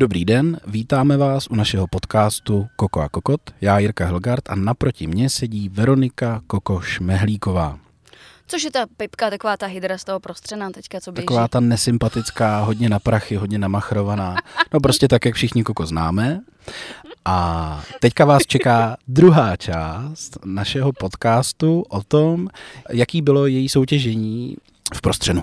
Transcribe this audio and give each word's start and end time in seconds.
Dobrý 0.00 0.24
den, 0.24 0.60
vítáme 0.66 1.16
vás 1.16 1.46
u 1.46 1.54
našeho 1.54 1.86
podcastu 1.86 2.66
Koko 2.76 3.00
a 3.00 3.08
Kokot. 3.08 3.40
Já 3.60 3.78
Jirka 3.78 4.06
Helgard 4.06 4.50
a 4.50 4.54
naproti 4.54 5.06
mně 5.06 5.30
sedí 5.30 5.68
Veronika 5.68 6.42
Koko 6.46 6.80
Šmehlíková. 6.80 7.78
Což 8.46 8.64
je 8.64 8.70
ta 8.70 8.86
pipka, 8.96 9.30
taková 9.30 9.56
ta 9.56 9.66
hydra 9.66 9.98
z 9.98 10.04
toho 10.04 10.20
prostřena 10.20 10.70
teďka, 10.70 11.00
co 11.00 11.12
běží. 11.12 11.26
Taková 11.26 11.48
ta 11.48 11.60
nesympatická, 11.60 12.60
hodně 12.60 12.88
na 12.88 12.98
prachy, 12.98 13.36
hodně 13.36 13.58
namachrovaná. 13.58 14.36
No 14.74 14.80
prostě 14.80 15.08
tak, 15.08 15.24
jak 15.24 15.34
všichni 15.34 15.64
Koko 15.64 15.86
známe. 15.86 16.40
A 17.24 17.82
teďka 18.00 18.24
vás 18.24 18.42
čeká 18.46 18.96
druhá 19.08 19.56
část 19.56 20.38
našeho 20.44 20.92
podcastu 20.92 21.84
o 21.88 22.02
tom, 22.02 22.48
jaký 22.90 23.22
bylo 23.22 23.46
její 23.46 23.68
soutěžení 23.68 24.56
v 24.94 25.00
prostřenu. 25.00 25.42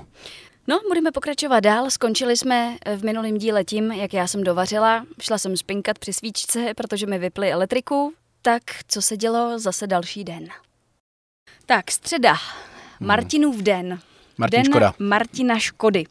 No, 0.70 0.80
budeme 0.88 1.12
pokračovat 1.12 1.60
dál. 1.60 1.90
Skončili 1.90 2.38
jsme 2.38 2.78
v 2.96 3.04
minulém 3.04 3.38
díle 3.38 3.64
tím, 3.64 3.92
jak 3.92 4.14
já 4.14 4.28
jsem 4.28 4.44
dovařila. 4.44 5.06
Šla 5.22 5.38
jsem 5.38 5.58
spinkat 5.58 6.00
při 6.00 6.14
svíčce, 6.14 6.74
protože 6.78 7.06
mi 7.06 7.20
vyply 7.20 7.52
elektriku. 7.52 8.14
Tak, 8.42 8.64
co 8.88 9.02
se 9.02 9.18
dělo 9.18 9.60
zase 9.60 9.88
další 9.88 10.24
den? 10.24 10.48
Tak, 11.66 11.92
středa. 11.92 12.36
Martinův 13.00 13.62
den. 13.62 14.00
Martin 14.38 14.62
den 14.64 14.72
Škoda. 14.72 14.94
Martina 15.00 15.60
Škody. 15.60 16.06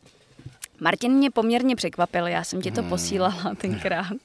Martin 0.80 1.12
mě 1.12 1.30
poměrně 1.30 1.76
překvapil, 1.76 2.26
já 2.26 2.44
jsem 2.44 2.62
ti 2.62 2.70
to 2.70 2.82
posílala 2.82 3.54
tenkrát. 3.60 4.16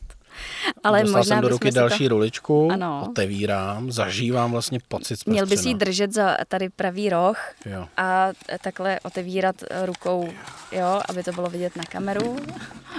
Ale 0.83 1.01
Dostal 1.01 1.19
možná 1.19 1.35
jsem 1.35 1.41
do 1.41 1.49
ruky 1.49 1.71
další 1.71 2.03
to... 2.03 2.09
ruličku, 2.09 2.69
Ano. 2.71 3.07
otevírám, 3.09 3.91
zažívám 3.91 4.51
vlastně 4.51 4.79
pocit 4.87 5.19
z 5.19 5.25
Měl 5.25 5.45
bys 5.45 5.65
jí 5.65 5.73
držet 5.73 6.13
za 6.13 6.37
tady 6.47 6.69
pravý 6.69 7.09
roh 7.09 7.37
Jo. 7.65 7.87
a 7.97 8.29
takhle 8.61 8.99
otevírat 9.03 9.55
rukou, 9.85 10.29
jo, 10.71 11.01
aby 11.09 11.23
to 11.23 11.31
bylo 11.31 11.49
vidět 11.49 11.75
na 11.75 11.83
kameru. 11.83 12.37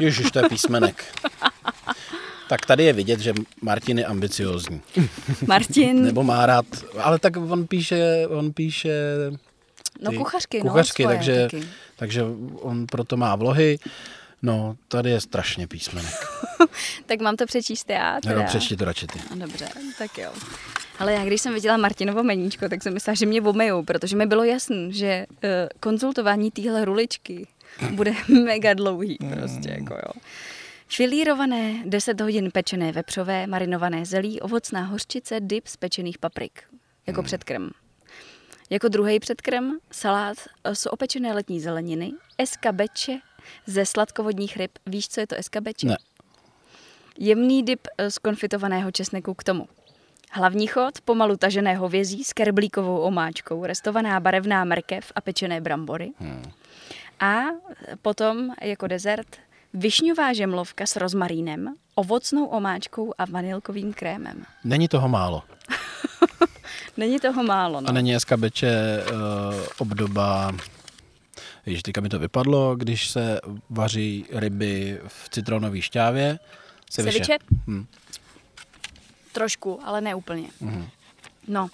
Ježiš, 0.00 0.30
to 0.30 0.38
je 0.38 0.48
písmenek. 0.48 1.04
tak 2.48 2.66
tady 2.66 2.84
je 2.84 2.92
vidět, 2.92 3.20
že 3.20 3.32
Martin 3.62 3.98
je 3.98 4.04
ambiciozní. 4.04 4.80
Martin, 5.46 6.02
Nebo 6.02 6.22
má 6.22 6.46
rád, 6.46 6.66
ale 6.98 7.18
tak 7.18 7.36
on 7.36 7.66
píše, 7.66 8.26
on 8.28 8.52
píše 8.52 8.92
no 10.02 10.10
ty 10.10 10.16
kuchařky, 10.16 10.60
kuchařky 10.60 11.02
no, 11.02 11.06
svoje 11.06 11.16
takže, 11.18 11.42
taky. 11.50 11.68
takže 11.96 12.22
on 12.60 12.86
proto 12.86 13.16
má 13.16 13.36
vlohy. 13.36 13.78
No, 14.42 14.76
tady 14.88 15.10
je 15.10 15.20
strašně 15.20 15.66
písmenek. 15.66 16.14
Tak 17.06 17.20
mám 17.20 17.36
to 17.36 17.46
přečíst 17.46 17.90
já 17.90 18.20
teda. 18.20 18.34
Jo, 18.34 18.44
přečti 18.46 18.76
to 18.76 18.84
radši 18.84 19.06
ty. 19.06 19.18
Dobře, 19.34 19.68
tak 19.98 20.18
jo. 20.18 20.32
Ale 20.98 21.12
já 21.12 21.24
když 21.24 21.40
jsem 21.40 21.54
viděla 21.54 21.76
Martinovo 21.76 22.22
meníčko, 22.22 22.68
tak 22.68 22.82
jsem 22.82 22.94
myslela, 22.94 23.14
že 23.14 23.26
mě 23.26 23.42
omejou, 23.42 23.82
protože 23.84 24.16
mi 24.16 24.26
bylo 24.26 24.44
jasný, 24.44 24.92
že 24.92 25.26
uh, 25.30 25.38
konzultování 25.80 26.50
téhle 26.50 26.84
ruličky 26.84 27.46
bude 27.90 28.14
mega 28.44 28.74
dlouhý 28.74 29.18
prostě, 29.38 29.70
jako 29.70 29.94
jo. 29.94 30.12
Filírované 30.88 31.82
10 31.86 32.20
hodin 32.20 32.50
pečené 32.50 32.92
vepřové, 32.92 33.46
marinované 33.46 34.06
zelí, 34.06 34.40
ovocná 34.40 34.82
hořčice, 34.84 35.40
dip 35.40 35.66
z 35.66 35.76
pečených 35.76 36.18
paprik. 36.18 36.62
Jako 37.06 37.20
Hmm. 37.20 37.26
předkrm. 37.26 37.68
Jako 38.70 38.88
druhý 38.88 39.20
předkrm 39.20 39.70
salát 39.92 40.36
eh, 40.64 40.74
z 40.74 40.86
opečené 40.86 41.32
letní 41.34 41.60
zeleniny, 41.60 42.12
eskabeče 42.38 43.18
ze 43.66 43.86
sladkovodních 43.86 44.56
ryb. 44.56 44.70
Víš, 44.86 45.08
co 45.08 45.20
je 45.20 45.26
to 45.26 45.36
eskabeče? 45.36 45.86
Ne. 45.86 45.96
Jemný 47.18 47.62
dip 47.62 47.88
eh, 47.98 48.10
z 48.10 48.18
konfitovaného 48.18 48.90
česneku 48.90 49.34
k 49.34 49.44
tomu. 49.44 49.68
Hlavní 50.30 50.66
chod 50.66 51.00
pomalu 51.00 51.36
tažené 51.36 51.74
hovězí 51.74 52.24
s 52.24 52.32
kerblíkovou 52.32 52.98
omáčkou, 52.98 53.66
restovaná 53.66 54.20
barevná 54.20 54.64
mrkev 54.64 55.12
a 55.14 55.20
pečené 55.20 55.60
brambory. 55.60 56.12
Hmm. 56.18 56.42
A 57.20 57.42
potom 58.02 58.50
jako 58.62 58.86
dezert 58.86 59.36
višňová 59.74 60.32
žemlovka 60.32 60.86
s 60.86 60.96
rozmarínem, 60.96 61.74
ovocnou 61.94 62.46
omáčkou 62.46 63.14
a 63.18 63.24
vanilkovým 63.24 63.92
krémem. 63.92 64.44
Není 64.64 64.88
toho 64.88 65.08
málo. 65.08 65.42
Není 66.96 67.20
toho 67.20 67.42
málo, 67.42 67.80
no. 67.80 67.88
A 67.88 67.92
není 67.92 68.14
eskabeče 68.14 69.04
uh, 69.04 69.14
obdoba, 69.78 70.52
víš, 71.66 71.82
teďka 71.82 72.00
mi 72.00 72.08
to 72.08 72.18
vypadlo, 72.18 72.76
když 72.76 73.08
se 73.10 73.40
vaří 73.70 74.26
ryby 74.32 75.00
v 75.06 75.28
citronové 75.28 75.82
šťávě. 75.82 76.38
Ceviche. 76.90 77.12
Ceviche? 77.18 77.38
Hm. 77.66 77.86
Trošku, 79.32 79.80
ale 79.84 80.00
ne 80.00 80.14
úplně. 80.14 80.48
Mhm. 80.60 80.88
No. 81.48 81.68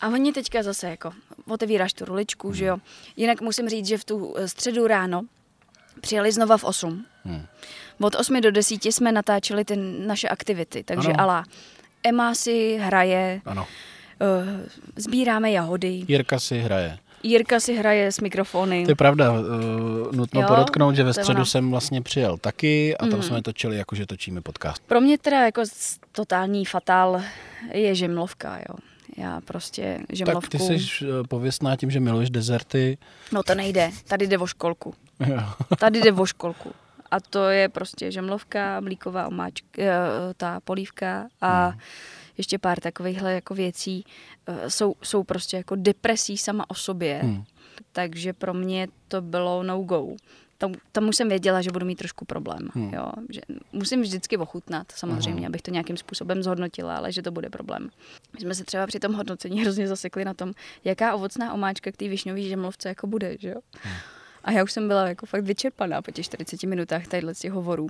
A 0.00 0.08
oni 0.08 0.32
teďka 0.32 0.62
zase 0.62 0.90
jako 0.90 1.12
otevíráš 1.48 1.92
tu 1.92 2.04
ruličku, 2.04 2.52
že 2.52 2.64
jo. 2.64 2.76
Jinak 3.16 3.40
musím 3.40 3.68
říct, 3.68 3.86
že 3.86 3.98
v 3.98 4.04
tu 4.04 4.34
eh, 4.36 4.48
středu 4.48 4.86
ráno 4.86 5.22
přijeli 6.00 6.32
znova 6.32 6.56
v 6.56 6.64
8. 6.64 7.06
Hmm. 7.24 7.46
Od 8.00 8.14
8 8.14 8.40
do 8.40 8.50
10 8.50 8.84
jsme 8.84 9.12
natáčeli 9.12 9.64
ty 9.64 9.76
naše 10.06 10.28
aktivity, 10.28 10.82
takže 10.84 11.08
Ano. 11.08 11.20
ala 11.20 11.44
Emma 12.02 12.34
si 12.34 12.76
hraje, 12.82 13.40
Ano. 13.44 13.62
uh, 13.62 14.60
sbíráme 14.96 15.50
jahody, 15.50 16.04
Jirka 16.08 16.38
si 16.40 16.58
hraje. 16.58 16.98
Jirka 17.24 17.60
si 17.60 17.74
hraje 17.76 18.12
s 18.12 18.20
mikrofony. 18.20 18.84
To 18.84 18.90
je 18.90 18.94
pravda, 18.94 19.32
uh, 19.32 19.38
nutno 20.12 20.40
Jo, 20.40 20.46
podotknout, 20.48 20.94
že 20.96 21.04
ve 21.04 21.12
středu 21.12 21.36
ono. 21.36 21.46
jsem 21.46 21.70
vlastně 21.70 22.02
přijel 22.02 22.38
taky 22.38 22.96
a 22.96 23.00
tam 23.06 23.18
Mhm. 23.18 23.22
jsme 23.22 23.42
točili, 23.42 23.76
jako 23.76 23.94
že 23.94 24.06
točíme 24.06 24.40
podcast. 24.40 24.82
Pro 24.86 25.00
mě 25.00 25.18
teda 25.18 25.44
jako 25.44 25.62
totální 26.12 26.64
fatál 26.64 27.22
je 27.72 27.94
žemlovka, 27.94 28.56
jo. 28.68 28.74
Já 29.16 29.40
prostě 29.40 29.98
žemlovku... 30.12 30.40
Tak 30.40 30.50
ty 30.50 30.58
jsi 30.58 31.04
uh, 31.06 31.26
pověstná 31.28 31.76
tím, 31.76 31.90
že 31.90 32.00
miluješ 32.00 32.30
dezerty. 32.30 32.98
No 33.32 33.42
to 33.42 33.54
nejde, 33.54 33.90
tady 34.08 34.26
jde 34.26 34.38
o 34.38 34.46
školku. 34.46 34.94
Jo. 35.26 35.40
Tady 35.78 36.00
jde 36.00 36.12
o 36.12 36.26
školku. 36.26 36.72
A 37.10 37.20
to 37.20 37.48
je 37.48 37.68
prostě 37.68 38.10
žemlovka, 38.12 38.80
mlíková 38.80 39.26
omáčka, 39.26 39.66
eh, 39.78 39.88
ta 40.36 40.60
polívka 40.64 41.26
a 41.40 41.66
Hmm. 41.68 41.78
Ještě 42.38 42.58
pár 42.58 42.80
takovýchhle 42.80 43.32
jako 43.32 43.54
věcí 43.54 44.04
eh, 44.46 44.70
jsou, 44.70 44.94
jsou 45.02 45.24
prostě 45.24 45.56
jako 45.56 45.76
depresí 45.76 46.38
sama 46.38 46.70
o 46.70 46.74
sobě. 46.74 47.20
Hmm. 47.22 47.44
Takže 47.92 48.32
pro 48.32 48.54
mě 48.54 48.88
to 49.08 49.22
bylo 49.22 49.62
no-go. 49.62 50.16
Tam, 50.58 50.72
tam 50.92 51.08
už 51.08 51.16
jsem 51.16 51.28
věděla, 51.28 51.62
že 51.62 51.70
budu 51.70 51.86
mít 51.86 51.96
trošku 51.96 52.24
problém. 52.24 52.68
Hmm. 52.74 52.94
Jo? 52.94 53.12
Že 53.28 53.40
musím 53.72 54.02
vždycky 54.02 54.36
ochutnat, 54.36 54.92
samozřejmě, 54.92 55.40
Aha. 55.40 55.46
abych 55.46 55.62
to 55.62 55.70
nějakým 55.70 55.96
způsobem 55.96 56.42
zhodnotila, 56.42 56.96
ale 56.96 57.12
že 57.12 57.22
to 57.22 57.30
bude 57.30 57.50
problém. 57.50 57.90
My 58.34 58.40
jsme 58.40 58.54
se 58.54 58.64
třeba 58.64 58.86
při 58.86 59.00
tom 59.00 59.12
hodnocení 59.12 59.60
hrozně 59.62 59.88
zasekli 59.88 60.24
na 60.24 60.34
tom, 60.34 60.52
jaká 60.84 61.14
ovocná 61.14 61.52
omáčka 61.52 61.92
k 61.92 61.96
té 61.96 62.08
višňové 62.08 62.42
žemlovce 62.42 62.88
jako 62.88 63.06
bude. 63.06 63.36
Že 63.40 63.48
jo? 63.48 63.60
Hmm. 63.82 63.94
A 64.44 64.52
já 64.52 64.64
už 64.64 64.72
jsem 64.72 64.88
byla 64.88 65.08
jako 65.08 65.26
fakt 65.26 65.44
vyčerpaná 65.44 66.02
po 66.02 66.10
těch 66.10 66.24
40 66.24 66.62
minutách 66.62 67.06
tadyhle 67.06 67.34
z 67.34 67.38
těch 67.38 67.52
hovorů. 67.52 67.88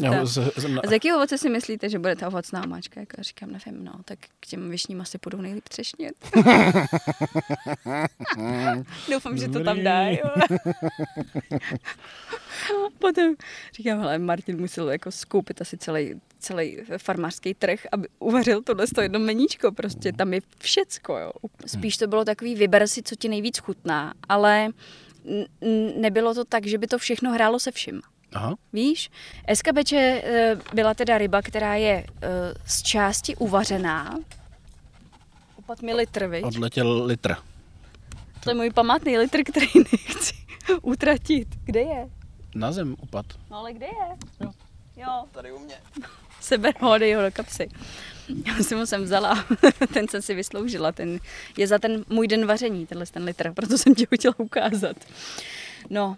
Jo, 0.00 0.26
z, 0.26 0.32
z, 0.56 0.64
a 0.84 0.88
z 0.88 0.92
jakého 0.92 1.16
ovoce 1.16 1.38
si 1.38 1.50
myslíte, 1.50 1.88
že 1.88 1.98
bude 1.98 2.16
ta 2.16 2.28
ovocná 2.28 2.64
omáčka? 2.64 3.00
Jako 3.00 3.14
já 3.18 3.22
říkám, 3.22 3.50
nevím, 3.52 3.84
no, 3.84 3.92
tak 4.04 4.18
k 4.40 4.46
těm 4.46 4.70
višním 4.70 5.00
asi 5.00 5.18
půjdou 5.18 5.40
nejlíp 5.40 5.68
třešnět. 5.68 6.14
Doufám, 9.10 9.38
že 9.38 9.48
to 9.48 9.64
tam 9.64 9.76
Dobrý. 9.76 9.84
dá. 9.84 10.04
Potom 12.98 13.34
říkám, 13.74 14.00
hele, 14.00 14.18
Martin 14.18 14.60
musel 14.60 14.90
jako 14.90 15.10
skoupit 15.10 15.60
asi 15.60 15.76
celý, 15.76 16.20
celý 16.38 16.78
farmářský 16.98 17.54
trh, 17.54 17.86
aby 17.92 18.08
uvařil 18.18 18.62
tohle 18.62 18.86
to 18.86 19.00
jedno 19.00 19.18
meníčko, 19.18 19.72
prostě 19.72 20.12
tam 20.12 20.34
je 20.34 20.40
všecko, 20.58 21.18
jo. 21.18 21.32
Spíš 21.66 21.96
to 21.96 22.06
bylo 22.06 22.24
takový, 22.24 22.54
vyber 22.54 22.88
si, 22.88 23.02
co 23.02 23.16
ti 23.16 23.28
nejvíc 23.28 23.58
chutná, 23.58 24.14
ale 24.28 24.68
nebylo 26.00 26.34
to 26.34 26.44
tak, 26.44 26.66
že 26.66 26.78
by 26.78 26.86
to 26.86 26.98
všechno 26.98 27.32
hrálo 27.32 27.60
se 27.60 27.70
vším. 27.72 28.02
aha, 28.32 28.54
Víš, 28.72 29.10
eskabeče 29.46 30.22
eh, 30.24 30.56
byla 30.74 30.94
teda 30.94 31.18
ryba, 31.18 31.42
která 31.42 31.74
je 31.74 32.06
eh, 32.22 32.28
z 32.66 32.82
části 32.82 33.36
uvařená. 33.36 34.18
Upad 35.56 35.82
mi 35.82 35.94
litr, 35.94 36.26
viď? 36.26 36.44
odletěl 36.44 37.04
litr. 37.04 37.34
To 38.40 38.50
je 38.50 38.54
můj 38.54 38.70
památný 38.70 39.18
litr, 39.18 39.42
který 39.44 39.66
nechci 39.76 40.34
utratit. 40.82 41.48
Kde 41.64 41.80
je? 41.80 42.08
Na 42.54 42.72
zem 42.72 42.96
upad. 43.02 43.26
No 43.50 43.56
ale 43.56 43.72
kde 43.72 43.86
je? 43.86 44.16
Jo. 44.40 44.52
Jo, 44.96 45.24
Tady 45.32 45.52
u 45.52 45.58
mě. 45.58 45.74
seber 46.40 46.74
ho, 46.80 46.98
dej 46.98 47.14
ho 47.14 47.22
do 47.22 47.30
kapsy. 47.32 47.68
Já 48.46 48.64
si 48.64 48.74
ho 48.74 48.86
sem 48.86 49.02
vzala, 49.02 49.44
ten 49.94 50.08
jsem 50.08 50.22
si 50.22 50.34
vysloužila, 50.34 50.92
ten 50.92 51.18
je 51.56 51.66
za 51.66 51.78
ten 51.78 52.04
můj 52.08 52.28
den 52.28 52.46
vaření, 52.46 52.86
tenhle 52.86 53.06
ten 53.06 53.24
litr, 53.24 53.52
proto 53.52 53.78
jsem 53.78 53.94
ti 53.94 54.06
ho 54.10 54.16
chtěla 54.16 54.34
ukázat. 54.38 54.96
No, 55.90 56.16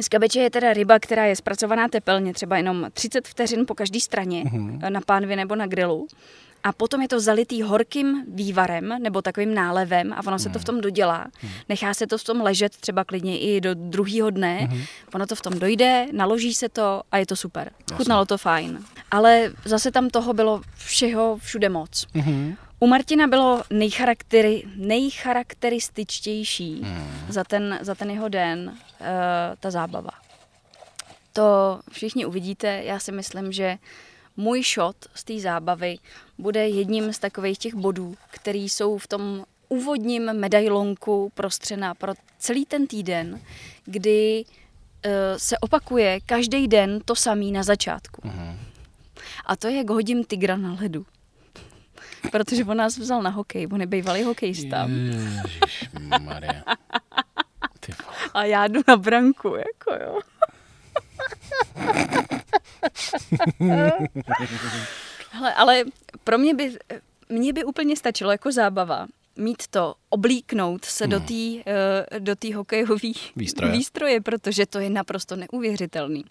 Skabeče 0.00 0.40
je 0.40 0.50
teda 0.50 0.72
ryba, 0.72 0.98
která 0.98 1.24
je 1.24 1.36
zpracovaná 1.36 1.88
tepelně, 1.88 2.34
třeba 2.34 2.56
jenom 2.56 2.86
30 2.92 3.28
vteřin 3.28 3.66
po 3.66 3.74
každé 3.74 4.00
straně, 4.00 4.44
Mhm. 4.44 4.78
na 4.88 5.00
pánvi 5.00 5.36
nebo 5.36 5.56
na 5.56 5.66
grilu. 5.66 6.06
A 6.64 6.72
potom 6.72 7.02
je 7.02 7.08
to 7.08 7.20
zalitý 7.20 7.62
horkým 7.62 8.24
vývarem 8.28 8.94
nebo 9.02 9.22
takovým 9.22 9.54
nálevem 9.54 10.12
a 10.12 10.26
ono 10.26 10.38
se 10.38 10.48
to 10.48 10.58
v 10.58 10.64
tom 10.64 10.80
dodělá. 10.80 11.26
Nechá 11.68 11.94
se 11.94 12.06
to 12.06 12.18
v 12.18 12.24
tom 12.24 12.40
ležet 12.40 12.76
třeba 12.76 13.04
klidně 13.04 13.38
i 13.38 13.60
do 13.60 13.74
druhého 13.74 14.30
dne. 14.30 14.68
Ono 15.14 15.26
to 15.26 15.34
v 15.34 15.40
tom 15.40 15.58
dojde, 15.58 16.06
naloží 16.12 16.54
se 16.54 16.68
to 16.68 17.02
a 17.12 17.18
je 17.18 17.26
to 17.26 17.36
super. 17.36 17.70
Chutnalo 17.96 18.24
to 18.26 18.38
fajn. 18.38 18.78
Ale 19.10 19.52
zase 19.64 19.90
tam 19.90 20.08
toho 20.10 20.32
bylo 20.32 20.60
všeho 20.74 21.38
všude 21.42 21.68
moc. 21.68 22.06
Mhm. 22.14 22.56
U 22.80 22.86
Martina 22.86 23.26
bylo 23.26 23.62
nejcharaktery, 23.70 24.62
nejcharakterističtější 24.76 26.86
za, 27.28 27.44
ten, 27.44 27.78
za 27.82 27.94
ten 27.94 28.10
jeho 28.10 28.28
den 28.28 28.68
uh, 28.68 28.76
ta 29.60 29.70
zábava. 29.70 30.10
to 31.32 31.80
všichni 31.90 32.26
uvidíte. 32.26 32.82
Já 32.84 32.98
si 32.98 33.12
myslím, 33.12 33.52
že 33.52 33.78
můj 34.36 34.62
shot 34.62 34.96
z 35.14 35.24
té 35.24 35.40
zábavy 35.40 35.98
bude 36.38 36.68
jedním 36.68 37.12
z 37.12 37.18
takových 37.18 37.58
těch 37.58 37.74
bodů, 37.74 38.14
který 38.30 38.68
jsou 38.68 38.98
v 38.98 39.06
tom 39.06 39.44
úvodním 39.68 40.32
medailonku 40.32 41.32
prostřena 41.34 41.94
pro 41.94 42.12
celý 42.38 42.66
ten 42.66 42.86
týden, 42.86 43.40
kdy 43.84 44.44
uh, 44.44 45.10
se 45.36 45.58
opakuje 45.58 46.20
každý 46.26 46.68
den 46.68 47.00
to 47.04 47.16
samý 47.16 47.52
na 47.52 47.62
začátku. 47.62 48.20
Uh-huh. 48.20 48.56
A 49.46 49.56
to 49.56 49.68
je, 49.68 49.76
jak 49.76 49.90
hodím 49.90 50.24
tygra 50.24 50.56
na 50.56 50.76
ledu. 50.80 51.06
Protože 52.32 52.64
on 52.64 52.76
nás 52.76 52.98
vzal 52.98 53.22
na 53.22 53.30
hokej, 53.30 53.68
on 53.72 53.80
je 53.80 53.86
bývalý 53.86 54.22
hokejista. 54.22 54.88
Ježišmarja. 54.88 56.62
A 58.34 58.44
já 58.44 58.66
jdu 58.66 58.80
na 58.88 58.96
branku, 58.96 59.54
jako 59.56 60.04
jo. 60.04 60.20
Hele, 65.30 65.54
ale 65.54 65.84
pro 66.24 66.38
mě 66.38 66.54
by, 66.54 66.78
mě 67.28 67.52
by 67.52 67.64
úplně 67.64 67.96
stačilo 67.96 68.30
jako 68.30 68.52
zábava 68.52 69.06
mít 69.36 69.66
to, 69.70 69.94
oblíknout 70.08 70.84
se 70.84 71.04
hmm. 71.04 71.10
do 71.10 71.20
té 71.20 71.64
do 72.18 72.36
tý 72.36 72.52
hokejové 72.52 73.12
výstroje. 73.36 73.72
výstroje, 73.72 74.20
protože 74.20 74.66
to 74.66 74.78
je 74.78 74.90
naprosto 74.90 75.36
neuvěřitelný. 75.36 76.24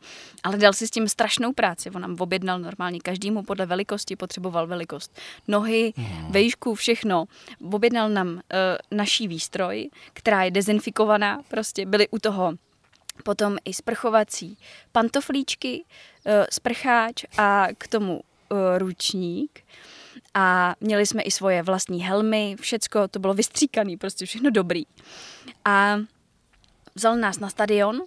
Ale 0.44 0.58
dal 0.58 0.74
si 0.74 0.88
s 0.88 0.92
tím 0.92 1.10
strašnou 1.10 1.54
práci. 1.54 1.90
On 1.90 2.02
nám 2.02 2.16
objednal 2.20 2.60
normálně 2.60 3.00
každému 3.00 3.44
podle 3.44 3.66
velikosti, 3.66 4.16
potřeboval 4.16 4.68
velikost 4.68 5.20
nohy, 5.48 5.94
hmm. 5.98 6.32
vejšku, 6.32 6.76
všechno. 6.76 7.26
Objednal 7.72 8.10
nám 8.10 8.28
uh, 8.28 8.40
naší 8.92 9.28
výstroj, 9.28 9.90
která 10.14 10.44
je 10.44 10.52
dezinfikovaná, 10.52 11.42
prostě 11.48 11.86
byly 11.86 12.08
u 12.08 12.20
toho 12.20 12.54
potom 13.24 13.58
i 13.66 13.74
sprchovací 13.74 14.58
pantoflíčky, 14.92 15.84
uh, 15.84 16.34
sprcháč 16.52 17.26
a 17.38 17.68
k 17.78 17.88
tomu 17.88 18.14
uh, 18.14 18.58
ručník 18.78 19.64
a 20.34 20.76
měli 20.82 21.06
jsme 21.06 21.22
i 21.22 21.32
svoje 21.32 21.64
vlastní 21.64 22.04
helmy, 22.04 22.56
všecko, 22.62 23.08
to 23.08 23.20
bylo 23.20 23.34
vystříkané, 23.34 23.98
prostě 23.98 24.26
všechno 24.26 24.50
dobrý. 24.50 24.84
A 25.66 25.98
vzal 26.96 27.18
nás 27.18 27.40
na 27.40 27.50
stadion. 27.50 28.02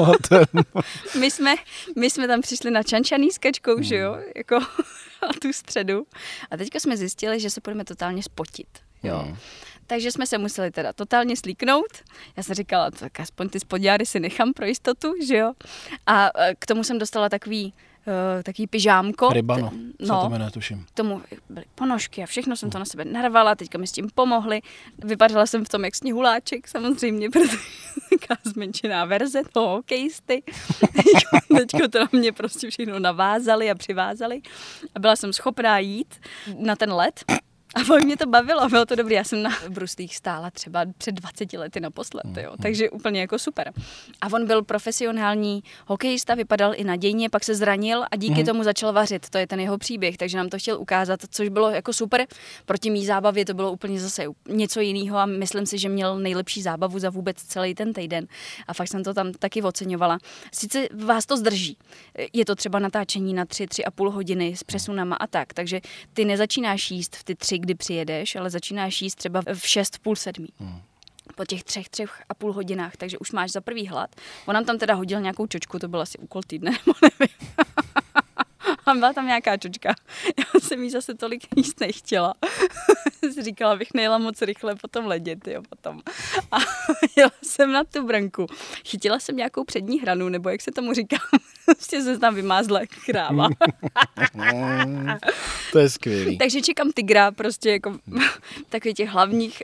my, 1.18 1.30
jsme, 1.30 1.54
my 1.96 2.10
jsme 2.10 2.28
tam 2.28 2.40
přišli 2.40 2.70
na 2.70 2.82
čančaný 2.82 3.30
s 3.30 3.38
kačkou, 3.38 3.82
že 3.82 3.96
jo, 3.96 4.12
hmm. 4.12 4.22
jako 4.36 4.56
a 5.22 5.32
tu 5.42 5.52
středu. 5.52 6.06
A 6.50 6.56
teďka 6.56 6.80
jsme 6.80 6.96
zjistili, 6.96 7.40
že 7.40 7.50
se 7.50 7.60
budeme 7.64 7.84
totálně 7.84 8.22
spotit, 8.22 8.68
jo. 9.02 9.24
Mm. 9.26 9.36
Takže 9.86 10.12
jsme 10.12 10.26
se 10.26 10.38
museli 10.38 10.70
teda 10.70 10.92
totálně 10.92 11.36
slíknout. 11.36 11.92
Já 12.36 12.42
jsem 12.42 12.54
říkala, 12.54 12.90
tak 12.90 13.20
aspoň 13.20 13.48
ty 13.48 13.60
spodňáry 13.60 14.06
si 14.06 14.20
nechám 14.20 14.52
pro 14.52 14.66
jistotu, 14.66 15.14
že 15.26 15.36
jo. 15.36 15.52
A 16.06 16.30
e, 16.34 16.54
k 16.58 16.66
tomu 16.66 16.84
jsem 16.84 16.98
dostala 16.98 17.28
takový 17.28 17.74
uh, 18.06 18.42
takový 18.42 18.66
pyžámko. 18.66 19.28
Rybano, 19.28 19.70
no, 20.00 20.06
co 20.06 20.22
to 20.22 20.30
jmenuje, 20.30 20.50
tuším. 20.50 20.84
K 20.84 20.90
tomu 20.90 21.22
byly 21.48 21.66
ponožky 21.74 22.22
a 22.22 22.26
všechno 22.26 22.56
jsem 22.56 22.70
to 22.70 22.78
na 22.78 22.84
sebe 22.84 23.04
narvala, 23.04 23.54
teďka 23.54 23.78
mi 23.78 23.86
s 23.86 23.92
tím 23.92 24.08
pomohli. 24.14 24.60
Vypadala 25.04 25.46
jsem 25.46 25.64
v 25.64 25.68
tom 25.68 25.84
jak 25.84 25.94
sněhuláček 25.94 26.68
samozřejmě, 26.68 27.30
protože 27.32 27.56
taková 28.10 28.40
zmenšená 28.44 29.04
verze 29.04 29.42
toho 29.52 29.68
hokejisty. 29.68 30.42
teďka 31.56 31.88
to 31.88 31.98
na 31.98 32.08
mě 32.12 32.32
prostě 32.32 32.70
všechno 32.70 32.98
navázali 32.98 33.70
a 33.70 33.74
přivázali 33.74 34.42
a 34.94 34.98
byla 34.98 35.16
jsem 35.16 35.32
schopná 35.32 35.78
jít 35.78 36.20
na 36.58 36.76
ten 36.76 36.92
let 36.92 37.24
a 37.74 37.82
velmi 37.82 38.04
mě 38.04 38.16
to 38.16 38.26
bavilo, 38.26 38.68
bylo 38.68 38.86
to 38.86 38.94
dobré. 38.94 39.14
Já 39.14 39.24
jsem 39.24 39.42
na 39.42 39.50
bruslích 39.68 40.16
stála 40.16 40.50
třeba 40.50 40.86
před 40.98 41.12
20 41.12 41.52
lety 41.52 41.80
naposled, 41.80 42.24
jo, 42.26 42.50
mm, 42.50 42.50
mm. 42.50 42.62
takže 42.62 42.90
úplně 42.90 43.20
jako 43.20 43.38
super. 43.38 43.72
A 44.20 44.26
on 44.32 44.46
byl 44.46 44.62
profesionální 44.62 45.62
hokejista, 45.86 46.34
vypadal 46.34 46.72
i 46.76 46.84
nadějně, 46.84 47.30
pak 47.30 47.44
se 47.44 47.54
zranil 47.54 48.04
a 48.10 48.16
díky 48.16 48.40
mm. 48.40 48.46
tomu 48.46 48.62
začal 48.62 48.92
vařit. 48.92 49.30
To 49.30 49.38
je 49.38 49.46
ten 49.46 49.60
jeho 49.60 49.78
příběh, 49.78 50.16
takže 50.16 50.36
nám 50.36 50.48
to 50.48 50.58
chtěl 50.58 50.80
ukázat, 50.80 51.20
což 51.30 51.48
bylo 51.48 51.70
jako 51.70 51.92
super. 51.92 52.26
Proti 52.64 52.90
mý 52.90 53.06
zábavě 53.06 53.44
to 53.44 53.54
bylo 53.54 53.72
úplně 53.72 54.00
zase 54.00 54.24
něco 54.48 54.80
jiného 54.80 55.18
a 55.18 55.26
myslím 55.26 55.66
si, 55.66 55.78
že 55.78 55.88
měl 55.88 56.18
nejlepší 56.18 56.62
zábavu 56.62 56.98
za 56.98 57.10
vůbec 57.10 57.36
celý 57.36 57.74
ten 57.74 57.92
týden. 57.92 58.26
A 58.68 58.74
fakt 58.74 58.88
jsem 58.88 59.04
to 59.04 59.14
tam 59.14 59.32
taky 59.32 59.62
oceňovala. 59.62 60.18
Sice 60.52 60.88
vás 61.04 61.26
to 61.26 61.36
zdrží. 61.36 61.76
Je 62.32 62.44
to 62.44 62.54
třeba 62.54 62.78
natáčení 62.78 63.34
na 63.34 63.44
tři, 63.44 63.66
tři 63.66 63.84
a 63.84 63.90
půl 63.90 64.10
hodiny 64.10 64.56
s 64.56 64.62
přesunama 64.62 65.16
a 65.16 65.26
tak, 65.26 65.54
takže 65.54 65.80
ty 66.14 66.24
nezačínáš 66.24 66.90
jíst 66.90 67.16
v 67.16 67.24
ty 67.24 67.34
tři 67.34 67.61
kdy 67.62 67.74
přijedeš, 67.74 68.36
ale 68.36 68.50
začínáš 68.50 69.02
jíst 69.02 69.14
třeba 69.14 69.42
v 69.54 69.68
6, 69.68 69.98
půl 69.98 70.16
sedmí. 70.16 70.48
Hmm 70.60 70.82
po 71.34 71.44
těch 71.44 71.64
třech, 71.64 71.88
třech 71.88 72.22
a 72.28 72.34
půl 72.34 72.52
hodinách, 72.52 72.96
takže 72.96 73.18
už 73.18 73.32
máš 73.32 73.50
za 73.50 73.60
prvý 73.60 73.86
hlad. 73.86 74.10
On 74.46 74.54
nám 74.54 74.64
tam 74.64 74.78
teda 74.78 74.94
hodil 74.94 75.20
nějakou 75.20 75.46
čočku, 75.46 75.78
to 75.78 75.88
byl 75.88 76.00
asi 76.00 76.18
úkol 76.18 76.42
týdne, 76.46 76.70
nebo 76.70 76.98
nevím. 77.02 77.36
A 78.86 78.94
byla 78.94 79.12
tam 79.12 79.26
nějaká 79.26 79.56
čočka. 79.56 79.94
Já 80.38 80.60
jsem 80.60 80.82
jí 80.82 80.90
zase 80.90 81.14
tolik 81.14 81.42
jíst 81.56 81.80
nechtěla. 81.80 82.34
říkala, 83.42 83.76
bych 83.76 83.94
nejela 83.94 84.18
moc 84.18 84.42
rychle 84.42 84.74
po 84.74 84.88
tom 84.88 85.06
ledě, 85.06 85.36
jo, 85.46 85.62
potom. 85.68 86.00
A 86.52 86.56
jela 87.16 87.30
jsem 87.42 87.72
na 87.72 87.84
tu 87.84 88.06
branku. 88.06 88.46
Chytila 88.86 89.18
jsem 89.18 89.36
nějakou 89.36 89.64
přední 89.64 90.00
hranu, 90.00 90.28
nebo 90.28 90.48
jak 90.48 90.60
se 90.60 90.70
tomu 90.70 90.92
říká. 90.92 91.16
Prostě 91.64 92.02
se 92.02 92.18
tam 92.18 92.34
vymázla 92.34 92.80
kráva. 93.06 93.48
to 95.72 95.78
je 95.78 95.90
skvělý. 95.90 96.38
Takže 96.38 96.60
čekám 96.62 96.92
tygra, 96.92 97.30
prostě 97.30 97.70
jako 97.70 97.98
takových 98.68 98.96
těch 98.96 99.08
hlavních 99.08 99.62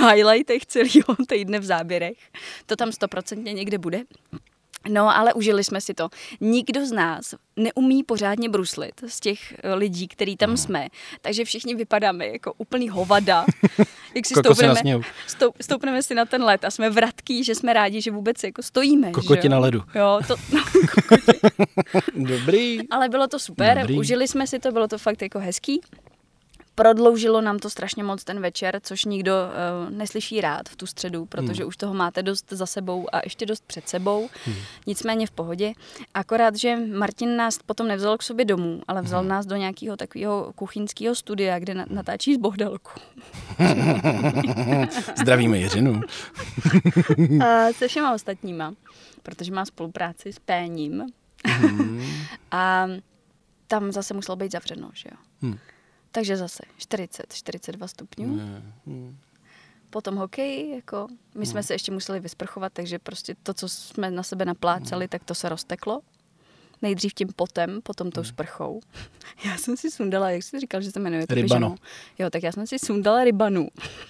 uh, 0.00 0.10
highlightech 0.10 0.66
celého 0.66 1.16
týdne 1.28 1.58
v 1.58 1.64
záběrech. 1.64 2.18
To 2.66 2.76
tam 2.76 2.92
stoprocentně 2.92 3.52
někde 3.52 3.78
bude. 3.78 4.02
No, 4.88 5.16
ale 5.16 5.34
užili 5.34 5.64
jsme 5.64 5.80
si 5.80 5.94
to. 5.94 6.08
Nikdo 6.40 6.86
z 6.86 6.92
nás 6.92 7.34
neumí 7.56 8.02
pořádně 8.02 8.48
bruslit 8.48 8.92
z 9.06 9.20
těch 9.20 9.54
eh, 9.62 9.74
lidí, 9.74 10.08
který 10.08 10.36
tam 10.36 10.56
jsme. 10.56 10.88
Takže 11.20 11.44
všichni 11.44 11.74
vypadáme 11.74 12.26
jako 12.26 12.52
úplný 12.58 12.88
hovada. 12.88 13.44
Jak 14.14 14.26
si 14.26 14.34
stoupneme, 14.34 15.00
stoup, 15.26 15.54
stoupneme 15.60 16.02
si 16.02 16.14
na 16.14 16.24
ten 16.24 16.42
let 16.42 16.64
a 16.64 16.70
jsme 16.70 16.90
vratký, 16.90 17.44
že 17.44 17.54
jsme 17.54 17.72
rádi, 17.72 18.00
že 18.00 18.10
vůbec 18.10 18.44
jako 18.44 18.62
stojíme. 18.62 19.10
Kokoti 19.10 19.48
na 19.48 19.58
ledu. 19.58 19.82
Jo, 19.94 20.20
to, 20.26 20.36
no, 20.52 20.62
Dobrý. 22.36 22.88
Ale 22.90 23.08
bylo 23.08 23.28
to 23.28 23.38
super, 23.38 23.78
Dobrý. 23.78 23.98
užili 23.98 24.28
jsme 24.28 24.46
si 24.46 24.58
to, 24.58 24.72
bylo 24.72 24.88
to 24.88 24.98
fakt 24.98 25.22
jako 25.22 25.38
hezký. 25.38 25.80
Prodloužilo 26.80 27.40
nám 27.40 27.58
to 27.58 27.70
strašně 27.70 28.04
moc 28.04 28.24
ten 28.24 28.40
večer, 28.40 28.80
což 28.82 29.04
nikdo 29.04 29.32
uh, 29.32 29.96
neslyší 29.96 30.40
rád 30.40 30.68
v 30.68 30.76
tu 30.76 30.86
středu, 30.86 31.26
protože 31.26 31.62
hmm. 31.62 31.68
už 31.68 31.76
toho 31.76 31.94
máte 31.94 32.22
dost 32.22 32.46
za 32.50 32.66
sebou 32.66 33.06
a 33.12 33.20
ještě 33.24 33.46
dost 33.46 33.64
před 33.66 33.88
sebou. 33.88 34.28
Hmm. 34.44 34.56
Nicméně 34.86 35.26
v 35.26 35.30
pohodě. 35.30 35.72
Akorát, 36.14 36.56
že 36.56 36.76
Martin 36.76 37.36
nás 37.36 37.58
potom 37.66 37.88
nevzal 37.88 38.18
k 38.18 38.22
sobě 38.22 38.44
domů, 38.44 38.82
ale 38.88 39.02
vzal 39.02 39.20
hmm. 39.20 39.28
nás 39.28 39.46
do 39.46 39.56
nějakého 39.56 39.96
takového 39.96 40.52
kuchyňského 40.54 41.14
studia, 41.14 41.58
kde 41.58 41.74
na- 41.74 41.86
natáčí 41.90 42.34
z 42.34 42.38
bohdelku. 42.38 42.90
Zdravíme 45.20 45.58
Jiřinu. 45.58 46.00
a 47.44 47.72
se 47.76 47.88
všema 47.88 48.14
ostatníma, 48.14 48.74
protože 49.22 49.52
má 49.52 49.64
spolupráci 49.64 50.32
s 50.32 50.38
Péním. 50.38 51.06
Hmm. 51.46 52.04
a 52.50 52.86
tam 53.66 53.92
zase 53.92 54.14
muselo 54.14 54.36
být 54.36 54.52
zavřeno, 54.52 54.90
že 54.94 55.08
jo. 55.12 55.16
Hmm. 55.42 55.58
Takže 56.12 56.36
zase 56.36 56.62
40, 56.76 57.34
42 57.34 57.88
stupňů. 57.88 58.26
Mm. 58.86 59.16
Potom 59.90 60.16
hokej, 60.16 60.70
jako 60.70 61.08
my 61.34 61.46
jsme 61.46 61.60
mm. 61.60 61.64
se 61.64 61.74
ještě 61.74 61.92
museli 61.92 62.20
vysprchovat, 62.20 62.72
takže 62.72 62.98
prostě 62.98 63.34
to, 63.42 63.54
co 63.54 63.68
jsme 63.68 64.10
na 64.10 64.22
sebe 64.22 64.44
naplácali, 64.44 65.04
mm. 65.04 65.08
tak 65.08 65.24
to 65.24 65.34
se 65.34 65.48
rozteklo. 65.48 66.00
Nejdřív 66.82 67.14
tím 67.14 67.28
potem, 67.36 67.80
potom 67.82 68.10
tou 68.10 68.20
hmm. 68.20 68.28
sprchou. 68.28 68.80
Já 69.44 69.56
jsem 69.56 69.76
si 69.76 69.90
sundala, 69.90 70.30
jak 70.30 70.42
jsi 70.42 70.60
říkal, 70.60 70.80
že 70.82 70.90
se 70.90 71.00
jmenuje? 71.00 71.26
Rybano. 71.30 71.74
Jo, 72.18 72.30
tak 72.30 72.42
já 72.42 72.52
jsem 72.52 72.66
si 72.66 72.78
sundala 72.78 73.24
rybanu. 73.24 73.68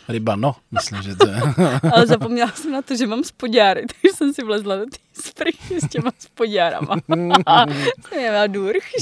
Rybano, 0.09 0.57
myslím, 0.71 1.03
že 1.03 1.17
to 1.17 1.29
je. 1.29 1.41
Ale 1.93 2.07
zapomněla 2.07 2.53
jsem 2.53 2.73
na 2.73 2.83
to, 2.83 2.97
že 2.97 3.07
mám 3.07 3.25
spodňáry, 3.25 3.87
takže 3.87 4.17
jsem 4.17 4.33
si 4.35 4.43
vlezla 4.43 4.77
do 4.77 4.87
té 4.87 4.99
sprchy 5.13 5.81
s 5.81 5.89
těma 5.89 6.11
spodňárama. 6.19 6.97
jsem 8.09 8.19
měla 8.19 8.47
durch. 8.47 8.93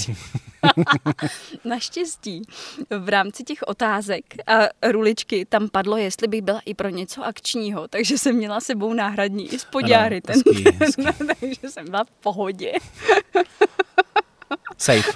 Naštěstí 1.64 2.42
v 2.90 3.08
rámci 3.08 3.44
těch 3.44 3.62
otázek 3.66 4.24
a 4.46 4.58
ruličky 4.90 5.44
tam 5.44 5.68
padlo, 5.68 5.96
jestli 5.96 6.28
bych 6.28 6.42
byla 6.42 6.60
i 6.64 6.74
pro 6.74 6.88
něco 6.88 7.24
akčního, 7.24 7.88
takže 7.88 8.18
jsem 8.18 8.36
měla 8.36 8.60
sebou 8.60 8.94
náhradní 8.94 9.54
i 9.54 9.58
spodňáry. 9.58 10.20
Ten, 10.20 10.34
hezký, 10.36 10.64
hezký. 10.80 11.02
takže 11.40 11.68
jsem 11.68 11.84
byla 11.84 12.04
v 12.04 12.10
pohodě. 12.10 12.72
Safe. 14.78 15.12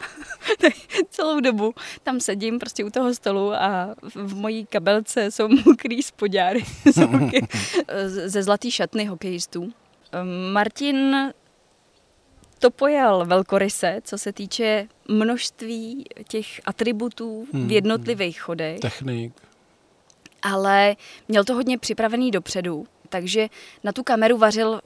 celou 1.11 1.40
dobu 1.40 1.75
tam 2.02 2.20
sedím 2.20 2.58
prostě 2.58 2.84
u 2.84 2.90
toho 2.90 3.14
stolu 3.14 3.52
a 3.52 3.94
v 4.14 4.34
mojí 4.34 4.66
kabelce 4.66 5.30
jsou 5.30 5.49
mokrý 5.49 6.02
spodňáry 6.02 6.64
ze 8.04 8.42
zlatý 8.42 8.70
šatny 8.70 9.04
hokejistů. 9.04 9.72
Martin 10.52 11.16
to 12.62 12.71
pojal 12.71 13.26
velkoryse, 13.26 14.00
co 14.04 14.19
se 14.19 14.33
týče 14.33 14.88
množství 15.09 16.04
těch 16.28 16.61
atributů 16.64 17.47
hmm. 17.52 17.69
v 17.69 17.73
jednotlivých 17.73 18.40
chodech. 18.40 18.81
Technik. 18.81 19.33
Ale 20.42 20.97
měl 21.28 21.45
to 21.45 21.54
hodně 21.54 21.78
připravený 21.78 22.31
dopředu, 22.31 22.87
takže 23.09 23.49
na 23.85 23.92
tu 23.92 24.02
kameru 24.02 24.38
vařil 24.38 24.81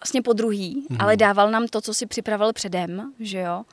vlastně 0.00 0.22
po 0.22 0.32
druhý, 0.32 0.86
mm. 0.88 0.96
ale 1.00 1.16
dával 1.16 1.50
nám 1.50 1.66
to, 1.66 1.80
co 1.80 1.94
si 1.94 2.06
připravil 2.06 2.52
předem, 2.52 3.12
že 3.20 3.38
jo. 3.38 3.64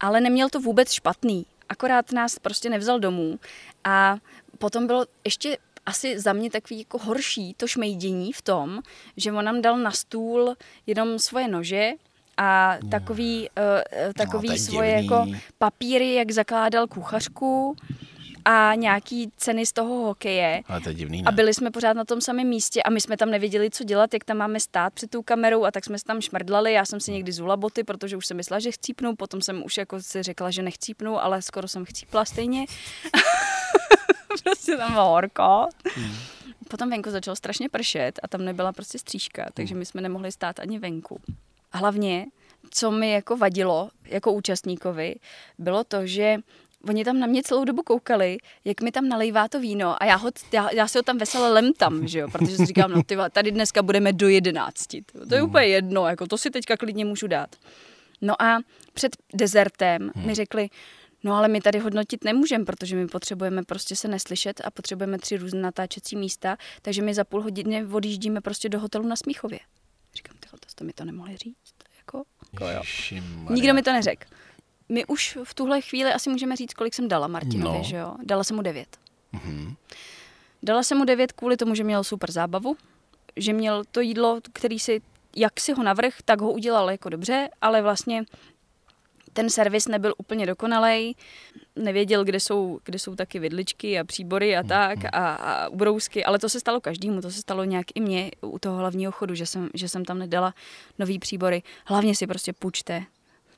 Ale 0.00 0.20
neměl 0.20 0.48
to 0.48 0.60
vůbec 0.60 0.92
špatný, 0.92 1.46
akorát 1.68 2.12
nás 2.12 2.38
prostě 2.38 2.70
nevzal 2.70 3.00
domů 3.00 3.38
a 3.84 4.16
potom 4.58 4.86
bylo 4.86 5.06
ještě 5.24 5.58
asi 5.86 6.20
za 6.20 6.32
mě 6.32 6.50
takový 6.50 6.78
jako 6.78 6.98
horší 6.98 7.54
to 7.54 7.66
šmejdění 7.66 8.32
v 8.32 8.42
tom, 8.42 8.82
že 9.16 9.32
on 9.32 9.44
nám 9.44 9.62
dal 9.62 9.78
na 9.78 9.90
stůl 9.90 10.54
jenom 10.86 11.18
svoje 11.18 11.48
nože 11.48 11.90
a 12.40 12.78
takový, 12.90 13.48
uh, 13.58 14.12
takový 14.12 14.48
no, 14.48 14.58
svoje 14.58 14.90
divný. 14.90 15.06
jako 15.06 15.26
papíry, 15.58 16.14
jak 16.14 16.30
zakládal 16.30 16.86
kuchařku 16.86 17.76
a 18.44 18.74
nějaký 18.74 19.30
ceny 19.36 19.66
z 19.66 19.72
toho 19.72 19.94
hokeje. 19.94 20.62
Ale 20.68 20.80
to 20.80 20.88
je 20.88 20.94
divný, 20.94 21.22
ne? 21.22 21.28
A 21.28 21.32
byli 21.32 21.54
jsme 21.54 21.70
pořád 21.70 21.92
na 21.92 22.04
tom 22.04 22.20
samém 22.20 22.48
místě 22.48 22.82
a 22.82 22.90
my 22.90 23.00
jsme 23.00 23.16
tam 23.16 23.30
nevěděli, 23.30 23.70
co 23.70 23.84
dělat, 23.84 24.14
jak 24.14 24.24
tam 24.24 24.36
máme 24.36 24.60
stát 24.60 24.92
před 24.92 25.10
tou 25.10 25.22
kamerou 25.22 25.64
a 25.64 25.70
tak 25.70 25.84
jsme 25.84 25.98
se 25.98 26.04
tam 26.04 26.20
šmrdlali. 26.20 26.72
Já 26.72 26.84
jsem 26.84 27.00
si 27.00 27.12
někdy 27.12 27.32
zula 27.32 27.56
boty, 27.56 27.84
protože 27.84 28.16
už 28.16 28.26
jsem 28.26 28.36
myslela, 28.36 28.60
že 28.60 28.72
chcípnu, 28.72 29.16
potom 29.16 29.40
jsem 29.40 29.64
už 29.64 29.76
jako 29.76 30.02
si 30.02 30.22
řekla, 30.22 30.50
že 30.50 30.62
nechcípnu, 30.62 31.22
ale 31.22 31.42
skoro 31.42 31.68
jsem 31.68 31.84
chcípla 31.84 32.24
stejně. 32.24 32.66
prostě 34.44 34.76
tam 34.76 34.92
bylo 34.92 35.08
horko. 35.08 35.68
Hmm. 35.96 36.14
Potom 36.68 36.90
venku 36.90 37.10
začalo 37.10 37.36
strašně 37.36 37.68
pršet 37.68 38.20
a 38.22 38.28
tam 38.28 38.44
nebyla 38.44 38.72
prostě 38.72 38.98
střížka, 38.98 39.46
takže 39.54 39.74
my 39.74 39.86
jsme 39.86 40.00
nemohli 40.00 40.32
stát 40.32 40.60
ani 40.60 40.78
venku. 40.78 41.20
Hlavně, 41.72 42.26
co 42.70 42.90
mi 42.90 43.12
jako 43.12 43.36
vadilo 43.36 43.90
jako 44.04 44.32
účastníkovi, 44.32 45.14
bylo 45.58 45.84
to, 45.84 46.06
že 46.06 46.36
Oni 46.88 47.04
tam 47.04 47.18
na 47.20 47.26
mě 47.26 47.42
celou 47.42 47.64
dobu 47.64 47.82
koukali, 47.82 48.38
jak 48.64 48.80
mi 48.80 48.92
tam 48.92 49.08
nalejvá 49.08 49.48
to 49.48 49.60
víno 49.60 50.02
a 50.02 50.06
já, 50.06 50.16
ho, 50.16 50.30
já, 50.52 50.70
já 50.72 50.88
si 50.88 50.98
ho 50.98 51.02
tam 51.02 51.18
vesele 51.18 51.52
lemtam, 51.52 52.08
že 52.08 52.18
jo, 52.18 52.28
protože 52.32 52.56
si 52.56 52.66
říkám, 52.66 52.90
no 52.90 53.02
ty, 53.02 53.16
tady 53.32 53.50
dneska 53.50 53.82
budeme 53.82 54.12
do 54.12 54.28
jedenácti. 54.28 55.02
To 55.28 55.34
je 55.34 55.40
hmm. 55.40 55.50
úplně 55.50 55.66
jedno, 55.66 56.06
jako 56.08 56.26
to 56.26 56.38
si 56.38 56.50
teďka 56.50 56.76
klidně 56.76 57.04
můžu 57.04 57.26
dát. 57.26 57.56
No 58.20 58.42
a 58.42 58.58
před 58.92 59.16
dezertem 59.34 60.10
hmm. 60.14 60.26
mi 60.26 60.34
řekli, 60.34 60.68
no 61.24 61.34
ale 61.34 61.48
my 61.48 61.60
tady 61.60 61.78
hodnotit 61.78 62.24
nemůžeme, 62.24 62.64
protože 62.64 62.96
my 62.96 63.06
potřebujeme 63.06 63.62
prostě 63.62 63.96
se 63.96 64.08
neslyšet 64.08 64.60
a 64.64 64.70
potřebujeme 64.70 65.18
tři 65.18 65.36
různé 65.36 65.60
natáčecí 65.60 66.16
místa, 66.16 66.56
takže 66.82 67.02
my 67.02 67.14
za 67.14 67.24
půl 67.24 67.42
hodiny 67.42 67.86
odjíždíme 67.92 68.40
prostě 68.40 68.68
do 68.68 68.80
hotelu 68.80 69.06
na 69.06 69.16
Smíchově. 69.16 69.58
Tyhle, 70.50 70.60
to 70.60 70.68
jste 70.68 70.84
mi 70.84 70.92
to 70.92 71.04
nemohli 71.04 71.36
říct. 71.36 71.74
Jako, 71.98 72.24
jako 72.52 72.64
jo. 72.64 72.82
Nikdo 73.50 73.74
mi 73.74 73.82
to 73.82 73.92
neřekl 73.92 74.24
my 74.90 75.06
už 75.06 75.38
v 75.44 75.54
tuhle 75.54 75.80
chvíli 75.80 76.12
asi 76.12 76.30
můžeme 76.30 76.56
říct, 76.56 76.74
kolik 76.74 76.94
jsem 76.94 77.08
dala 77.08 77.26
Martinovi, 77.26 77.78
no. 77.78 77.84
že 77.84 77.96
jo? 77.96 78.14
Dala 78.22 78.44
jsem 78.44 78.56
mu 78.56 78.62
devět. 78.62 78.96
Mm-hmm. 79.34 79.76
Dala 80.62 80.82
jsem 80.82 80.98
mu 80.98 81.04
devět 81.04 81.32
kvůli 81.32 81.56
tomu, 81.56 81.74
že 81.74 81.84
měl 81.84 82.04
super 82.04 82.30
zábavu, 82.30 82.76
že 83.36 83.52
měl 83.52 83.84
to 83.90 84.00
jídlo, 84.00 84.40
který 84.52 84.78
si, 84.78 85.00
jak 85.36 85.60
si 85.60 85.72
ho 85.72 85.82
navrh, 85.82 86.14
tak 86.24 86.40
ho 86.40 86.52
udělal 86.52 86.90
jako 86.90 87.08
dobře, 87.08 87.48
ale 87.60 87.82
vlastně 87.82 88.24
ten 89.32 89.50
servis 89.50 89.88
nebyl 89.88 90.14
úplně 90.18 90.46
dokonalej, 90.46 91.14
nevěděl, 91.80 92.24
kde 92.24 92.40
jsou, 92.40 92.80
kde 92.84 92.98
jsou 92.98 93.16
taky 93.16 93.38
vidličky 93.38 93.98
a 93.98 94.04
příbory 94.04 94.56
a 94.56 94.62
tak 94.62 94.98
mhm. 94.98 95.08
a, 95.12 95.34
a 95.34 95.68
ubrousky, 95.68 96.24
ale 96.24 96.38
to 96.38 96.48
se 96.48 96.60
stalo 96.60 96.80
každému, 96.80 97.20
to 97.20 97.30
se 97.30 97.40
stalo 97.40 97.64
nějak 97.64 97.86
i 97.94 98.00
mně 98.00 98.30
u 98.40 98.58
toho 98.58 98.76
hlavního 98.76 99.12
chodu, 99.12 99.34
že 99.34 99.46
jsem, 99.46 99.68
že 99.74 99.88
jsem 99.88 100.04
tam 100.04 100.18
nedala 100.18 100.54
nový 100.98 101.18
příbory. 101.18 101.62
Hlavně 101.84 102.14
si 102.14 102.26
prostě 102.26 102.52
půjčte 102.52 103.02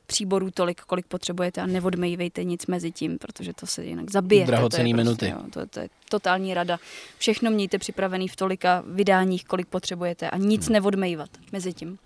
příborů 0.06 0.50
tolik, 0.50 0.80
kolik 0.80 1.06
potřebujete 1.06 1.60
a 1.60 1.66
neodmejvejte 1.66 2.44
nic 2.44 2.66
mezi 2.66 2.92
tím, 2.92 3.18
protože 3.18 3.52
to 3.52 3.66
se 3.66 3.84
jinak 3.84 4.10
zabije. 4.10 4.46
Drahocený 4.46 4.92
to 4.92 4.96
prostě, 4.96 5.04
minuty. 5.04 5.28
Jo, 5.28 5.50
to, 5.50 5.66
to 5.66 5.80
je 5.80 5.88
totální 6.08 6.54
rada. 6.54 6.78
Všechno 7.18 7.50
mějte 7.50 7.78
připravený 7.78 8.28
v 8.28 8.36
tolika 8.36 8.82
vydáních, 8.86 9.44
kolik 9.44 9.66
potřebujete 9.66 10.30
a 10.30 10.36
nic 10.36 10.66
hmm. 10.66 10.72
neodmejvat 10.72 11.30
mezi 11.52 11.72
tím. 11.72 11.98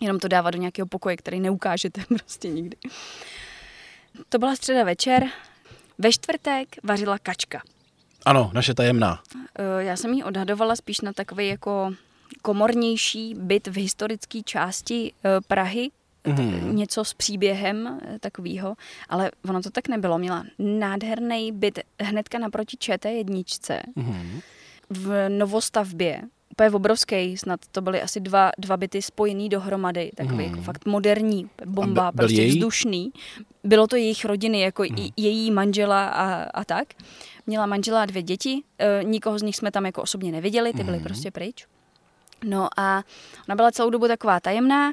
Jenom 0.00 0.18
to 0.18 0.28
dávat 0.28 0.50
do 0.50 0.58
nějakého 0.58 0.86
pokoje, 0.86 1.16
který 1.16 1.40
neukážete 1.40 2.00
prostě 2.08 2.48
nikdy. 2.48 2.76
To 4.28 4.38
byla 4.38 4.56
středa 4.56 4.84
večer. 4.84 5.26
Ve 5.98 6.12
čtvrtek 6.12 6.68
vařila 6.82 7.18
kačka. 7.18 7.62
Ano, 8.24 8.50
naše 8.54 8.74
tajemná. 8.74 9.22
Eh, 9.58 9.84
já 9.84 9.96
jsem 9.96 10.12
ji 10.12 10.24
odhadovala 10.24 10.76
spíš 10.76 11.00
na 11.00 11.12
takový 11.12 11.48
jako 11.48 11.94
komornější 12.42 13.34
byt 13.34 13.66
v 13.66 13.76
historické 13.76 14.42
části 14.42 15.12
eh, 15.24 15.40
Prahy, 15.48 15.90
mm. 16.26 16.76
něco 16.76 17.04
s 17.04 17.14
příběhem 17.14 17.86
eh, 17.86 18.18
takového, 18.18 18.76
ale 19.08 19.30
ono 19.48 19.62
to 19.62 19.70
tak 19.70 19.88
nebylo. 19.88 20.18
Měla 20.18 20.44
nádherný 20.58 21.52
byt 21.52 21.78
hnedka 22.00 22.38
naproti 22.38 22.76
ČT 22.76 23.10
jedničce 23.10 23.82
mm. 23.96 24.40
v 24.90 25.28
novostavbě, 25.28 26.22
úplně 26.54 26.70
obrovský, 26.70 27.36
snad 27.36 27.60
to 27.72 27.80
byly 27.80 28.02
asi 28.02 28.20
dva, 28.20 28.50
dva 28.58 28.76
byty 28.76 29.02
spojený 29.02 29.48
dohromady, 29.48 30.10
takový 30.16 30.46
mm. 30.46 30.50
jako 30.50 30.62
fakt 30.62 30.86
moderní, 30.86 31.50
bomba, 31.66 32.12
byl 32.12 32.24
prostě 32.26 32.42
její? 32.42 32.50
vzdušný. 32.50 33.12
Bylo 33.64 33.86
to 33.86 33.96
jejich 33.96 34.24
rodiny, 34.24 34.60
jako 34.60 34.82
mm. 34.82 35.08
její 35.16 35.50
manžela 35.50 36.08
a, 36.08 36.42
a 36.42 36.64
tak. 36.64 36.88
Měla 37.46 37.66
manžela 37.66 38.02
a 38.02 38.06
dvě 38.06 38.22
děti, 38.22 38.62
e, 38.78 39.04
nikoho 39.04 39.38
z 39.38 39.42
nich 39.42 39.56
jsme 39.56 39.70
tam 39.70 39.86
jako 39.86 40.02
osobně 40.02 40.32
neviděli, 40.32 40.72
ty 40.72 40.84
byly 40.84 40.96
mm. 40.96 41.04
prostě 41.04 41.30
pryč. 41.30 41.66
No 42.44 42.68
a 42.76 43.04
ona 43.48 43.56
byla 43.56 43.70
celou 43.70 43.90
dobu 43.90 44.08
taková 44.08 44.40
tajemná, 44.40 44.92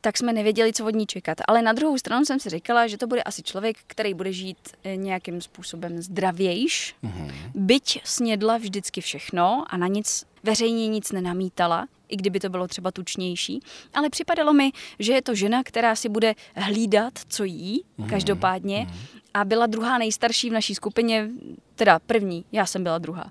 tak 0.00 0.18
jsme 0.18 0.32
nevěděli, 0.32 0.72
co 0.72 0.86
od 0.86 0.94
ní 0.94 1.06
čekat. 1.06 1.38
Ale 1.48 1.62
na 1.62 1.72
druhou 1.72 1.98
stranu 1.98 2.24
jsem 2.24 2.40
si 2.40 2.50
říkala, 2.50 2.86
že 2.86 2.98
to 2.98 3.06
bude 3.06 3.22
asi 3.22 3.42
člověk, 3.42 3.76
který 3.86 4.14
bude 4.14 4.32
žít 4.32 4.58
eh, 4.84 4.96
nějakým 4.96 5.40
způsobem 5.40 6.02
zdravějš, 6.02 6.94
mm-hmm. 7.04 7.32
byť 7.54 8.00
snědla 8.04 8.56
vždycky 8.56 9.00
všechno 9.00 9.64
a 9.66 9.76
na 9.76 9.86
nic 9.86 10.24
veřejně 10.42 10.88
nic 10.88 11.12
nenamítala, 11.12 11.86
i 12.08 12.16
kdyby 12.16 12.40
to 12.40 12.48
bylo 12.48 12.68
třeba 12.68 12.90
tučnější. 12.90 13.60
Ale 13.94 14.10
připadalo 14.10 14.52
mi, 14.52 14.72
že 14.98 15.12
je 15.12 15.22
to 15.22 15.34
žena, 15.34 15.62
která 15.62 15.96
si 15.96 16.08
bude 16.08 16.34
hlídat, 16.56 17.12
co 17.28 17.44
jí, 17.44 17.84
mm-hmm. 17.98 18.10
každopádně. 18.10 18.86
Mm-hmm. 18.90 19.20
A 19.34 19.44
byla 19.44 19.66
druhá 19.66 19.98
nejstarší 19.98 20.50
v 20.50 20.52
naší 20.52 20.74
skupině, 20.74 21.28
teda 21.74 21.98
první, 21.98 22.44
já 22.52 22.66
jsem 22.66 22.82
byla 22.82 22.98
druhá. 22.98 23.30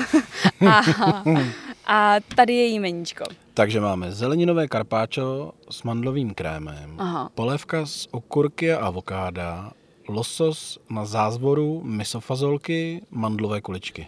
a, 0.70 0.82
a 1.86 2.16
tady 2.36 2.54
je 2.54 2.66
jmeníčko. 2.66 3.24
Takže 3.54 3.80
máme 3.80 4.12
zeleninové 4.12 4.68
karpáčo 4.68 5.52
s 5.70 5.82
mandlovým 5.82 6.34
krémem, 6.34 6.94
Aha. 6.98 7.30
polévka 7.34 7.86
z 7.86 8.08
okurky 8.10 8.72
a 8.72 8.86
avokáda, 8.86 9.72
losos 10.08 10.78
na 10.90 11.04
zázvoru, 11.04 11.82
misofazolky, 11.84 13.02
mandlové 13.10 13.60
kuličky. 13.60 14.06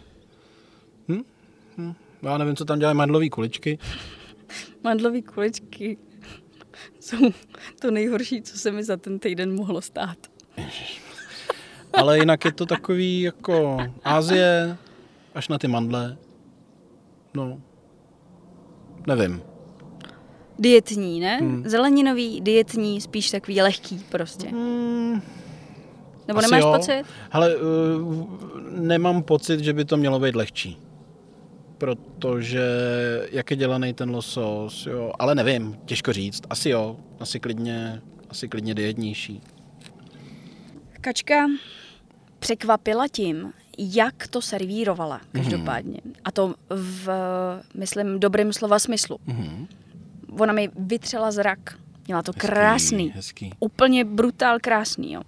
Hm? 1.09 1.23
Hm. 1.79 1.95
Já 2.23 2.39
nevím, 2.39 2.57
co 2.57 2.65
tam 2.65 2.79
dělají 2.79 2.97
mandlové 2.97 3.29
kuličky. 3.29 3.79
mandlové 4.85 5.23
kuličky 5.23 5.99
jsou 7.01 7.17
to 7.81 7.91
nejhorší, 7.91 8.43
co 8.43 8.59
se 8.59 8.73
mi 8.73 8.85
za 8.85 8.97
ten 8.97 9.19
týden 9.19 9.55
mohlo 9.55 9.81
stát. 9.83 10.19
Ale 11.93 12.19
jinak 12.19 12.45
je 12.45 12.53
to 12.53 12.67
takový 12.67 13.21
jako 13.21 13.79
Ázie, 14.05 14.77
až 15.35 15.49
na 15.49 15.59
ty 15.59 15.69
mandle. 15.69 16.17
No, 17.37 17.61
nevím. 19.07 19.43
Dietní, 20.59 21.21
ne? 21.21 21.37
Hmm. 21.37 21.69
Zeleninový, 21.69 22.41
dietní, 22.41 23.01
spíš 23.01 23.31
takový 23.31 23.63
lehký 23.63 23.99
prostě. 24.09 24.49
Hmm. 24.49 25.23
Nebo 26.29 26.39
Asi 26.39 26.51
nemáš 26.51 26.63
jo. 26.63 26.73
pocit? 26.77 27.03
Ale 27.33 27.57
uh, 27.57 28.29
nemám 28.71 29.23
pocit, 29.23 29.61
že 29.61 29.73
by 29.73 29.85
to 29.85 29.97
mělo 29.97 30.21
být 30.21 30.35
lehčí. 30.35 30.79
Protože 31.79 32.63
jak 33.33 33.51
je 33.51 33.57
dělaný 33.57 33.93
ten 33.93 34.11
losos, 34.11 34.87
jo, 34.87 35.13
ale 35.19 35.35
nevím, 35.35 35.77
těžko 35.85 36.13
říct. 36.13 36.43
Asi 36.51 36.71
jo, 36.71 36.97
asi 37.21 37.41
klidně, 37.41 38.03
asi 38.31 38.49
klidně 38.49 38.75
dietnější. 38.75 39.41
Kačka 41.01 41.47
překvapila 42.39 43.09
tím, 43.09 43.53
jak 43.79 44.29
to 44.29 44.43
servírovala 44.43 45.21
každopádně. 45.33 46.01
Mm. 46.05 46.13
A 46.25 46.31
to 46.31 46.55
v, 46.71 47.09
myslím, 47.75 48.21
dobrým 48.21 48.53
slova 48.53 48.79
smyslu. 48.79 49.19
Mm. 49.27 49.67
Ona 50.39 50.53
mi 50.53 50.71
vytřela 50.79 51.31
zrak. 51.31 51.59
Měla 52.07 52.23
to 52.23 52.33
hezký, 52.33 52.47
krásný. 52.47 53.13
Hezký. 53.15 53.51
Úplně 53.61 54.05
brutál 54.05 54.59
krásný, 54.61 55.13
jo 55.13 55.23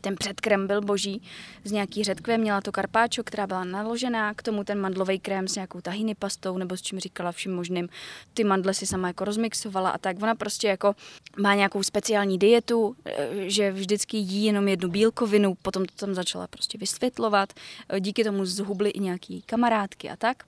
ten 0.00 0.16
předkrem 0.16 0.66
byl 0.66 0.80
boží 0.80 1.22
z 1.64 1.72
nějaký 1.72 2.04
řetkve, 2.04 2.38
měla 2.38 2.60
to 2.60 2.72
karpáčo, 2.72 3.24
která 3.24 3.46
byla 3.46 3.64
naložená, 3.64 4.34
k 4.34 4.42
tomu 4.42 4.64
ten 4.64 4.80
mandlový 4.80 5.18
krém 5.18 5.48
s 5.48 5.54
nějakou 5.54 5.80
tahiny 5.80 6.14
pastou 6.14 6.58
nebo 6.58 6.76
s 6.76 6.82
čím 6.82 7.00
říkala 7.00 7.32
vším 7.32 7.54
možným. 7.54 7.88
Ty 8.34 8.44
mandle 8.44 8.74
si 8.74 8.86
sama 8.86 9.08
jako 9.08 9.24
rozmixovala 9.24 9.90
a 9.90 9.98
tak. 9.98 10.22
Ona 10.22 10.34
prostě 10.34 10.68
jako 10.68 10.94
má 11.38 11.54
nějakou 11.54 11.82
speciální 11.82 12.38
dietu, 12.38 12.96
eh, 13.04 13.28
že 13.50 13.72
vždycky 13.72 14.16
jí 14.16 14.44
jenom 14.44 14.68
jednu 14.68 14.88
bílkovinu, 14.88 15.54
potom 15.62 15.84
to 15.84 16.06
tam 16.06 16.14
začala 16.14 16.46
prostě 16.46 16.78
vysvětlovat. 16.78 17.52
Eh, 17.88 18.00
díky 18.00 18.24
tomu 18.24 18.44
zhubly 18.44 18.90
i 18.90 19.00
nějaký 19.00 19.42
kamarádky 19.42 20.10
a 20.10 20.16
tak. 20.16 20.44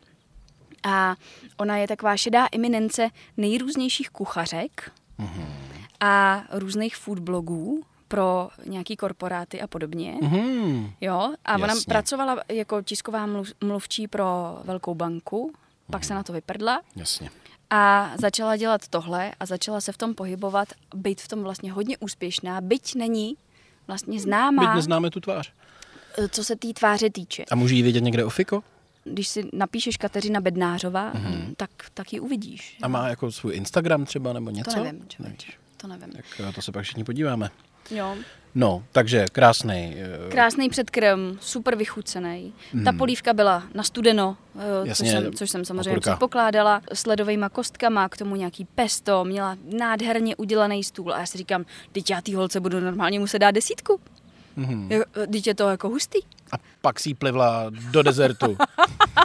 A 0.82 1.16
ona 1.56 1.76
je 1.76 1.88
taková 1.88 2.16
šedá 2.16 2.48
eminence 2.52 3.08
nejrůznějších 3.36 4.10
kuchařek, 4.10 4.92
mm-hmm. 5.18 5.46
a 6.00 6.44
různých 6.50 6.96
food 6.96 7.18
blogů, 7.18 7.84
pro 8.10 8.48
nějaký 8.66 8.96
korporáty 8.96 9.60
a 9.60 9.66
podobně. 9.66 10.16
Mm-hmm. 10.22 10.92
Jo, 11.00 11.34
a 11.44 11.52
Jasně. 11.52 11.64
ona 11.64 11.74
pracovala 11.88 12.42
jako 12.48 12.82
tisková 12.82 13.26
mluv, 13.26 13.48
mluvčí 13.64 14.08
pro 14.08 14.58
velkou 14.64 14.94
banku, 14.94 15.52
pak 15.90 16.02
mm-hmm. 16.02 16.06
se 16.06 16.14
na 16.14 16.22
to 16.22 16.32
vyprdla. 16.32 16.80
Jasně. 16.96 17.30
A 17.70 18.12
začala 18.18 18.56
dělat 18.56 18.88
tohle 18.88 19.32
a 19.40 19.46
začala 19.46 19.80
se 19.80 19.92
v 19.92 19.96
tom 19.96 20.14
pohybovat, 20.14 20.68
být 20.94 21.20
v 21.20 21.28
tom 21.28 21.42
vlastně 21.42 21.72
hodně 21.72 21.98
úspěšná, 21.98 22.60
byť 22.60 22.94
není 22.94 23.36
vlastně 23.86 24.20
známá, 24.20 24.62
Byť 24.62 24.74
neznáme 24.74 25.10
tu 25.10 25.20
tvář. 25.20 25.52
eh, 26.18 26.28
co 26.28 26.44
se 26.44 26.56
té 26.56 26.68
tváře 26.72 27.10
týče. 27.10 27.44
A 27.50 27.54
můžu 27.54 27.74
ji 27.74 27.82
vidět 27.82 28.00
někde 28.00 28.24
o 28.24 28.30
Fiko? 28.30 28.62
Když 29.04 29.28
si 29.28 29.48
napíšeš 29.52 29.96
Kateřina 29.96 30.40
Bednářová, 30.40 31.12
mm-hmm. 31.12 31.54
tak, 31.56 31.70
tak 31.94 32.12
ji 32.12 32.20
uvidíš. 32.20 32.78
A 32.82 32.88
má 32.88 33.08
jako 33.08 33.32
svůj 33.32 33.56
Instagram 33.56 34.04
třeba 34.04 34.32
nebo 34.32 34.50
něco? 34.50 34.70
To 34.70 34.84
nevím, 34.84 35.08
člověč. 35.08 35.42
Nevíš. 35.42 35.58
To 35.76 35.86
nevím. 35.86 36.12
Tak 36.12 36.40
na 36.40 36.52
to 36.52 36.62
se 36.62 36.72
pak 36.72 36.82
všichni 36.82 37.04
podíváme. 37.04 37.50
Jo. 37.90 38.16
No, 38.54 38.84
takže 38.92 39.26
krásný. 39.32 39.96
eh, 40.26 40.30
Krásný 40.30 40.68
předkrm, 40.68 41.38
super 41.40 41.76
vychucený. 41.76 42.52
Ta 42.84 42.92
polívka 42.92 43.32
byla 43.32 43.62
na 43.74 43.82
studeno, 43.82 44.36
eh, 44.56 44.58
což, 44.60 44.76
Hmm. 44.78 44.86
Jasně, 44.88 45.10
jsem, 45.12 45.32
což 45.32 45.50
jsem 45.50 45.64
samozřejmě 45.64 45.90
okurka. 45.90 46.10
předpokládala, 46.10 46.82
s 46.92 47.06
ledovými 47.06 47.46
kostkama, 47.52 48.08
k 48.08 48.16
tomu 48.16 48.36
nějaký 48.36 48.64
pesto, 48.64 49.24
měla 49.24 49.56
nádherně 49.78 50.36
udělaný 50.36 50.84
stůl 50.84 51.14
a 51.14 51.18
já 51.18 51.26
si 51.26 51.38
říkám, 51.38 51.64
teď 51.92 52.10
já 52.10 52.20
té 52.20 52.36
holce 52.36 52.60
budu 52.60 52.80
normálně 52.80 53.20
muset 53.20 53.38
dát 53.38 53.50
desítku. 53.50 54.00
Mhm. 54.56 54.88
Mm-hmm. 54.88 55.04
Teď 55.32 55.46
je 55.46 55.54
to 55.54 55.68
jako 55.68 55.88
hustý. 55.88 56.18
A 56.52 56.56
pak 56.80 57.00
si 57.00 57.14
plivla 57.14 57.66
do 57.90 58.02
dezertu. 58.02 58.56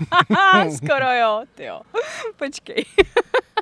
Skoro 0.77 1.11
jo, 1.21 1.43
jo. 1.59 1.81
Počkej. 2.37 2.85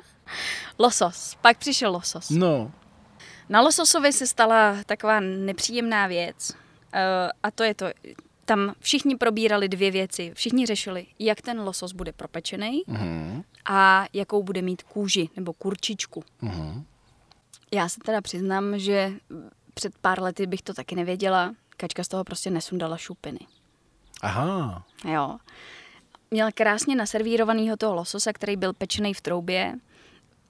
losos. 0.78 1.36
Pak 1.40 1.58
přišel 1.58 1.92
losos. 1.92 2.30
No, 2.30 2.70
Na 3.48 3.60
lososovi 3.60 4.12
se 4.12 4.26
stala 4.26 4.76
taková 4.86 5.20
nepříjemná 5.20 6.06
věc. 6.06 6.52
Eh, 6.92 7.30
A 7.42 7.50
to 7.50 7.62
je 7.62 7.74
to, 7.74 7.86
tam 8.44 8.74
všichni 8.80 9.16
probírali 9.16 9.68
dvě 9.68 9.90
věci. 9.90 10.32
Všichni 10.34 10.66
řešili, 10.66 11.06
jak 11.18 11.42
ten 11.42 11.60
losos 11.60 11.92
bude 11.92 12.12
propečený 12.12 12.82
mhm, 12.86 13.42
a 13.64 14.04
jakou 14.12 14.42
bude 14.42 14.62
mít 14.62 14.82
kůži 14.82 15.28
nebo 15.36 15.52
kurčičku. 15.52 16.24
mhm. 16.40 16.84
Já 17.72 17.88
se 17.88 18.00
teda 18.00 18.20
přiznám, 18.20 18.78
že 18.78 19.12
před 19.74 19.98
pár 19.98 20.22
lety 20.22 20.46
bych 20.46 20.62
to 20.62 20.74
taky 20.74 20.94
nevěděla. 20.94 21.54
Kačka 21.76 22.04
z 22.04 22.08
toho 22.08 22.24
prostě 22.24 22.50
nesundala 22.50 22.96
šupiny. 22.96 23.38
Aha, 24.22 24.84
Jo. 25.12 25.36
Měla 26.30 26.52
krásně 26.52 26.96
naservírovanýho 26.96 27.76
toho 27.76 27.94
lososa, 27.94 28.32
který 28.32 28.56
byl 28.56 28.72
pečený 28.72 29.14
v 29.14 29.20
troubě, 29.20 29.74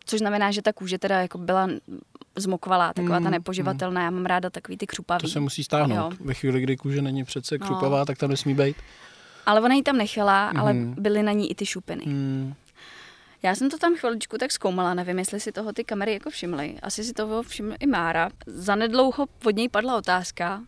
což 0.05 0.19
znamená, 0.19 0.51
že 0.51 0.63
ta 0.63 0.73
kůže 0.73 0.99
teda 0.99 1.21
jako 1.23 1.39
byla 1.39 1.69
zmokvalá, 2.37 2.93
taková 2.93 3.21
ta 3.21 3.31
nepoživatelná. 3.31 4.03
Já 4.03 4.11
mám 4.11 4.27
ráda 4.27 4.51
takový 4.51 4.77
ty 4.77 4.87
křupavý. 4.87 5.21
to 5.21 5.29
se 5.29 5.41
musí 5.41 5.65
stáhnout. 5.65 5.97
Jo. 5.97 6.19
Ve 6.21 6.35
chvíli, 6.35 6.61
kdy 6.61 6.77
kůže 6.77 7.03
není 7.03 7.25
přece 7.25 7.59
No. 7.59 7.67
křupavá, 7.67 8.05
tak 8.05 8.19
tam 8.19 8.31
nesmí 8.31 8.55
být. 8.55 8.77
Ale 9.47 9.61
ona 9.61 9.75
ji 9.75 9.83
tam 9.83 9.97
nechala, 9.97 10.49
ale 10.57 10.75
byly 10.75 11.23
na 11.23 11.33
ní 11.33 11.51
i 11.51 11.55
ty 11.55 11.67
šupiny. 11.67 12.05
Hmm. 12.05 12.55
Já 13.43 13.55
jsem 13.55 13.71
to 13.71 13.79
tam 13.79 13.95
chviličku 13.97 14.39
tak 14.39 14.53
zkoumala, 14.53 14.95
nevím, 14.95 15.19
jestli 15.19 15.41
si 15.41 15.53
toho 15.53 15.73
ty 15.73 15.85
kamery 15.85 16.13
jako 16.13 16.31
všimly. 16.31 16.75
Asi 16.83 17.05
si 17.05 17.13
toho 17.13 17.43
všiml 17.43 17.75
i 17.81 17.87
Mára. 17.87 18.31
Zanedlouho 18.47 19.27
od 19.45 19.57
něj 19.57 19.69
padla 19.69 19.97
otázka, 19.97 20.63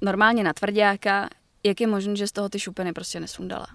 normálně 0.00 0.44
na 0.44 0.52
tvrdáka, 0.52 1.28
jak 1.64 1.80
je 1.80 1.86
možné, 1.86 2.16
že 2.16 2.26
z 2.26 2.32
toho 2.32 2.48
ty 2.48 2.58
šupiny 2.58 2.92
prostě 2.92 3.20
nesundala. 3.20 3.66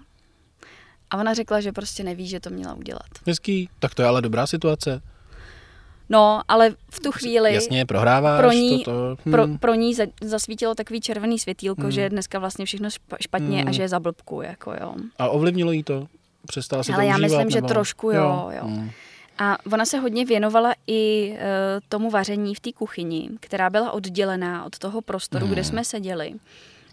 A 1.10 1.16
ona 1.16 1.34
řekla, 1.34 1.60
že 1.60 1.72
prostě 1.72 2.04
neví, 2.04 2.26
že 2.28 2.40
to 2.40 2.50
měla 2.50 2.74
udělat. 2.74 3.06
Hezký, 3.26 3.68
tak 3.78 3.94
to 3.94 4.02
je 4.02 4.08
ale 4.08 4.22
dobrá 4.22 4.46
situace. 4.46 5.02
No, 6.08 6.40
ale 6.48 6.74
v 6.90 7.00
tu 7.00 7.12
chvíli 7.12 7.54
Jasně, 7.54 7.86
prohráváš 7.86 8.40
pro 8.40 8.52
ní, 8.52 8.84
to, 8.84 8.90
to, 9.16 9.22
hm. 9.26 9.30
pro, 9.30 9.48
pro 9.60 9.74
ní 9.74 9.94
za, 9.94 10.02
zasvítilo 10.22 10.74
takový 10.74 11.00
červený 11.00 11.38
světýlko, 11.38 11.90
že 11.90 12.00
je 12.00 12.10
dneska 12.10 12.38
vlastně 12.38 12.64
všechno 12.66 12.88
špa- 12.88 13.16
špatně 13.20 13.58
Hmm. 13.58 13.68
a 13.68 13.72
že 13.72 13.82
je 13.82 13.88
za 13.88 14.00
blbku, 14.00 14.42
jako 14.42 14.72
jo. 14.80 14.94
A 15.18 15.28
ovlivnilo 15.28 15.72
jí 15.72 15.82
to? 15.82 16.06
Přestala 16.46 16.82
se 16.82 16.92
Ale 16.92 17.04
to 17.04 17.08
já 17.08 17.14
užívat, 17.14 17.30
myslím, 17.30 17.50
že 17.50 17.56
nebo? 17.58 17.68
trošku 17.68 18.10
jo, 18.10 18.50
jo. 18.56 18.64
Hmm. 18.66 18.90
A 19.38 19.58
ona 19.72 19.84
se 19.84 19.98
hodně 19.98 20.24
věnovala 20.24 20.74
i 20.86 21.30
uh, 21.32 21.38
tomu 21.88 22.10
vaření 22.10 22.54
v 22.54 22.60
té 22.60 22.72
kuchyni, 22.72 23.30
která 23.40 23.70
byla 23.70 23.92
oddělená 23.92 24.64
od 24.64 24.78
toho 24.78 25.00
prostoru, 25.02 25.44
Mhm. 25.46 25.52
kde 25.54 25.64
jsme 25.64 25.84
seděli. 25.84 26.32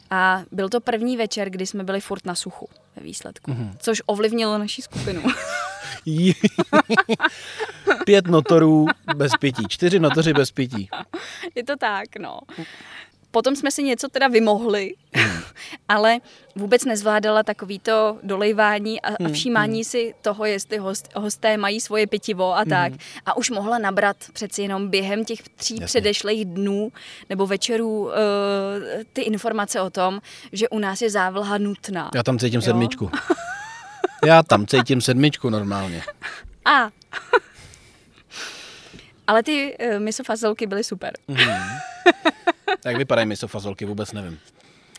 A 0.10 0.42
byl 0.52 0.70
to 0.70 0.80
první 0.82 1.18
večer, 1.18 1.50
kdy 1.50 1.66
jsme 1.66 1.84
byli 1.84 2.02
furt 2.02 2.26
na 2.26 2.36
suchu 2.36 2.70
ve 3.02 3.06
výsledku, 3.06 3.52
Mhm. 3.52 3.76
což 3.80 4.02
ovlivnilo 4.06 4.58
naši 4.58 4.82
skupinu. 4.82 5.22
Pět 8.06 8.28
notorů 8.28 8.88
bez 9.16 9.32
pití, 9.40 9.64
čtyři 9.70 10.00
notoři 10.00 10.34
bez 10.34 10.52
pití. 10.52 10.90
Je 11.56 11.64
to 11.64 11.78
tak, 11.78 12.16
no. 12.20 12.40
Potom 13.32 13.56
jsme 13.56 13.72
si 13.72 13.84
něco 13.84 14.08
teda 14.08 14.28
vymohli, 14.28 14.94
Hmm. 15.14 15.42
ale 15.90 16.18
vůbec 16.56 16.86
nezvládala 16.86 17.44
takovýto 17.44 18.18
dolejvání 18.24 19.02
a, 19.02 19.08
Hmm, 19.08 19.18
a 19.26 19.30
všímání 19.34 19.84
si 19.84 20.14
toho, 20.22 20.46
jestli 20.46 20.78
host, 20.78 21.10
hosté 21.16 21.58
mají 21.58 21.82
svoje 21.82 22.08
pitivo 22.08 22.56
a 22.58 22.66
tak. 22.66 22.94
A 23.26 23.38
už 23.38 23.50
mohla 23.50 23.78
nabrat 23.78 24.18
přeci 24.34 24.62
jenom 24.62 24.90
během 24.90 25.26
těch 25.26 25.50
tří 25.50 25.74
Jasně. 25.74 25.86
předešlých 25.86 26.46
dnů 26.46 26.92
nebo 27.30 27.48
večerů 27.48 28.04
uh, 28.06 28.12
ty 29.14 29.22
informace 29.22 29.82
o 29.82 29.90
tom, 29.90 30.22
že 30.52 30.70
u 30.70 30.80
nás 30.80 31.02
je 31.02 31.10
závlha 31.10 31.58
nutná. 31.58 32.12
Já 32.16 32.24
tam 32.24 32.40
cítím 32.40 32.58
Jo. 32.58 32.62
sedmičku. 32.62 33.12
Já 34.26 34.44
tam 34.44 34.68
cítím 34.68 35.02
sedmičku 35.02 35.50
normálně. 35.50 36.04
A 36.66 36.90
ale 39.28 39.44
ty 39.44 39.78
uh, 39.94 40.00
misofazolky 40.00 40.68
byly 40.68 40.84
super. 40.84 41.14
Jak 42.86 42.98
vypadají 42.98 43.28
misofazolky, 43.28 43.86
vůbec 43.86 44.12
nevím. 44.12 44.40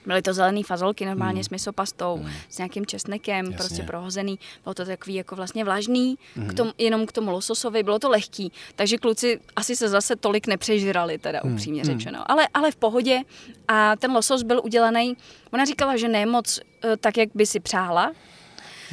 Byly 0.06 0.22
to 0.22 0.34
zelené 0.34 0.62
fazolky 0.62 1.06
normálně 1.06 1.38
mm. 1.38 1.44
s 1.44 1.50
misopastou, 1.50 2.16
mm. 2.16 2.30
s 2.48 2.58
nějakým 2.58 2.86
česnekem, 2.86 3.46
Jasně. 3.46 3.56
Prostě 3.56 3.82
prohozený. 3.82 4.38
Bylo 4.64 4.74
to 4.74 4.84
takový 4.84 5.14
jako 5.14 5.36
vlastně 5.36 5.64
vlažný, 5.64 6.18
mm. 6.36 6.48
k 6.48 6.54
tomu, 6.54 6.72
jenom 6.78 7.06
k 7.06 7.12
tomu 7.12 7.30
lososovi, 7.30 7.82
bylo 7.82 7.98
to 7.98 8.08
lehký. 8.08 8.52
Takže 8.76 8.98
kluci 8.98 9.40
asi 9.56 9.76
se 9.76 9.88
zase 9.88 10.16
tolik 10.16 10.46
nepřežrali, 10.46 11.18
teda 11.18 11.44
upřímně 11.44 11.84
řečeno. 11.84 12.30
Ale, 12.30 12.48
ale 12.54 12.70
v 12.70 12.76
pohodě. 12.76 13.20
A 13.68 13.96
ten 13.96 14.12
losos 14.12 14.42
byl 14.42 14.60
udělaný, 14.64 15.16
ona 15.52 15.64
říkala, 15.64 15.96
že 15.96 16.08
ne 16.08 16.26
moc 16.26 16.60
eh, 16.84 16.96
tak, 16.96 17.16
jak 17.16 17.28
by 17.34 17.46
si 17.46 17.60
přála, 17.60 18.12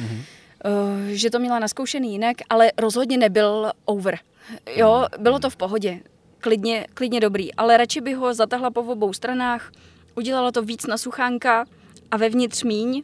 mm. 0.00 0.22
že 1.08 1.30
to 1.30 1.38
měla 1.38 1.58
naskoušený 1.58 2.12
jinak, 2.12 2.36
ale 2.50 2.72
rozhodně 2.78 3.18
nebyl 3.18 3.72
over. 3.84 4.18
Jo, 4.76 5.06
bylo 5.18 5.38
to 5.38 5.50
v 5.50 5.56
pohodě. 5.56 6.00
Klidně, 6.40 6.86
klidně 6.94 7.20
dobrý, 7.20 7.54
ale 7.54 7.76
radši 7.76 8.00
by 8.00 8.12
ho 8.14 8.34
zatahla 8.34 8.70
po 8.70 8.80
obou 8.80 9.12
stranách, 9.12 9.72
udělala 10.16 10.52
to 10.52 10.62
víc 10.62 10.86
na 10.86 10.98
suchánka 10.98 11.64
a 12.10 12.16
vevnitř 12.16 12.62
míň, 12.62 13.02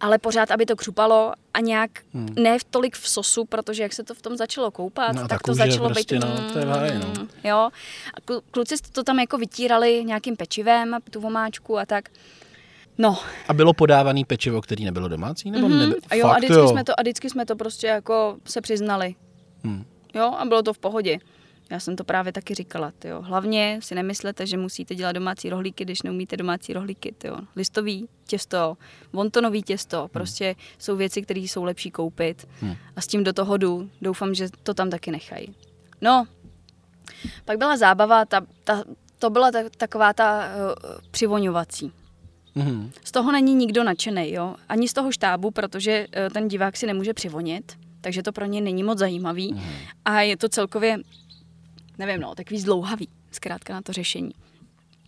ale 0.00 0.18
pořád, 0.18 0.50
aby 0.50 0.66
to 0.66 0.76
křupalo 0.76 1.32
a 1.54 1.60
nějak 1.60 1.90
hmm. 2.14 2.28
ne 2.38 2.58
v 2.58 2.64
tolik 2.64 2.96
v 2.96 3.08
sosu, 3.08 3.44
protože 3.44 3.82
jak 3.82 3.92
se 3.92 4.04
to 4.04 4.14
v 4.14 4.22
tom 4.22 4.36
začalo 4.36 4.70
koupat, 4.70 5.12
No 5.14 5.20
a 5.20 5.22
ta 5.22 5.28
tak 5.28 5.42
to 5.42 5.54
začalo 5.54 5.88
prostě, 5.90 6.14
být... 6.14 6.24
no, 6.24 6.50
to 6.52 6.58
je 6.58 6.64
v 6.64 6.68
háji, 6.68 6.98
no. 6.98 7.06
mm, 7.20 7.28
Jo, 7.44 7.56
a 8.14 8.20
klu- 8.26 8.40
kluci 8.50 8.74
to 8.92 9.02
tam 9.02 9.18
jako 9.18 9.38
vytírali 9.38 10.04
nějakým 10.04 10.36
pečivem, 10.36 10.96
tu 11.10 11.20
vomáčku 11.20 11.78
a 11.78 11.86
tak. 11.86 12.08
No, 12.98 13.18
A 13.48 13.54
bylo 13.54 13.72
podávaný 13.72 14.24
pečivo, 14.24 14.60
který 14.62 14.84
nebylo 14.84 15.08
domácí? 15.08 15.50
Nebo 15.50 15.68
Mhm. 15.68 15.78
neby... 15.78 15.94
A 16.10 16.14
jo, 16.14 16.22
Fakt, 16.26 16.34
a 16.34 16.38
vždycky, 16.38 16.54
jo. 16.56 16.68
Jsme 16.68 16.84
to, 16.84 17.00
a 17.00 17.02
vždycky 17.02 17.30
jsme 17.30 17.46
to 17.46 17.56
prostě 17.56 17.86
jako 17.86 18.36
se 18.46 18.60
přiznali. 18.60 19.14
Hmm. 19.64 19.84
Jo, 20.14 20.34
a 20.38 20.44
bylo 20.44 20.62
to 20.62 20.72
v 20.72 20.78
pohodě. 20.78 21.18
Já 21.70 21.80
jsem 21.80 21.96
to 21.96 22.04
právě 22.04 22.32
taky 22.32 22.54
říkala, 22.54 22.92
jo. 23.04 23.22
Hlavně 23.22 23.78
si 23.82 23.94
nemyslete, 23.94 24.46
že 24.46 24.56
musíte 24.56 24.94
dělat 24.94 25.12
domácí 25.12 25.50
rohlíky, 25.50 25.84
když 25.84 26.02
neumíte 26.02 26.36
domácí 26.36 26.72
rohlíky, 26.72 27.14
jo. 27.24 27.36
Listový 27.56 28.08
těsto, 28.26 28.76
vontonový 29.12 29.62
těsto, 29.62 30.08
prostě 30.12 30.54
jsou 30.78 30.96
věci, 30.96 31.22
které 31.22 31.40
jsou 31.40 31.64
lepší 31.64 31.90
koupit. 31.90 32.48
Hmm. 32.60 32.74
A 32.96 33.00
s 33.00 33.06
tím 33.06 33.24
do 33.24 33.32
toho 33.32 33.56
jdu. 33.56 33.90
Doufám, 34.02 34.34
že 34.34 34.48
to 34.62 34.74
tam 34.74 34.90
taky 34.90 35.10
nechají. 35.10 35.54
No, 36.00 36.26
pak 37.44 37.58
byla 37.58 37.76
zábava, 37.76 38.24
ta, 38.24 38.40
ta, 38.64 38.84
to 39.18 39.30
byla 39.30 39.50
ta, 39.50 39.58
taková 39.76 40.12
ta 40.12 40.38
uh, 40.38 41.00
přivoňovací. 41.10 41.92
Mhm. 42.54 42.90
Z 43.04 43.12
toho 43.12 43.32
není 43.32 43.54
nikdo 43.54 43.84
nadšený, 43.84 44.32
jo? 44.32 44.56
Ani 44.68 44.88
z 44.88 44.92
toho 44.92 45.12
štábu, 45.12 45.50
protože 45.50 46.06
eh, 46.12 46.30
ten 46.30 46.48
divák 46.48 46.76
si 46.76 46.86
nemůže 46.86 47.14
přivonit, 47.14 47.72
takže 48.00 48.22
to 48.22 48.32
pro 48.32 48.44
ně 48.44 48.60
není 48.60 48.82
moc 48.82 48.98
zajímavý. 48.98 49.52
Mhm. 49.52 49.72
A 50.04 50.20
je 50.20 50.36
to 50.36 50.48
celkově, 50.48 50.98
nevím, 51.98 52.20
no, 52.20 52.34
takový 52.34 52.60
zdlouhavý, 52.60 53.08
zkrátka 53.32 53.72
na 53.72 53.82
to 53.82 53.92
řešení. 53.92 54.32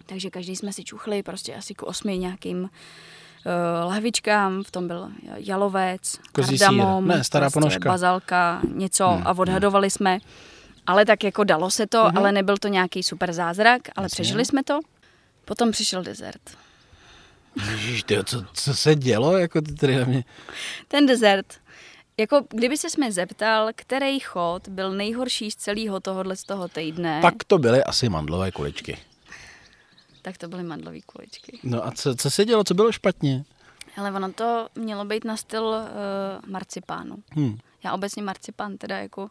Takže 0.06 0.30
každý 0.30 0.56
jsme 0.56 0.72
si 0.72 0.84
čuchli 0.84 1.22
prostě 1.22 1.54
asi 1.54 1.74
k 1.74 1.82
osmi 1.82 2.18
nějakým 2.18 2.58
uh, 2.62 2.68
lahvičkám, 3.88 4.62
v 4.64 4.70
tom 4.70 4.88
byl 4.88 5.08
jalovec, 5.36 6.18
Kozí 6.32 6.58
kardamom, 6.58 7.08
Ne, 7.08 7.24
stará 7.24 7.44
prostě 7.46 7.60
ponožka. 7.60 7.88
bazalka, 7.88 8.62
něco 8.74 9.08
Hmm, 9.08 9.26
a 9.26 9.38
odhadovali 9.38 9.90
jsme. 9.90 10.18
Ale 10.86 11.04
tak 11.06 11.24
jako 11.24 11.44
dalo 11.44 11.70
se 11.70 11.86
to, 11.86 12.04
Mhm. 12.04 12.18
ale 12.18 12.32
nebyl 12.32 12.56
to 12.56 12.68
nějaký 12.68 13.02
super 13.02 13.32
zázrak, 13.32 13.82
ale 13.96 14.04
Jasně. 14.04 14.14
přežili 14.14 14.44
jsme 14.44 14.62
to. 14.64 14.80
Potom 15.44 15.70
přišel 15.70 16.02
dezert. 16.02 16.40
Ježiš, 17.70 18.02
tyjo, 18.02 18.22
co, 18.24 18.44
co 18.52 18.74
se 18.74 18.94
dělo? 18.94 19.38
Jako 19.38 19.60
ty 19.60 19.74
tady 19.74 19.96
na 19.96 20.04
mě... 20.04 20.24
Ten 20.88 21.06
dezert, 21.06 21.46
jako 22.16 22.44
kdyby 22.50 22.76
se 22.76 22.88
mě 22.98 23.12
zeptal, 23.12 23.70
který 23.74 24.20
chod 24.20 24.68
byl 24.68 24.92
nejhorší 24.92 25.50
z 25.50 25.56
celého 25.56 26.00
tohohle 26.00 26.36
z 26.36 26.44
toho 26.44 26.68
týdne, 26.68 27.18
Pak 27.22 27.44
to 27.46 27.58
byly 27.58 27.84
asi 27.84 28.08
mandlové 28.08 28.52
kuličky. 28.52 28.98
tak 30.22 30.38
to 30.38 30.48
byly 30.48 30.62
mandlové 30.62 31.00
kuličky. 31.00 31.58
No 31.62 31.86
a 31.86 31.90
co, 31.90 32.14
co 32.14 32.30
se 32.30 32.44
dělo? 32.44 32.64
Co 32.64 32.74
bylo 32.74 32.92
špatně? 32.92 33.44
Ale 33.96 34.12
ono 34.12 34.32
to 34.32 34.68
mělo 34.74 35.04
být 35.04 35.24
na 35.24 35.36
styl 35.36 35.64
uh, 35.64 36.50
marcipánu. 36.50 37.16
Hm. 37.36 37.58
Já 37.84 37.92
obecně 37.92 38.22
marcipan 38.22 38.78
teda 38.78 38.98
jako... 38.98 39.28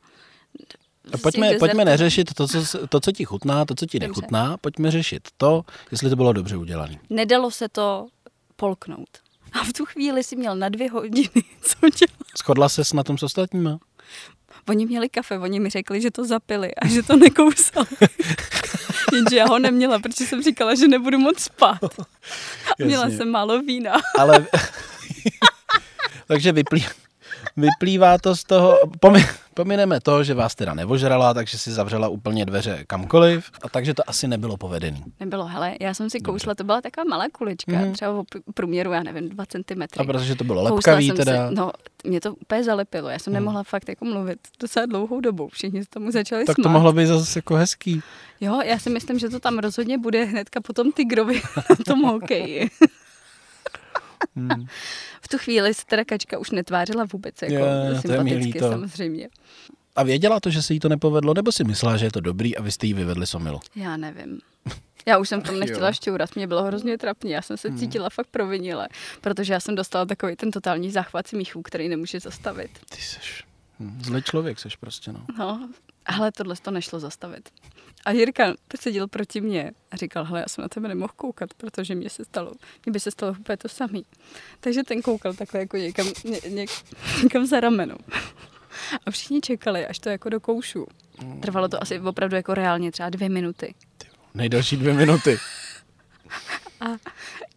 A 1.13 1.17
pojďme, 1.17 1.57
pojďme 1.59 1.85
neřešit 1.85 2.33
to 2.33 2.47
co, 2.47 2.87
to, 2.87 2.99
co 2.99 3.11
ti 3.11 3.25
chutná, 3.25 3.65
to, 3.65 3.75
co 3.75 3.85
ti 3.85 3.99
Dobře. 3.99 4.07
nechutná. 4.07 4.57
Pojďme 4.57 4.91
řešit 4.91 5.27
to, 5.37 5.65
jestli 5.91 6.09
to 6.09 6.15
bylo 6.15 6.33
dobře 6.33 6.57
udělané. 6.57 6.99
Nedalo 7.09 7.51
se 7.51 7.69
to 7.69 8.07
polknout. 8.55 9.09
A 9.53 9.63
v 9.63 9.73
tu 9.73 9.85
chvíli 9.85 10.23
si 10.23 10.35
měl 10.35 10.55
na 10.55 10.69
dvě 10.69 10.91
hodiny 10.91 11.43
co 11.61 11.89
dělat. 11.89 12.37
Shodla 12.37 12.69
ses 12.69 12.93
na 12.93 13.03
tom 13.03 13.17
s 13.17 13.23
ostatníma? 13.23 13.79
Oni 14.69 14.85
měli 14.85 15.09
kafe, 15.09 15.39
oni 15.39 15.59
mi 15.59 15.69
řekli, 15.69 16.01
že 16.01 16.11
to 16.11 16.25
zapili 16.25 16.75
a 16.75 16.87
že 16.87 17.03
to 17.03 17.15
nekousali. 17.17 17.87
Jenže 19.13 19.35
já 19.35 19.47
ho 19.47 19.59
neměla, 19.59 19.99
protože 19.99 20.25
jsem 20.25 20.43
říkala, 20.43 20.75
že 20.75 20.87
nebudu 20.87 21.19
moc 21.19 21.39
spát. 21.39 21.83
A 22.67 22.83
měla 22.85 23.09
jsem 23.09 23.29
málo 23.29 23.61
vína. 23.61 23.93
Ale... 24.19 24.47
Takže 26.27 26.51
vyplý... 26.51 26.85
vyplývá 27.57 28.17
to 28.17 28.35
z 28.35 28.43
toho... 28.43 28.79
Pomi... 28.99 29.25
Pomineme 29.53 29.99
to, 30.01 30.23
že 30.23 30.33
vás 30.33 30.55
teda 30.55 30.73
nevožrala, 30.73 31.33
takže 31.33 31.57
si 31.57 31.71
zavřela 31.71 32.07
úplně 32.07 32.45
dveře 32.45 32.83
kamkoliv. 32.87 33.51
A 33.61 33.69
takže 33.69 33.93
to 33.93 34.09
asi 34.09 34.27
nebylo 34.27 34.57
povedený. 34.57 35.03
Nebylo, 35.19 35.45
hele, 35.45 35.75
já 35.79 35.93
jsem 35.93 36.09
si 36.09 36.19
kousla, 36.19 36.55
to 36.55 36.63
byla 36.63 36.81
taková 36.81 37.03
malá 37.09 37.25
kulička, 37.31 37.71
mm-hmm. 37.71 37.91
třeba 37.91 38.11
o 38.11 38.23
průměru, 38.53 38.91
já 38.91 39.03
nevím, 39.03 39.29
2 39.29 39.45
cm. 39.45 39.81
A 39.97 40.03
protože 40.03 40.35
to 40.35 40.43
bylo 40.43 40.63
lepkavý 40.63 41.11
teda... 41.11 41.49
Si, 41.49 41.55
no, 41.55 41.71
mě 42.03 42.21
to 42.21 42.33
úplně 42.35 42.63
zalepilo, 42.63 43.09
já 43.09 43.19
jsem 43.19 43.33
Hmm. 43.33 43.43
nemohla 43.43 43.63
fakt 43.63 43.89
jako 43.89 44.05
mluvit 44.05 44.39
docela 44.59 44.85
dlouhou 44.85 45.19
dobu, 45.21 45.47
všichni 45.47 45.83
se 45.83 45.89
tomu 45.89 46.11
začali 46.11 46.45
tak 46.45 46.55
smát. 46.55 46.63
to 46.63 46.69
mohlo 46.69 46.93
být 46.93 47.05
zase 47.05 47.37
jako 47.39 47.55
hezký. 47.55 48.01
Jo, 48.41 48.61
já 48.65 48.79
si 48.79 48.89
myslím, 48.89 49.19
že 49.19 49.29
to 49.29 49.39
tam 49.39 49.59
rozhodně 49.59 49.97
bude 49.97 50.23
hnedka 50.23 50.61
po 50.61 50.73
tom 50.73 50.91
tigrovi 50.91 51.41
na 51.69 51.75
tom 51.87 52.01
hokeji. 52.01 52.69
Hmm. 54.35 54.65
V 55.21 55.27
tu 55.27 55.37
chvíli 55.37 55.73
se 55.73 55.81
teda 55.85 56.03
kačka 56.05 56.37
už 56.37 56.51
netvářila 56.51 57.05
vůbec 57.13 57.41
jako 57.41 57.53
Je, 57.53 57.59
to 57.59 57.67
je 57.67 57.93
mi 57.93 58.01
sympaticky 58.01 58.45
líto. 58.53 58.69
samozřejmě. 58.71 59.29
A 59.95 60.03
věděla 60.03 60.39
to, 60.39 60.49
že 60.49 60.61
se 60.61 60.73
jí 60.73 60.79
to 60.79 60.89
nepovedlo, 60.89 61.33
nebo 61.33 61.51
si 61.51 61.63
myslela, 61.63 61.97
že 61.97 62.05
je 62.05 62.11
to 62.11 62.19
dobrý 62.19 62.57
a 62.57 62.61
vy 62.61 62.71
jste 62.71 62.85
jí 62.87 62.93
vyvedli 62.93 63.27
somilu? 63.27 63.59
Já 63.75 63.97
nevím. 63.97 64.39
Já 65.05 65.17
už 65.17 65.29
jsem 65.29 65.41
v 65.41 65.43
tom 65.43 65.59
nechtěla 65.59 65.87
Jo. 65.87 65.93
šťourat, 65.93 66.35
mě 66.35 66.47
bylo 66.47 66.63
hrozně 66.63 66.97
trapně, 66.97 67.35
já 67.35 67.41
jsem 67.41 67.57
se 67.57 67.71
cítila 67.77 68.09
fakt 68.09 68.27
provinile, 68.27 68.87
protože 69.21 69.53
já 69.53 69.59
jsem 69.59 69.75
dostala 69.75 70.05
takový 70.05 70.35
ten 70.35 70.51
totální 70.51 70.91
záchvat 70.91 71.27
smíchů, 71.27 71.61
který 71.61 71.89
nemůže 71.89 72.19
zastavit. 72.19 72.71
Ty 72.89 73.01
seš 73.01 73.43
hm, 73.79 74.01
zlý 74.03 74.21
člověk, 74.21 74.59
seš 74.59 74.75
prostě, 74.75 75.11
no. 75.11 75.25
No, 75.37 75.69
ale 76.05 76.31
tohle 76.31 76.55
to 76.61 76.71
nešlo 76.71 76.99
zastavit. 76.99 77.49
A 78.05 78.11
Jirka 78.11 78.53
seděl 78.79 79.07
proti 79.07 79.41
mně 79.41 79.71
a 79.91 79.95
říkal, 79.97 80.23
hele, 80.23 80.39
já 80.39 80.45
jsem 80.47 80.61
na 80.61 80.67
tebe 80.69 80.87
nemohl 80.87 81.13
koukat, 81.15 81.53
protože 81.53 81.95
mě 81.95 82.09
se 82.09 82.25
stalo, 82.25 82.51
mě 82.85 82.93
by 82.93 82.99
se 82.99 83.11
stalo 83.11 83.35
úplně 83.39 83.57
to 83.57 83.69
samý. 83.69 84.05
Takže 84.59 84.83
ten 84.83 85.01
koukal 85.01 85.33
takhle 85.33 85.59
jako 85.59 85.77
někam, 85.77 86.07
ně, 86.23 86.39
ně, 86.49 86.65
někam 87.23 87.45
za 87.45 87.59
rameno. 87.59 87.95
A 89.05 89.11
všichni 89.11 89.41
čekali, 89.41 89.87
až 89.87 89.99
to 89.99 90.09
jako 90.09 90.29
do 90.29 90.39
koušu. 90.39 90.87
Trvalo 91.41 91.67
to 91.67 91.81
asi 91.81 91.99
opravdu 91.99 92.35
jako 92.35 92.53
reálně 92.53 92.91
třeba 92.91 93.09
dvě 93.09 93.29
minuty. 93.29 93.75
Nejdelší 94.33 94.77
dvě 94.77 94.93
minuty. 94.93 95.37
A 96.81 96.85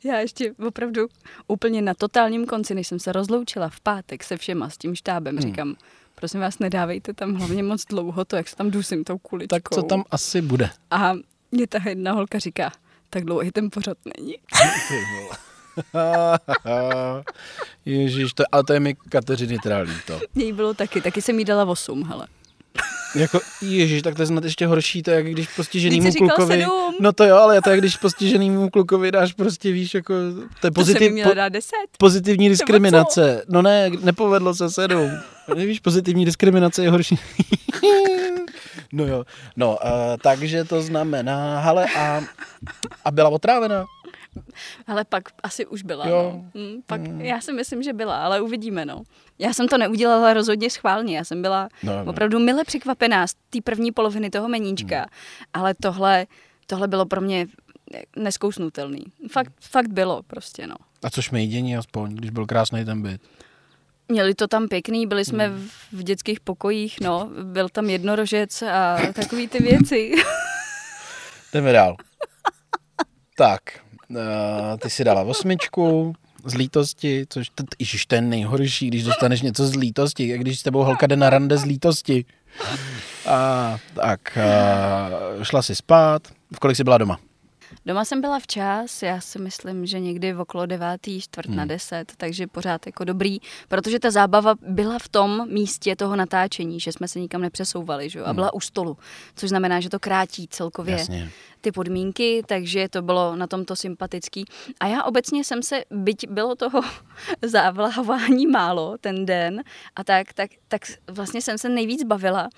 já 0.04 0.18
ještě 0.18 0.52
opravdu 0.66 1.06
úplně 1.48 1.82
na 1.82 1.94
totálním 1.94 2.46
konci, 2.46 2.74
než 2.74 2.86
jsem 2.86 2.98
se 2.98 3.12
rozloučila 3.12 3.68
v 3.68 3.80
pátek 3.80 4.24
se 4.24 4.36
všema 4.36 4.70
s 4.70 4.78
tím 4.78 4.94
štábem, 4.94 5.36
Hmm. 5.36 5.42
říkám, 5.48 5.76
prosím 6.20 6.40
vás, 6.40 6.58
nedávejte 6.58 7.12
tam 7.12 7.34
hlavně 7.34 7.62
moc 7.62 7.84
dlouho 7.84 8.24
to, 8.24 8.36
jak 8.36 8.48
se 8.48 8.56
tam 8.56 8.70
dusím 8.70 9.04
tou 9.04 9.18
kuličkou. 9.18 9.56
Tak 9.56 9.62
co 9.74 9.82
tam 9.82 10.04
asi 10.10 10.42
bude? 10.42 10.70
A 10.90 11.12
mě 11.52 11.66
ta 11.66 11.78
jedna 11.88 12.12
holka 12.12 12.38
říká, 12.38 12.72
tak 13.10 13.24
dlouhý 13.24 13.50
ten 13.50 13.70
pořad 13.70 13.98
není. 14.18 14.34
Ježíš, 17.84 18.32
to, 18.32 18.44
ale 18.52 18.64
to 18.64 18.72
je 18.72 18.80
mi 18.80 18.94
Kateřiny 19.08 19.58
teda 19.58 19.78
líto. 19.78 20.20
Jí 20.34 20.52
bylo 20.52 20.74
taky, 20.74 21.00
taky 21.00 21.22
jsem 21.22 21.38
jí 21.38 21.44
dala 21.44 21.64
8, 21.64 22.04
hele. 22.04 22.26
Jako, 23.16 23.40
ježíš, 23.62 24.02
tak 24.02 24.14
to 24.14 24.22
je 24.22 24.26
snad 24.26 24.44
ještě 24.44 24.66
horší, 24.66 25.02
to 25.02 25.10
je 25.10 25.16
jak 25.16 25.26
když 25.26 25.48
postiženýmu 25.48 26.12
klukovi... 26.12 26.54
sedm. 26.60 26.94
No 27.00 27.12
to 27.12 27.24
jo, 27.24 27.36
ale 27.36 27.62
to 27.62 27.70
je 27.70 27.72
jak 27.72 27.80
když 27.80 27.96
postiženýmu 27.96 28.70
klukovi 28.70 29.12
dáš 29.12 29.32
prostě, 29.32 29.72
víš, 29.72 29.94
jako... 29.94 30.14
To 30.60 30.66
je 30.66 30.70
To 30.70 30.74
pozitiv, 30.74 31.12
měla 31.12 31.30
po, 31.30 31.34
dát 31.34 31.48
10. 31.48 31.70
pozitivní 31.98 32.48
diskriminace. 32.48 33.44
No 33.48 33.62
ne, 33.62 33.90
nepovedlo 33.90 34.54
se 34.54 34.70
sedm. 34.70 35.10
Víš, 35.54 35.80
pozitivní 35.80 36.24
diskriminace 36.24 36.82
je 36.82 36.90
horší. 36.90 37.18
no 38.92 39.06
jo, 39.06 39.24
no, 39.56 39.70
uh, 39.84 39.90
takže 40.22 40.64
to 40.64 40.82
znamená, 40.82 41.60
hele, 41.60 41.86
a, 41.98 42.20
a 43.04 43.10
byla 43.10 43.28
otrávená? 43.28 43.84
Ale 44.86 45.04
pak 45.04 45.22
asi 45.42 45.66
už 45.66 45.82
byla, 45.82 46.08
Jo. 46.08 46.32
no. 46.54 46.60
Hm, 46.62 46.82
pak 46.86 47.00
já 47.18 47.40
si 47.40 47.52
myslím, 47.52 47.82
že 47.82 47.92
byla, 47.92 48.24
ale 48.24 48.40
uvidíme, 48.40 48.84
no. 48.84 49.02
Já 49.38 49.52
jsem 49.52 49.68
to 49.68 49.78
neudělala 49.78 50.34
rozhodně 50.34 50.70
schválně, 50.70 51.16
já 51.16 51.24
jsem 51.24 51.42
byla 51.42 51.68
No, 51.82 52.04
no. 52.04 52.10
opravdu 52.10 52.38
mile 52.38 52.64
překvapená 52.64 53.26
z 53.26 53.34
té 53.34 53.58
první 53.64 53.92
poloviny 53.92 54.30
toho 54.30 54.48
meníčka, 54.48 54.96
Hmm. 54.96 55.06
ale 55.54 55.74
tohle, 55.82 56.26
tohle 56.66 56.88
bylo 56.88 57.06
pro 57.06 57.20
mě 57.20 57.46
neskousnutelný. 58.16 59.04
Fakt, 59.30 59.52
fakt 59.60 59.88
bylo 59.88 60.22
prostě, 60.22 60.66
no. 60.66 60.76
A 61.02 61.10
což 61.10 61.30
mi 61.30 61.40
jediní 61.40 61.76
aspoň, 61.76 62.14
když 62.14 62.30
byl 62.30 62.46
krásný 62.46 62.84
ten 62.84 63.02
byt. 63.02 63.20
Měli 64.08 64.34
to 64.34 64.48
tam 64.48 64.68
pěkný, 64.68 65.06
byli 65.06 65.24
jsme 65.24 65.48
Hmm. 65.48 65.68
v, 65.92 66.02
dětských 66.02 66.40
pokojích, 66.40 67.00
no, 67.00 67.30
byl 67.42 67.68
tam 67.68 67.90
jednorožec 67.90 68.62
a 68.62 68.98
takový 69.12 69.48
ty 69.48 69.58
věci. 69.62 70.12
Jdeme 71.52 71.72
dál. 71.72 71.96
tak, 73.36 73.60
uh, 74.08 74.16
ty 74.78 74.90
si 74.90 75.04
dala 75.04 75.22
osmičku 75.22 76.12
z 76.44 76.54
lítosti, 76.54 77.26
což 77.28 77.48
t- 77.54 77.64
ježiš, 77.78 78.06
ten 78.06 78.28
nejhorší, 78.30 78.88
když 78.88 79.04
dostaneš 79.04 79.42
něco 79.42 79.66
z 79.66 79.74
lítosti, 79.74 80.28
jak 80.28 80.40
když 80.40 80.60
s 80.60 80.62
tebou 80.62 80.82
holka 80.84 81.06
jde 81.06 81.16
na 81.16 81.30
rande 81.30 81.58
z 81.58 81.64
lítosti. 81.64 82.24
A, 83.26 83.78
tak, 83.94 84.20
uh, 85.36 85.42
šla 85.44 85.62
si 85.62 85.74
spát. 85.74 86.22
V 86.54 86.58
kolik 86.58 86.76
jsi 86.76 86.84
byla 86.84 86.98
doma? 86.98 87.18
Doma 87.86 88.04
jsem 88.04 88.20
byla 88.20 88.38
včas, 88.38 89.02
já 89.02 89.20
si 89.20 89.38
myslím, 89.38 89.86
že 89.86 90.00
někdy 90.00 90.32
v 90.32 90.40
okolo 90.40 90.66
devátý, 90.66 91.20
čtvrt 91.20 91.46
Hmm. 91.46 91.56
na 91.56 91.64
deset, 91.64 92.12
takže 92.16 92.46
pořád 92.46 92.86
jako 92.86 93.04
dobrý, 93.04 93.38
protože 93.68 93.98
ta 93.98 94.10
zábava 94.10 94.54
byla 94.68 94.98
v 94.98 95.08
tom 95.08 95.48
místě 95.52 95.96
toho 95.96 96.16
natáčení, 96.16 96.80
že 96.80 96.92
jsme 96.92 97.08
se 97.08 97.20
nikam 97.20 97.40
nepřesouvali, 97.42 98.10
že? 98.10 98.18
jo, 98.18 98.24
a 98.24 98.32
byla 98.34 98.54
u 98.54 98.60
stolu, 98.60 98.96
což 99.36 99.48
znamená, 99.48 99.80
že 99.80 99.90
to 99.90 99.98
krátí 100.00 100.48
celkově 100.48 100.94
Hmm. 100.96 100.98
Jasně. 101.00 101.30
ty 101.60 101.72
podmínky, 101.72 102.42
takže 102.46 102.88
to 102.88 103.02
bylo 103.02 103.36
na 103.36 103.46
tomto 103.46 103.76
sympatický. 103.76 104.44
A 104.80 104.86
já 104.86 105.02
obecně 105.02 105.44
jsem 105.44 105.62
se, 105.62 105.82
byť 105.90 106.28
bylo 106.28 106.54
toho 106.54 106.80
závlahování 107.42 108.46
málo 108.46 108.96
ten 109.00 109.26
den 109.26 109.62
a 109.96 110.04
tak, 110.04 110.32
tak, 110.32 110.50
tak 110.68 110.82
vlastně 111.10 111.42
jsem 111.42 111.58
se 111.58 111.68
nejvíc 111.68 112.04
bavila 112.04 112.48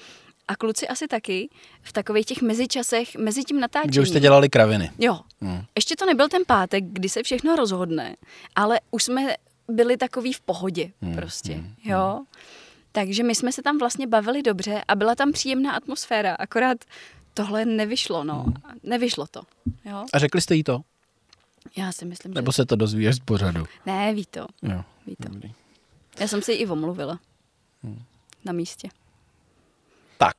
a 0.48 0.56
kluci 0.56 0.88
asi 0.88 1.08
taky 1.08 1.48
v 1.82 1.92
takových 1.92 2.26
těch 2.26 2.42
mezičasech, 2.42 3.16
mezi 3.16 3.44
tím 3.44 3.61
natáčením. 3.61 3.90
Kdy 3.90 4.00
už 4.00 4.08
jste 4.08 4.20
dělali 4.20 4.48
kraviny. 4.48 4.90
Jo. 4.98 5.20
Hmm. 5.40 5.62
Ještě 5.76 5.96
to 5.96 6.06
nebyl 6.06 6.28
ten 6.28 6.42
pátek, 6.46 6.84
kdy 6.84 7.08
se 7.08 7.22
všechno 7.22 7.56
rozhodne, 7.56 8.16
ale 8.56 8.80
už 8.90 9.04
jsme 9.04 9.34
byli 9.68 9.96
takový 9.96 10.32
v 10.32 10.40
pohodě 10.40 10.90
Hmm, 11.02 11.14
prostě, 11.16 11.54
hmm, 11.54 11.74
jo. 11.84 12.24
Takže 12.92 13.22
my 13.22 13.34
jsme 13.34 13.52
se 13.52 13.62
tam 13.62 13.78
vlastně 13.78 14.06
bavili 14.06 14.42
dobře 14.42 14.82
a 14.88 14.94
byla 14.94 15.14
tam 15.14 15.32
příjemná 15.32 15.72
atmosféra, 15.72 16.34
akorát 16.34 16.78
tohle 17.34 17.64
nevyšlo, 17.64 18.24
no. 18.24 18.42
Hmm. 18.42 18.54
Nevyšlo 18.82 19.26
to, 19.26 19.40
jo. 19.84 20.04
A 20.12 20.18
řekli 20.18 20.40
jste 20.40 20.54
jí 20.54 20.64
to? 20.64 20.80
Já 21.76 21.92
si 21.92 22.04
myslím, 22.04 22.34
Nebo 22.34 22.52
že... 22.52 22.56
se 22.56 22.66
to 22.66 22.76
dozví 22.76 23.08
až 23.08 23.14
z 23.16 23.18
pořadu? 23.18 23.64
Ne, 23.87 24.14
ví 24.14 24.24
to, 24.30 24.46
Jo. 24.62 24.84
ví 25.06 25.16
to. 25.16 25.28
Dobrý. 25.28 25.52
Já 26.20 26.28
jsem 26.28 26.42
si 26.42 26.52
i 26.52 26.66
omluvila. 26.66 27.18
Hmm. 27.82 28.02
Na 28.44 28.52
místě. 28.52 28.88
Tak, 30.18 30.37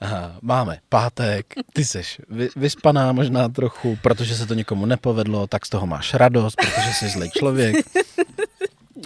Aha, 0.00 0.36
máme 0.42 0.78
pátek, 0.88 1.46
ty 1.72 1.84
seš 1.84 2.20
vy, 2.28 2.48
vyspaná 2.56 3.12
možná 3.12 3.48
trochu, 3.48 3.98
protože 4.02 4.36
se 4.36 4.46
to 4.46 4.54
někomu 4.54 4.86
nepovedlo, 4.86 5.46
tak 5.46 5.66
z 5.66 5.70
toho 5.70 5.86
máš 5.86 6.14
radost, 6.14 6.56
protože 6.56 6.92
jsi 6.92 7.08
zlej 7.08 7.30
člověk. 7.30 7.76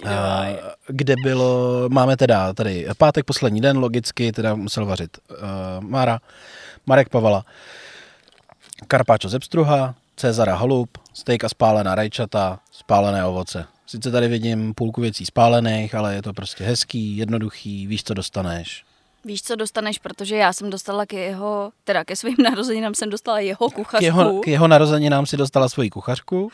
A, 0.05 0.45
kde 0.87 1.15
bylo, 1.23 1.83
máme 1.89 2.17
teda 2.17 2.53
tady 2.53 2.87
pátek, 2.97 3.25
poslední 3.25 3.61
den, 3.61 3.77
logicky, 3.77 4.31
teda 4.31 4.55
musel 4.55 4.85
vařit 4.85 5.17
uh, 5.29 5.37
Mára, 5.79 6.19
Marek 6.85 7.09
Pavala, 7.09 7.45
karpáčo 8.87 9.29
ze 9.29 9.39
pstruha, 9.39 9.95
Cezara 10.15 10.55
holub, 10.55 10.97
steak 11.13 11.43
a 11.43 11.49
spálená 11.49 11.95
rajčata, 11.95 12.59
spálené 12.71 13.25
ovoce. 13.25 13.65
Sice 13.87 14.11
tady 14.11 14.27
vidím 14.27 14.73
půlku 14.73 15.01
věcí 15.01 15.25
spálených, 15.25 15.95
ale 15.95 16.15
je 16.15 16.21
to 16.21 16.33
prostě 16.33 16.63
hezký, 16.63 17.17
jednoduchý, 17.17 17.87
víš, 17.87 18.03
co 18.03 18.13
dostaneš. 18.13 18.86
Víš, 19.25 19.41
co 19.41 19.55
dostaneš, 19.55 19.99
protože 19.99 20.35
já 20.35 20.53
jsem 20.53 20.69
dostala 20.69 21.05
ke 21.05 21.19
jeho, 21.19 21.71
teda 21.83 22.05
ke 22.05 22.15
svým 22.15 22.35
narozeninám 22.43 22.95
jsem 22.95 23.09
dostala 23.09 23.39
jeho 23.39 23.69
K 23.69 23.73
kuchařku. 23.73 24.05
jeho, 24.05 24.39
k 24.39 24.47
jeho 24.47 24.67
narozeninám 24.67 25.25
si 25.25 25.37
dostala 25.37 25.69
svoji 25.69 25.89
kuchařku. 25.89 26.49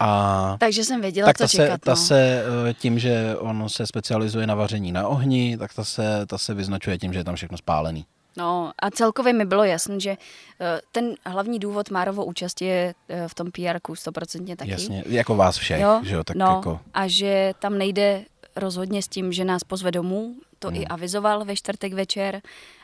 A 0.00 0.56
Takže 0.60 0.84
jsem 0.84 1.00
věděla, 1.00 1.26
tak 1.26 1.38
co 1.38 1.44
ta 1.44 1.48
se, 1.48 1.56
čekat. 1.56 1.80
ta 1.80 1.90
no. 1.92 1.96
se 1.96 2.44
eh, 2.68 2.74
tím, 2.74 2.98
že 2.98 3.36
on 3.38 3.68
se 3.68 3.86
specializuje 3.86 4.46
na 4.46 4.54
vaření 4.54 4.92
na 4.92 5.08
ohni, 5.08 5.56
tak 5.58 5.74
ta 5.74 5.84
se, 5.84 6.26
ta 6.26 6.38
se 6.38 6.54
vyznačuje 6.54 6.98
tím, 6.98 7.12
že 7.12 7.18
je 7.18 7.24
tam 7.24 7.34
všechno 7.34 7.58
spálený. 7.58 8.04
No 8.36 8.72
a 8.82 8.90
celkově 8.90 9.32
mi 9.32 9.44
bylo 9.44 9.64
jasné, 9.64 10.00
že 10.00 10.10
eh, 10.10 10.80
ten 10.92 11.14
hlavní 11.26 11.58
důvod 11.58 11.90
Márovo 11.90 12.24
účasti 12.24 12.64
je 12.64 12.94
eh, 13.08 13.28
v 13.28 13.34
tom 13.34 13.50
PR-ku 13.50 13.96
stoprocentně 13.96 14.56
taky. 14.56 14.70
Jasně, 14.70 15.04
jako 15.06 15.36
vás 15.36 15.56
všech, 15.56 15.80
jo? 15.80 16.00
že 16.02 16.14
jo, 16.14 16.24
tak 16.24 16.36
no, 16.36 16.46
jako... 16.46 16.80
A 16.94 17.08
že 17.08 17.52
tam 17.58 17.78
nejde 17.78 18.24
rozhodně 18.56 19.02
s 19.02 19.08
tím, 19.08 19.32
že 19.32 19.44
nás 19.44 19.64
pozve 19.64 19.90
domů, 19.90 20.34
to 20.60 20.68
hmm. 20.68 20.76
i 20.76 20.86
avizoval 20.86 21.44
ve 21.44 21.56
čtvrtek 21.56 21.92
večer, 21.92 22.40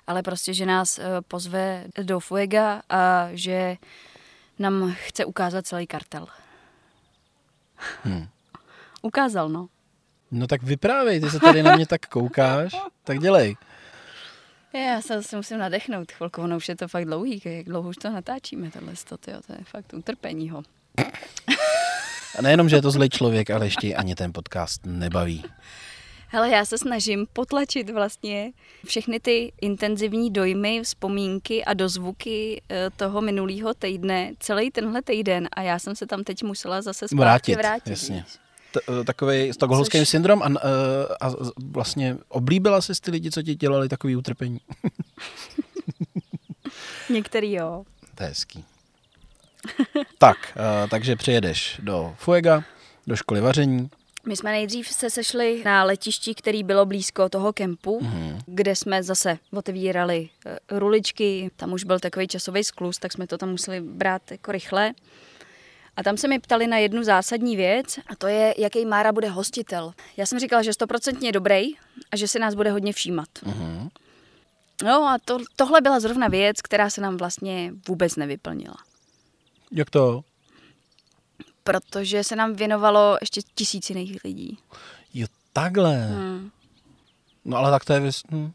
ale 0.07 0.23
prostě, 0.23 0.55
že 0.55 0.67
nás 0.67 0.99
eh, 0.99 1.05
pozve 1.29 1.85
do 2.03 2.21
Fuega 2.21 2.83
a 2.89 3.29
že 3.33 3.77
nám 4.59 4.95
chce 4.97 5.25
ukázat 5.25 5.67
celý 5.67 5.87
kartel. 5.87 6.27
Hmm. 8.03 8.29
Ukázal, 9.03 9.49
no. 9.49 9.69
No 10.31 10.47
tak 10.47 10.63
vyprávej, 10.63 11.21
ty 11.21 11.31
se 11.31 11.41
tady 11.41 11.63
na 11.63 11.77
mě 11.77 11.87
tak 11.87 12.07
koukáš, 12.07 12.73
tak 13.05 13.19
dělej. 13.19 13.57
Já 14.73 15.01
se 15.01 15.23
si 15.23 15.37
musím 15.37 15.59
nadechnout 15.59 16.13
chvilku, 16.13 16.43
ono 16.43 16.57
už 16.57 16.69
je 16.69 16.77
to 16.77 16.89
fakt 16.89 17.05
dlouhý, 17.05 17.43
jak 17.45 17.67
dlouho 17.67 17.89
už 17.89 17.97
to 17.97 18.11
natáčíme, 18.11 18.71
tohle 18.71 18.93
to, 19.09 19.17
to 19.19 19.31
je 19.31 19.65
fakt 19.65 19.95
utrpení 19.95 20.51
ho. 20.51 20.63
A 22.39 22.43
nejenom, 22.43 22.69
že 22.69 22.77
je 22.77 22.83
to 22.83 22.91
zlej 22.91 23.09
člověk, 23.09 23.51
ale 23.51 23.67
ještě 23.67 23.95
ani 23.95 24.15
ten 24.15 24.33
podcast 24.33 24.87
nebaví. 24.87 25.45
Hele, 26.29 26.51
já 26.51 26.65
se 26.65 26.79
snažím 26.79 27.27
potlačit 27.33 27.91
vlastně 27.91 28.53
všechny 28.87 29.21
ty 29.21 29.53
intenzivní 29.61 30.31
dojmy, 30.31 30.83
vzpomínky 30.83 31.65
a 31.65 31.75
dozvuky 31.75 32.63
eh, 32.69 32.91
toho 32.97 33.21
minulého 33.21 33.75
týdne, 33.75 34.33
celý 34.41 34.71
tenhle 34.71 35.03
týden 35.03 35.49
a 35.53 35.63
já 35.63 35.79
jsem 35.79 35.97
se 35.97 36.07
tam 36.07 36.25
teď 36.25 36.43
musela 36.43 36.83
zase 36.83 37.09
zpátky 37.09 37.17
vrátit. 37.17 37.55
vrátit 37.55 37.91
jasně. 37.91 38.25
T- 38.73 39.05
takový 39.05 39.53
stokholmský 39.53 39.99
Což... 39.99 40.09
syndrom 40.09 40.43
a, 40.43 40.49
eh, 40.49 40.53
a 41.21 41.31
vlastně 41.71 42.17
oblíbila 42.29 42.81
jsi 42.81 42.93
ty 43.01 43.11
lidi, 43.11 43.31
co 43.31 43.43
ti 43.43 43.55
dělali 43.55 43.89
takový 43.89 44.17
utrpení? 44.17 44.61
Některý 47.11 47.53
jo. 47.53 47.85
To 48.15 48.23
je 48.23 48.29
hezký. 48.29 48.65
tak, 50.19 50.59
takže 50.91 51.17
přijedeš 51.17 51.81
do 51.83 52.15
Fuega, 52.19 52.65
do 53.07 53.17
školy 53.17 53.41
vaření. 53.41 53.91
My 54.27 54.37
jsme 54.37 54.51
nejdřív 54.51 54.89
se 54.89 55.11
sešli 55.11 55.63
na 55.65 55.85
letišti, 55.85 56.35
který 56.35 56.65
bylo 56.65 56.87
blízko 56.87 57.29
toho 57.29 57.53
kempu, 57.53 58.01
mm-hmm. 58.01 58.39
kde 58.47 58.77
jsme 58.77 59.03
zase 59.03 59.39
otevírali 59.53 60.29
uh, 60.47 60.79
ruličky. 60.79 61.51
Tam 61.57 61.73
už 61.73 61.85
byl 61.85 61.99
takový 61.99 62.29
časový 62.29 62.65
sklus, 62.65 62.99
tak 62.99 63.13
jsme 63.13 63.27
to 63.27 63.39
tam 63.39 63.51
museli 63.51 63.81
brát 63.81 64.31
jako 64.31 64.53
rychle. 64.53 64.95
A 65.97 66.03
tam 66.03 66.17
se 66.17 66.29
mi 66.29 66.39
ptali 66.39 66.67
na 66.67 66.79
jednu 66.79 67.03
zásadní 67.03 67.57
věc, 67.57 67.99
a 68.07 68.17
to 68.17 68.27
je, 68.27 68.55
jaký 68.59 68.85
Mára 68.85 69.13
bude 69.13 69.29
hostitel. 69.29 69.93
Já 70.17 70.27
jsem 70.27 70.39
říkala, 70.39 70.63
že 70.63 70.73
stoprocentně 70.73 71.33
dobrý 71.33 71.75
a 72.11 72.17
že 72.17 72.29
se 72.29 72.39
nás 72.39 72.55
bude 72.55 72.71
hodně 72.71 72.93
všímat. 72.93 73.29
Mm-hmm. 73.43 73.89
No 74.85 75.09
a 75.09 75.19
to, 75.25 75.39
tohle 75.57 75.81
byla 75.81 76.01
zrovna 76.01 76.29
věc, 76.29 76.63
která 76.63 76.91
se 76.91 77.01
nám 77.01 77.17
vlastně 77.17 77.73
vůbec 77.89 78.17
nevyplnila. 78.17 78.77
Jak 79.73 79.91
to? 79.91 80.23
Protože 81.67 82.25
se 82.25 82.37
nám 82.37 82.55
věnovalo 82.55 83.17
ještě 83.21 83.41
tisíc 83.55 83.91
jiných 83.91 84.25
lidí. 84.25 84.59
Jo, 85.15 85.27
takhle. 85.53 86.07
Hmm. 86.07 86.51
No 87.45 87.57
ale 87.57 87.71
tak 87.71 87.85
to 87.85 87.93
je... 87.93 88.01
Vys... 88.01 88.23
Hm. 88.31 88.53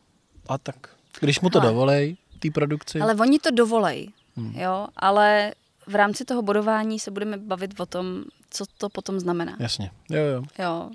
A 0.48 0.58
tak, 0.58 0.76
když 1.20 1.40
mu 1.40 1.50
to 1.50 1.60
ale, 1.60 1.70
dovolej, 1.70 2.18
té 2.40 2.52
produkci. 2.52 3.02
Ale 3.02 3.16
oni 3.16 3.40
to 3.40 3.52
dovolej, 3.52 4.10
hmm. 4.36 4.54
jo, 4.56 4.88
ale 4.96 5.54
v 5.88 5.96
rámci 5.96 6.26
toho 6.26 6.42
bodování 6.42 7.00
se 7.00 7.12
budeme 7.12 7.38
bavit 7.38 7.80
o 7.80 7.86
tom, 7.86 8.24
co 8.50 8.66
to 8.78 8.90
potom 8.90 9.20
znamená. 9.20 9.56
Jasně, 9.60 9.92
jo, 10.10 10.24
jo. 10.24 10.44
Jo. 10.60 10.90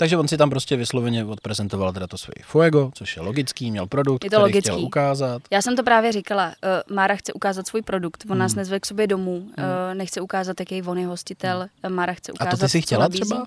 Takže 0.00 0.16
on 0.16 0.28
si 0.28 0.36
tam 0.36 0.50
prostě 0.50 0.76
vysloveně 0.76 1.24
odprezentoval 1.24 1.92
teda 1.92 2.06
to 2.06 2.18
svoje 2.18 2.34
Fuego, 2.42 2.90
což 2.94 3.16
je 3.16 3.22
logický, 3.22 3.70
měl 3.70 3.86
produkt, 3.86 4.24
je 4.24 4.30
to 4.30 4.36
který 4.36 4.42
logický. 4.42 4.70
chtěl 4.70 4.84
ukázat. 4.84 5.42
Já 5.50 5.62
jsem 5.62 5.76
to 5.76 5.82
právě 5.82 6.12
říkala, 6.12 6.46
uh, 6.46 6.96
Mára 6.96 7.16
chce 7.16 7.32
ukázat 7.32 7.66
svůj 7.66 7.82
produkt, 7.82 8.24
on 8.24 8.30
hmm. 8.30 8.38
nás 8.38 8.54
nezve 8.54 8.80
k 8.80 8.86
sobě 8.86 9.06
domů, 9.06 9.32
hmm. 9.32 9.48
uh, 9.48 9.94
nechce 9.94 10.20
ukázat, 10.20 10.60
jaký 10.60 10.82
on 10.82 10.98
je 10.98 11.06
hostitel, 11.06 11.68
hmm. 11.82 11.94
Mára 11.94 12.12
chce 12.12 12.32
ukázat, 12.32 12.52
A 12.52 12.56
to 12.56 12.60
ty 12.60 12.68
si 12.68 12.82
chtěla 12.82 13.08
třeba? 13.08 13.44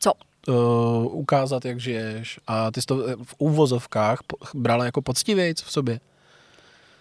Co? 0.00 0.12
Uh, 0.48 0.54
ukázat, 1.16 1.64
jak 1.64 1.80
žiješ 1.80 2.40
a 2.46 2.70
ty 2.70 2.80
jsi 2.80 2.86
to 2.86 2.96
v 3.22 3.34
úvozovkách 3.38 4.18
brala 4.54 4.84
jako 4.84 5.02
poctivějc 5.02 5.62
v 5.62 5.72
sobě. 5.72 6.00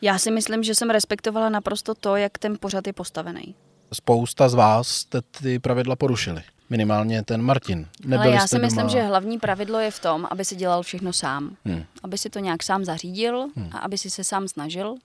Já 0.02 0.18
si 0.18 0.32
myslím, 0.32 0.64
že 0.64 0.76
jsem 0.76 0.90
respektovala 0.90 1.50
naprosto 1.50 1.96
to, 1.96 2.16
jak 2.16 2.38
ten 2.38 2.58
pořad 2.60 2.88
je 2.88 2.94
postavený. 2.94 3.56
Spousta 3.94 4.50
z 4.50 4.54
vás 4.54 4.88
jste 4.88 5.22
ty 5.22 5.60
pravidla 5.60 5.96
porušili. 5.96 6.44
Minimálně 6.74 7.24
ten 7.24 7.42
Martin. 7.42 7.88
Nebyli 8.06 8.30
Ale 8.30 8.36
já 8.36 8.48
si 8.48 8.60
myslím, 8.60 8.80
doma... 8.80 8.90
že 8.90 9.02
hlavní 9.04 9.40
pravidlo 9.40 9.80
je 9.80 9.92
v 9.92 10.00
tom, 10.00 10.28
aby 10.32 10.46
si 10.46 10.56
dělal 10.56 10.84
všechno 10.84 11.14
sám. 11.14 11.56
Hmm. 11.66 11.84
Aby 12.04 12.18
si 12.18 12.30
to 12.30 12.40
nějak 12.40 12.64
sám 12.64 12.86
zařídil 12.86 13.48
hmm. 13.56 13.70
a 13.72 13.78
aby 13.78 13.98
si 13.98 14.10
se 14.10 14.24
sám 14.24 14.48
snažil 14.48 14.96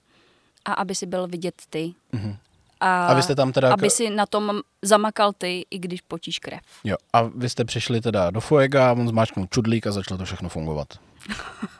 a 0.64 0.72
aby 0.72 0.94
si 0.94 1.06
byl 1.06 1.28
vidět 1.28 1.54
ty. 1.70 1.94
Hmm. 2.12 2.36
A 2.80 3.06
a 3.06 3.14
vy 3.14 3.22
jste 3.22 3.34
tam 3.34 3.52
teda... 3.52 3.72
aby 3.72 3.90
si 3.90 4.10
na 4.10 4.26
tom 4.26 4.60
zamakal 4.82 5.32
ty, 5.32 5.66
i 5.70 5.78
když 5.78 6.00
potíš 6.00 6.38
krev. 6.38 6.60
Jo, 6.84 6.96
a 7.12 7.22
vy 7.22 7.48
jste 7.48 7.64
přišli 7.64 8.00
teda 8.00 8.30
do 8.30 8.40
Fuega, 8.40 8.92
on 8.92 9.08
zmáčknul 9.08 9.46
čudlík 9.50 9.86
a 9.86 9.92
začalo 9.92 10.18
to 10.18 10.24
všechno 10.24 10.48
fungovat. 10.48 10.88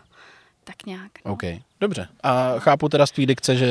tak 0.69 0.87
nějak. 0.87 1.13
No. 1.25 1.33
OK, 1.33 1.43
dobře. 1.81 2.09
A 2.23 2.59
chápu 2.59 2.89
teda 2.89 3.07
z 3.07 3.11
tvý 3.11 3.27
dikce, 3.27 3.57
že 3.57 3.67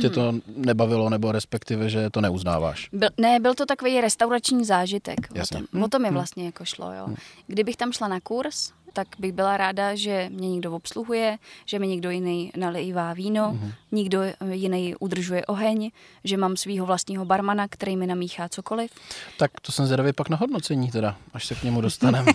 tě 0.00 0.10
to 0.10 0.34
nebavilo, 0.56 1.10
nebo 1.10 1.32
respektive, 1.32 1.90
že 1.90 2.10
to 2.10 2.20
neuznáváš. 2.20 2.88
Byl, 2.92 3.08
ne, 3.18 3.40
byl 3.40 3.54
to 3.54 3.66
takový 3.66 4.00
restaurační 4.00 4.64
zážitek. 4.64 5.18
Jasně. 5.34 5.58
O 5.58 5.66
tom, 5.66 5.82
o 5.82 5.88
tom 5.88 6.02
mi 6.02 6.10
hm. 6.10 6.14
vlastně 6.14 6.46
jako 6.46 6.64
šlo. 6.64 6.92
Jo. 6.92 7.06
Hm. 7.06 7.16
Kdybych 7.46 7.76
tam 7.76 7.92
šla 7.92 8.08
na 8.08 8.20
kurz, 8.20 8.72
tak 8.92 9.08
bych 9.18 9.32
byla 9.32 9.56
ráda, 9.56 9.94
že 9.94 10.28
mě 10.32 10.50
někdo 10.50 10.72
obsluhuje, 10.72 11.38
že 11.66 11.78
mi 11.78 11.86
někdo 11.88 12.10
jiný 12.10 12.52
nalejvá 12.56 13.12
víno, 13.12 13.52
mm-hmm. 13.52 13.72
někdo 13.92 14.22
jiný 14.50 14.94
udržuje 15.00 15.46
oheň, 15.46 15.90
že 16.24 16.36
mám 16.36 16.56
svého 16.56 16.86
vlastního 16.86 17.24
barmana, 17.24 17.68
který 17.68 17.96
mi 17.96 18.06
namíchá 18.06 18.48
cokoliv. 18.48 18.90
Tak 19.38 19.60
to 19.60 19.72
jsem 19.72 19.86
zvědavý 19.86 20.12
pak 20.12 20.28
na 20.28 20.36
hodnocení 20.36 20.90
teda, 20.90 21.16
až 21.34 21.46
se 21.46 21.54
k 21.54 21.62
němu 21.62 21.80
dostaneme. 21.80 22.32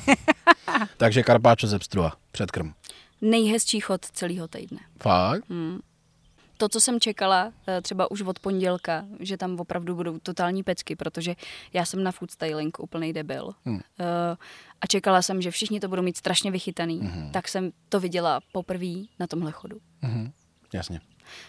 Takže 0.97 1.23
karpáčo 1.23 1.67
ze 1.67 1.79
pstrua, 1.79 2.13
předkrm 2.31 2.73
nejhezčí 3.21 3.79
chod 3.79 4.05
celého 4.05 4.47
týdne. 4.47 4.79
Fakt? 5.03 5.49
Hmm. 5.49 5.79
To, 6.57 6.69
co 6.69 6.81
jsem 6.81 6.99
čekala 6.99 7.53
eh, 7.67 7.81
třeba 7.81 8.11
už 8.11 8.21
od 8.21 8.39
pondělka, 8.39 9.05
že 9.19 9.37
tam 9.37 9.59
opravdu 9.59 9.95
budou 9.95 10.19
totální 10.19 10.63
pecky, 10.63 10.95
protože 10.95 11.35
já 11.73 11.85
jsem 11.85 12.03
na 12.03 12.11
food 12.11 12.31
styling 12.31 12.79
úplný 12.79 13.13
debil. 13.13 13.51
Hmm. 13.65 13.75
Uh, 13.75 13.81
a 14.81 14.87
čekala 14.87 15.21
jsem, 15.21 15.41
že 15.41 15.51
všichni 15.51 15.79
to 15.79 15.87
budou 15.87 16.01
mít 16.01 16.17
strašně 16.17 16.51
vychytaný. 16.51 16.99
Hmm. 16.99 17.31
Tak 17.31 17.47
jsem 17.47 17.71
to 17.89 17.99
viděla 17.99 18.39
poprvé 18.51 18.93
na 19.19 19.27
tomhle 19.27 19.51
chodu. 19.51 19.77
Hmm. 20.01 20.31
Jasně. 20.73 21.01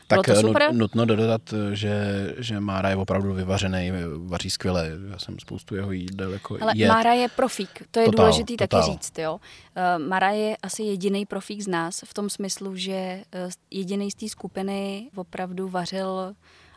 Tak 0.07 0.27
to 0.27 0.35
super? 0.35 0.75
nutno 0.75 1.05
dodat, 1.05 1.55
že, 1.73 1.95
že 2.39 2.61
Mára 2.61 2.91
je 2.91 2.97
opravdu 2.97 3.33
vyvařený, 3.35 3.93
vaří 4.17 4.51
skvěle. 4.51 4.91
Já 5.11 5.19
jsem 5.19 5.39
spoustu 5.39 5.75
jeho 5.77 5.93
jídel 5.93 6.33
jako 6.33 6.59
Ale 6.61 6.73
jet. 6.77 6.89
Mára 6.89 7.13
je 7.13 7.29
profík, 7.29 7.83
to 7.91 8.01
je 8.01 8.07
totál, 8.07 8.25
důležitý 8.25 8.57
totál. 8.57 8.81
taky 8.81 8.93
říct. 8.93 9.19
Jo? 9.19 9.35
Uh, 9.35 10.07
Mára 10.07 10.31
je 10.31 10.57
asi 10.63 10.83
jediný 10.83 11.27
profík 11.27 11.61
z 11.61 11.69
nás 11.69 12.01
v 12.05 12.15
tom 12.15 12.31
smyslu, 12.31 12.77
že 12.77 13.23
jediný 13.71 14.11
z 14.11 14.15
té 14.15 14.29
skupiny 14.29 15.11
opravdu 15.17 15.69
vařil 15.69 16.35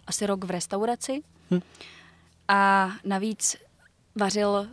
asi 0.08 0.26
rok 0.26 0.44
v 0.44 0.50
restauraci 0.50 1.22
hm. 1.52 1.60
a 2.48 2.92
navíc 3.06 3.56
vařil 4.16 4.68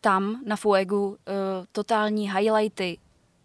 tam 0.00 0.42
na 0.46 0.56
Fuegu 0.56 1.16
totální 1.72 2.32
highlighty 2.32 2.98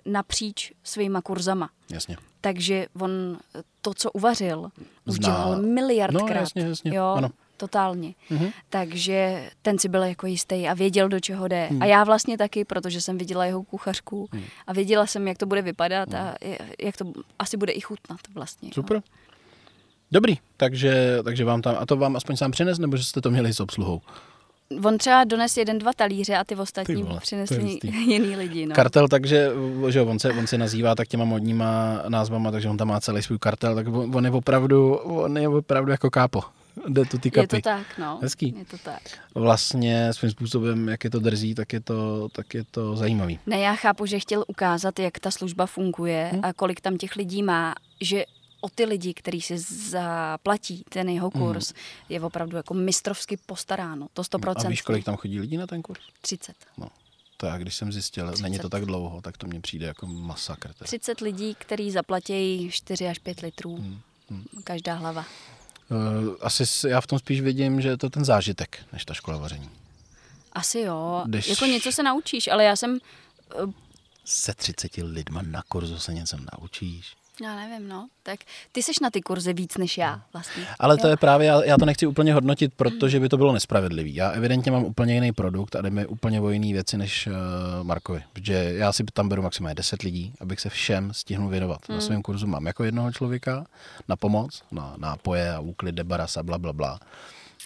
napříč 0.06 0.74
svýma 0.84 1.22
kurzama. 1.22 1.70
Jasně. 1.90 2.18
Takže 2.46 2.86
on 3.00 3.38
to, 3.82 3.94
co 3.94 4.12
uvařil, 4.12 4.70
už 5.06 5.20
dělal 5.20 5.62
miliardkrát. 5.62 6.30
No, 6.30 6.36
jasně, 6.36 6.62
jasně. 6.62 6.96
Jo, 6.96 7.14
ano. 7.18 7.30
totálně. 7.58 8.14
Mm-hmm. 8.32 8.52
Takže 8.70 9.50
ten 9.62 9.80
si 9.80 9.90
byl 9.90 10.04
jako 10.04 10.28
jistý 10.28 10.68
a 10.68 10.74
věděl, 10.74 11.10
do 11.10 11.20
čeho 11.20 11.48
jde. 11.48 11.68
Mm. 11.72 11.82
A 11.82 11.86
já 11.86 12.04
vlastně 12.04 12.38
taky, 12.38 12.66
protože 12.66 13.02
jsem 13.02 13.18
viděla 13.18 13.46
jeho 13.46 13.64
kuchařku 13.64 14.30
mm. 14.34 14.44
a 14.68 14.74
věděla 14.74 15.06
jsem, 15.06 15.28
jak 15.28 15.38
to 15.38 15.46
bude 15.46 15.62
vypadat 15.62 16.10
mm. 16.10 16.16
a 16.16 16.36
jak 16.82 16.98
to 16.98 17.06
asi 17.40 17.58
bude 17.58 17.72
i 17.72 17.82
chutnat 17.82 18.20
vlastně. 18.34 18.70
Super. 18.74 18.98
Jo. 18.98 19.02
Dobrý, 20.12 20.38
takže, 20.58 21.20
takže 21.24 21.46
vám 21.46 21.62
tam, 21.62 21.76
a 21.80 21.86
to 21.86 21.98
vám 21.98 22.16
aspoň 22.16 22.38
sám 22.38 22.52
přines, 22.52 22.80
nebo 22.80 22.98
že 22.98 23.04
jste 23.04 23.22
to 23.22 23.32
měli 23.32 23.54
s 23.54 23.60
obsluhou? 23.60 24.02
On 24.84 24.98
třeba 24.98 25.24
dones 25.24 25.58
jeden, 25.58 25.80
dva 25.80 25.94
talíře 25.94 26.36
a 26.36 26.44
ty 26.44 26.56
ostatní 26.56 26.96
ty 26.96 27.04
vole, 27.04 27.20
přinesli 27.20 27.80
jiný 27.84 28.36
lidi. 28.36 28.66
No. 28.66 28.76
Kartel, 28.76 29.08
takže 29.08 29.50
že 29.90 30.02
on, 30.02 30.20
se, 30.20 30.34
on 30.34 30.48
se 30.48 30.58
nazývá 30.58 30.96
tak 30.96 31.08
těma 31.08 31.26
modníma 31.26 32.02
názvama, 32.08 32.52
takže 32.52 32.70
on 32.70 32.78
tam 32.78 32.88
má 32.88 33.00
celý 33.00 33.22
svůj 33.22 33.40
kartel, 33.40 33.76
tak 33.76 33.88
on 33.88 34.26
je 34.26 34.32
opravdu, 34.32 34.96
on 34.96 35.38
je 35.38 35.50
opravdu 35.50 35.92
jako 35.92 36.10
kápo. 36.10 36.42
Jde 36.88 37.06
tu 37.06 37.18
ty 37.18 37.32
kapy. 37.32 37.56
Je 37.56 37.62
to 37.62 37.70
tak, 37.70 37.98
no. 37.98 38.20
Hezký. 38.22 38.56
Je 38.58 38.66
to 38.66 38.78
tak. 38.78 39.02
Vlastně 39.36 40.14
svým 40.14 40.32
způsobem, 40.32 40.90
jak 40.90 41.04
je 41.04 41.10
to 41.10 41.20
drzí, 41.20 41.56
tak 41.56 41.74
je 41.74 41.80
to, 41.80 42.30
tak 42.32 42.54
je 42.54 42.64
to 42.72 42.96
zajímavý. 42.96 43.40
Ne, 43.46 43.60
já 43.60 43.76
chápu, 43.76 44.06
že 44.06 44.20
chtěl 44.20 44.44
ukázat, 44.48 45.00
jak 45.00 45.20
ta 45.20 45.32
služba 45.32 45.66
funguje 45.66 46.30
hmm. 46.32 46.46
a 46.46 46.54
kolik 46.54 46.82
tam 46.82 46.98
těch 46.98 47.16
lidí 47.16 47.44
má, 47.44 47.76
že 48.02 48.26
o 48.66 48.70
ty 48.70 48.86
lidi, 48.86 49.14
který 49.14 49.42
si 49.42 49.58
zaplatí 49.92 50.84
ten 50.90 51.10
jeho 51.10 51.32
mhm. 51.34 51.44
kurz, 51.44 51.74
mm. 51.74 51.80
je 52.10 52.22
opravdu 52.22 52.58
jako 52.58 52.74
mistrovsky 52.74 53.38
postaráno. 53.38 54.08
To 54.14 54.22
100%. 54.22 54.66
A 54.66 54.70
víš, 54.70 54.82
kolik 54.82 55.06
tam 55.06 55.16
chodí 55.16 55.40
lidí 55.40 55.58
na 55.58 55.68
ten 55.68 55.82
kurz? 55.82 56.00
30. 56.22 56.56
No. 56.78 56.90
To 57.38 57.46
já, 57.46 57.58
když 57.58 57.76
jsem 57.76 57.92
zjistil, 57.92 58.28
30. 58.28 58.44
není 58.44 58.60
to 58.60 58.70
tak 58.70 58.86
dlouho, 58.86 59.22
tak 59.22 59.38
to 59.38 59.48
mně 59.48 59.62
přijde 59.62 59.86
jako 59.86 60.08
masakr. 60.08 60.74
Teda. 60.74 60.86
30 60.86 61.22
lidí, 61.22 61.56
kteří 61.56 61.92
zaplatí 61.92 62.70
4 62.72 63.08
až 63.08 63.20
5 63.20 63.40
litrů. 63.40 63.78
Mm. 63.78 64.00
Každá 64.64 64.94
hlava. 64.94 65.26
Uh, 65.92 66.36
asi 66.42 66.88
já 66.88 67.02
v 67.02 67.08
tom 67.08 67.20
spíš 67.20 67.42
vidím, 67.42 67.82
že 67.82 67.90
je 67.90 67.98
to 67.98 68.10
ten 68.10 68.26
zážitek, 68.26 68.86
než 68.94 69.06
ta 69.06 69.14
škola 69.14 69.38
vaření. 69.38 69.70
Asi 70.54 70.80
jo. 70.80 71.24
Když... 71.26 71.48
Jako 71.48 71.66
něco 71.66 71.92
se 71.92 72.04
naučíš, 72.04 72.48
ale 72.48 72.64
já 72.64 72.76
jsem 72.76 73.00
Se 74.26 74.54
30 74.54 74.98
lidma 74.98 75.42
na 75.42 75.62
kurzu 75.62 76.00
se 76.00 76.14
něco 76.14 76.38
naučíš. 76.54 77.16
Já 77.42 77.56
nevím, 77.56 77.88
no. 77.88 78.08
Tak 78.24 78.40
ty 78.72 78.84
seš 78.84 79.00
na 79.00 79.10
ty 79.10 79.22
kurzy 79.22 79.54
víc 79.54 79.78
než 79.78 79.98
já 79.98 80.22
vlastně. 80.34 80.68
Ale 80.80 80.98
to 80.98 81.08
je 81.08 81.18
právě, 81.18 81.48
já, 81.48 81.64
já 81.64 81.78
to 81.78 81.86
nechci 81.86 82.08
úplně 82.08 82.34
hodnotit, 82.34 82.74
protože 82.74 83.20
by 83.20 83.30
to 83.30 83.38
bylo 83.38 83.54
nespravedlivý. 83.54 84.16
Já 84.16 84.30
evidentně 84.30 84.72
mám 84.72 84.84
úplně 84.84 85.14
jiný 85.14 85.32
produkt 85.32 85.76
a 85.76 85.82
jde 85.82 85.90
mi 85.90 86.06
úplně 86.06 86.42
o 86.42 86.50
jiný 86.50 86.74
věci 86.74 86.98
než 86.98 87.28
uh, 87.28 87.34
Markovi. 87.84 88.24
Protože 88.34 88.54
já 88.54 88.92
si 88.92 89.04
tam 89.14 89.30
beru 89.30 89.42
maximálně 89.42 89.76
10 89.76 90.02
lidí, 90.02 90.34
abych 90.40 90.60
se 90.60 90.70
všem 90.70 91.14
stihnul 91.14 91.50
věnovat. 91.50 91.80
Hmm. 91.90 91.98
Na 91.98 92.02
svém 92.02 92.22
kurzu 92.22 92.48
mám 92.48 92.66
jako 92.66 92.84
jednoho 92.84 93.12
člověka 93.12 93.66
na 94.08 94.16
pomoc, 94.16 94.64
na 94.72 94.96
nápoje 94.98 95.54
a 95.54 95.60
úklid, 95.60 95.96
debaras 95.96 96.38
a 96.38 96.44
bla, 96.44 96.58
bla, 96.58 96.74
bla. 96.74 97.00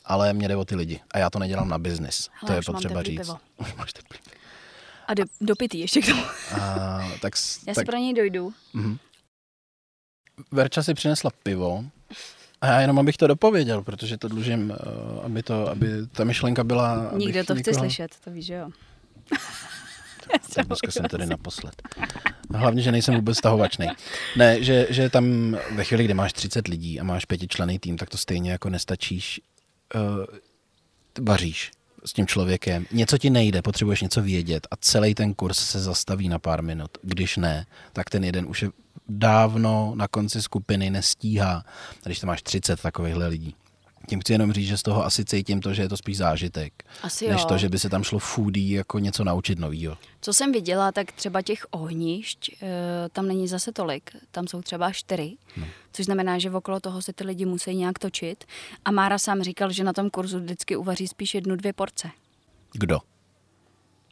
Ale 0.05 0.33
mě 0.33 0.47
jde 0.47 0.55
o 0.55 0.65
ty 0.65 0.75
lidi. 0.75 0.99
A 1.11 1.17
já 1.17 1.29
to 1.29 1.39
nedělám 1.39 1.69
na 1.69 1.77
biznis. 1.77 2.29
To 2.47 2.53
je 2.53 2.61
potřeba 2.65 3.03
říct. 3.03 3.19
pivo. 3.19 3.37
Už 3.57 3.73
máš 3.77 3.93
teplý. 3.93 4.19
A 5.07 5.13
do, 5.13 5.23
dopitý 5.41 5.79
ještě 5.79 6.01
k 6.01 6.05
tomu. 6.05 6.23
A, 6.61 6.99
tak, 7.21 7.33
Já 7.67 7.73
tak 7.73 7.81
si 7.81 7.85
pro 7.85 7.97
něj 7.97 8.13
dojdu. 8.13 8.53
Verča 10.51 10.83
si 10.83 10.93
přinesla 10.93 11.31
pivo 11.43 11.85
a 12.61 12.67
já 12.67 12.81
jenom 12.81 12.99
abych 12.99 13.17
to 13.17 13.27
dopověděl, 13.27 13.81
protože 13.81 14.17
to 14.17 14.27
dlužím, 14.27 14.71
eh, 14.71 15.25
aby, 15.25 15.43
to, 15.43 15.69
aby 15.69 15.87
ta 16.11 16.23
myšlenka 16.23 16.63
byla... 16.63 17.11
Nikdo 17.15 17.43
to 17.43 17.55
chce 17.55 17.71
někoho- 17.71 17.79
slyšet, 17.79 18.15
to 18.23 18.31
víš, 18.31 18.45
že 18.45 18.53
jo. 18.53 18.69
Tak 20.55 20.67
dneska 20.67 20.91
jsem 20.91 21.05
tady 21.05 21.25
naposled. 21.25 21.81
Hlavně, 22.55 22.81
že 22.81 22.91
nejsem 22.91 23.15
vůbec 23.15 23.37
stahovačný. 23.37 23.87
Ne, 24.35 24.63
že, 24.63 24.87
že 24.89 25.09
tam 25.09 25.57
ve 25.75 25.83
chvíli, 25.83 26.03
kdy 26.03 26.13
máš 26.13 26.33
30 26.33 26.67
lidí 26.67 26.99
a 26.99 27.03
máš 27.03 27.25
pětičlený 27.25 27.79
tým, 27.79 27.97
tak 27.97 28.09
to 28.09 28.17
stejně 28.17 28.51
jako 28.51 28.69
nestačíš, 28.69 29.41
uh, 29.95 30.25
vaříš 31.21 31.71
s 32.05 32.13
tím 32.13 32.27
člověkem. 32.27 32.85
Něco 32.91 33.17
ti 33.17 33.29
nejde, 33.29 33.61
potřebuješ 33.61 34.01
něco 34.01 34.21
vědět 34.21 34.67
a 34.71 34.75
celý 34.75 35.15
ten 35.15 35.33
kurz 35.33 35.57
se 35.57 35.79
zastaví 35.79 36.29
na 36.29 36.39
pár 36.39 36.63
minut. 36.63 36.97
Když 37.01 37.37
ne, 37.37 37.65
tak 37.93 38.09
ten 38.09 38.23
jeden 38.23 38.45
už 38.47 38.61
je 38.61 38.69
dávno 39.09 39.93
na 39.95 40.07
konci 40.07 40.41
skupiny 40.41 40.89
nestíhá. 40.89 41.65
A 42.03 42.05
když 42.05 42.19
tam 42.19 42.27
máš 42.27 42.41
30 42.41 42.81
takovýchhle 42.81 43.27
lidí. 43.27 43.55
Tím 44.09 44.19
chci 44.21 44.33
jenom 44.33 44.53
říct, 44.53 44.67
že 44.67 44.77
z 44.77 44.83
toho 44.83 45.05
asi 45.05 45.25
cítím 45.25 45.61
to, 45.61 45.73
že 45.73 45.81
je 45.81 45.89
to 45.89 45.97
spíš 45.97 46.17
zážitek, 46.17 46.73
Asi 47.03 47.27
než 47.29 47.41
jo. 47.41 47.47
to, 47.47 47.57
že 47.57 47.69
by 47.69 47.79
se 47.79 47.89
tam 47.89 48.03
šlo 48.03 48.19
foodie 48.19 48.77
jako 48.77 48.99
něco 48.99 49.23
naučit 49.23 49.59
novýho. 49.59 49.97
Co 50.21 50.33
jsem 50.33 50.51
viděla, 50.51 50.91
tak 50.91 51.11
třeba 51.11 51.41
těch 51.41 51.65
ohnišť 51.71 52.49
e, 52.49 52.55
tam 53.09 53.27
není 53.27 53.47
zase 53.47 53.71
tolik. 53.71 54.11
Tam 54.31 54.47
jsou 54.47 54.61
třeba 54.61 54.91
čtyři, 54.91 55.37
no. 55.57 55.65
což 55.93 56.05
znamená, 56.05 56.39
že 56.39 56.51
okolo 56.51 56.79
toho 56.79 57.01
se 57.01 57.13
ty 57.13 57.23
lidi 57.23 57.45
musí 57.45 57.75
nějak 57.75 57.99
točit. 57.99 58.43
A 58.85 58.91
Mára 58.91 59.17
sám 59.17 59.41
říkal, 59.41 59.71
že 59.71 59.83
na 59.83 59.93
tom 59.93 60.09
kurzu 60.09 60.39
vždycky 60.39 60.75
uvaří 60.75 61.07
spíš 61.07 61.33
jednu, 61.33 61.55
dvě 61.55 61.73
porce. 61.73 62.09
Kdo? 62.73 62.99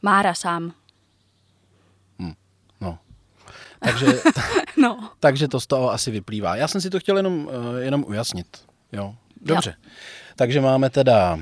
Mára 0.01 0.33
sám. 0.33 0.73
No. 2.81 2.97
Takže, 3.79 4.05
No. 4.77 5.09
takže 5.19 5.47
to 5.47 5.59
z 5.59 5.67
toho 5.67 5.91
asi 5.91 6.11
vyplývá. 6.11 6.55
Já 6.55 6.67
jsem 6.67 6.81
si 6.81 6.89
to 6.89 6.99
chtěl 6.99 7.17
jenom, 7.17 7.49
eh, 7.79 7.83
jenom 7.83 8.03
ujasnit. 8.07 8.47
Jo. 8.91 9.15
Dobře. 9.41 9.73
Takže 10.35 10.61
máme 10.61 10.89
teda 10.89 11.39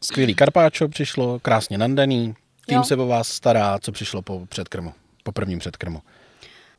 skvělý 0.00 0.34
karpáčo 0.34 0.88
přišlo, 0.88 1.38
krásně 1.40 1.78
nandaný. 1.78 2.34
Tým 2.66 2.76
Jo. 2.76 2.84
se 2.84 2.96
o 2.96 3.06
vás 3.06 3.28
stará, 3.28 3.78
co 3.78 3.92
přišlo 3.92 4.22
po 4.22 4.46
předkrmu, 4.46 4.92
po 5.22 5.32
prvním 5.32 5.58
předkrmu. 5.58 6.02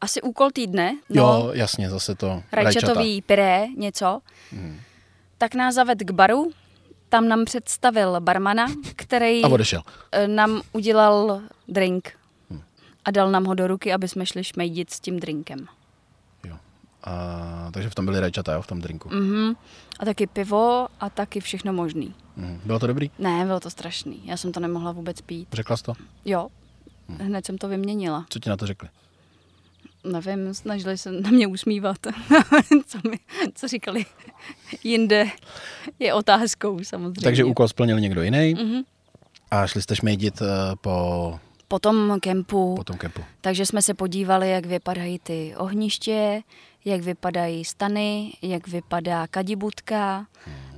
Asi 0.02 0.22
úkol 0.22 0.52
týdne. 0.52 0.98
No, 1.10 1.24
Jo, 1.24 1.50
jasně, 1.54 1.90
zase 1.90 2.16
to 2.16 2.44
rajčatový 2.52 3.22
pyré, 3.22 3.66
něco. 3.78 4.22
Mhm. 4.52 4.80
Tak 5.38 5.56
nás 5.56 5.76
zaved 5.76 6.00
k 6.00 6.12
baru, 6.12 6.52
tam 7.10 7.28
nám 7.28 7.46
představil 7.46 8.16
barmana, 8.22 8.66
který 8.96 9.44
A 9.44 9.48
odešel. 9.48 9.82
eh, 10.12 10.28
nám 10.28 10.62
udělal 10.74 11.42
drink 11.68 12.12
Hm. 12.50 12.62
a 13.06 13.12
dal 13.12 13.32
nám 13.32 13.46
ho 13.46 13.54
do 13.54 13.68
ruky, 13.68 13.94
aby 13.94 14.08
jsme 14.08 14.26
šli 14.26 14.44
šmejdit 14.44 14.90
s 14.92 15.00
tím 15.00 15.20
drinkem. 15.20 15.68
A, 17.04 17.70
takže 17.72 17.90
v 17.90 17.96
tom 17.96 18.06
byly 18.06 18.20
rajčata, 18.20 18.54
jo, 18.54 18.62
v 18.62 18.68
tom 18.68 18.82
drinku. 18.82 19.10
Mhm. 19.10 19.54
A 20.00 20.06
taky 20.06 20.28
pivo 20.28 20.88
a 21.00 21.10
taky 21.10 21.40
všechno 21.40 21.74
možný. 21.74 22.14
Mhm. 22.38 22.62
Bylo 22.66 22.80
to 22.80 22.88
dobrý? 22.88 23.12
Ne, 23.20 23.46
bylo 23.46 23.60
to 23.60 23.70
strašný. 23.70 24.22
Já 24.26 24.38
jsem 24.38 24.52
to 24.52 24.60
nemohla 24.60 24.92
vůbec 24.92 25.22
pít. 25.22 25.48
Řekla 25.54 25.78
jsi 25.78 25.84
to? 25.84 25.94
Jo, 26.26 26.48
Hm. 27.10 27.18
hned 27.22 27.46
jsem 27.46 27.58
to 27.58 27.68
vyměnila. 27.68 28.26
Co 28.30 28.40
ti 28.40 28.50
na 28.50 28.58
to 28.58 28.68
řekli? 28.68 28.90
Nevím, 30.04 30.54
snažili 30.54 30.98
se 30.98 31.12
na 31.12 31.30
mě 31.30 31.48
usmívat. 31.48 31.98
co, 32.88 32.98
mi, 33.10 33.20
co 33.56 33.68
říkali 33.68 34.06
jinde, 34.84 35.26
je 36.00 36.14
otázkou 36.14 36.84
samozřejmě. 36.84 37.22
Takže 37.24 37.44
úkol 37.44 37.68
splnil 37.68 38.00
někdo 38.00 38.22
jiný 38.24 38.54
Mhm. 38.54 38.82
a 39.52 39.68
šli 39.68 39.82
jste 39.82 39.96
šmejdit 39.96 40.42
eh, 40.42 40.46
po, 40.82 41.40
Po 41.68 41.80
tom 41.80 42.18
kempu, 42.20 42.76
po 42.78 42.84
tom 42.84 42.98
kempu. 42.98 43.22
takže 43.42 43.66
jsme 43.66 43.82
se 43.82 43.94
podívali, 43.94 44.52
jak 44.52 44.66
vypadají 44.66 45.20
ty 45.20 45.54
ohniště, 45.58 46.42
jak 46.86 47.02
vypadají 47.02 47.66
stany, 47.66 48.34
jak 48.42 48.68
vypadá 48.68 49.28
kadibudka 49.28 50.26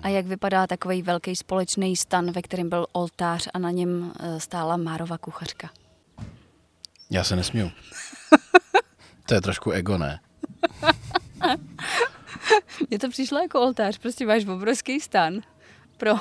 a 0.02 0.08
jak 0.08 0.26
vypadá 0.26 0.68
takový 0.68 1.02
velký 1.02 1.36
společný 1.36 1.96
stan, 1.96 2.32
ve 2.32 2.42
kterém 2.42 2.70
byl 2.70 2.86
oltář 2.92 3.48
a 3.54 3.60
na 3.60 3.72
něm 3.72 4.14
eh, 4.20 4.40
stála 4.40 4.78
Márova 4.78 5.18
kuchařka. 5.18 5.70
Já 7.10 7.24
se 7.24 7.36
nesmiju. 7.36 7.72
To 9.26 9.34
je 9.34 9.42
trošku 9.42 9.72
ego, 9.72 9.98
ne? 9.98 10.20
Mně 12.90 13.00
to 13.00 13.10
přišlo 13.10 13.40
jako 13.42 13.62
oltář, 13.62 13.98
prostě 13.98 14.26
máš 14.26 14.46
obrovský 14.46 15.00
stan 15.00 15.42
pro 15.98 16.12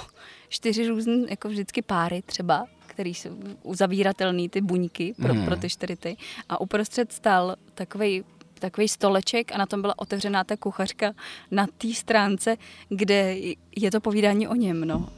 čtyři 0.49 0.89
různé, 0.89 1.15
jako 1.31 1.49
vždycky 1.49 1.83
páry 1.83 2.23
třeba, 2.23 2.67
který 2.87 3.15
jsou 3.15 3.39
uzavíratelný, 3.63 4.49
ty 4.49 4.61
buňky 4.61 5.15
pro, 5.23 5.35
Hmm. 5.35 5.45
pro 5.45 5.57
ty 5.57 5.71
čtyři 5.71 5.97
ty. 5.97 6.17
A 6.49 6.61
uprostřed 6.61 7.13
stál 7.13 7.57
takový 7.75 8.25
takový 8.61 8.89
stoleček 8.89 9.53
a 9.53 9.59
na 9.59 9.67
tom 9.67 9.81
byla 9.81 9.99
otevřená 9.99 10.45
ta 10.45 10.57
kuchařka 10.57 11.13
na 11.51 11.67
té 11.79 11.95
stránce, 11.95 12.57
kde 12.89 13.37
je 13.77 13.91
to 13.91 14.01
povídání 14.01 14.49
o 14.49 14.55
něm, 14.55 14.81
no. 14.85 15.09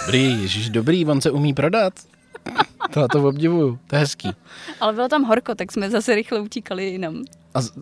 Dobrý, 0.00 0.42
ježiš, 0.42 0.70
dobrý, 0.70 1.06
on 1.06 1.20
se 1.20 1.30
umí 1.30 1.54
prodat. 1.54 1.92
To, 2.90 3.08
to 3.08 3.28
obdivuju, 3.28 3.78
to 3.86 3.96
je 3.96 4.00
hezký. 4.00 4.30
Ale 4.80 4.92
bylo 4.92 5.08
tam 5.08 5.24
horko, 5.24 5.54
tak 5.54 5.72
jsme 5.72 5.90
zase 5.90 6.14
rychle 6.14 6.40
utíkali 6.40 6.84
jinam. 6.86 7.24
A 7.54 7.60
z- 7.60 7.72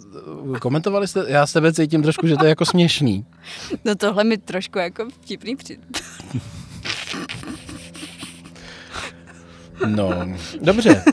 komentovali 0.60 1.08
jste, 1.08 1.24
já 1.28 1.46
s 1.46 1.52
tebe 1.52 1.72
cítím 1.72 2.02
trošku, 2.02 2.26
že 2.26 2.36
to 2.36 2.44
je 2.44 2.48
jako 2.48 2.64
směšný. 2.66 3.26
No 3.84 3.94
tohle 3.94 4.24
mi 4.24 4.38
trošku 4.38 4.78
jako 4.78 5.08
vtipný 5.10 5.56
při... 5.56 5.78
No, 9.86 10.10
dobře. 10.60 11.04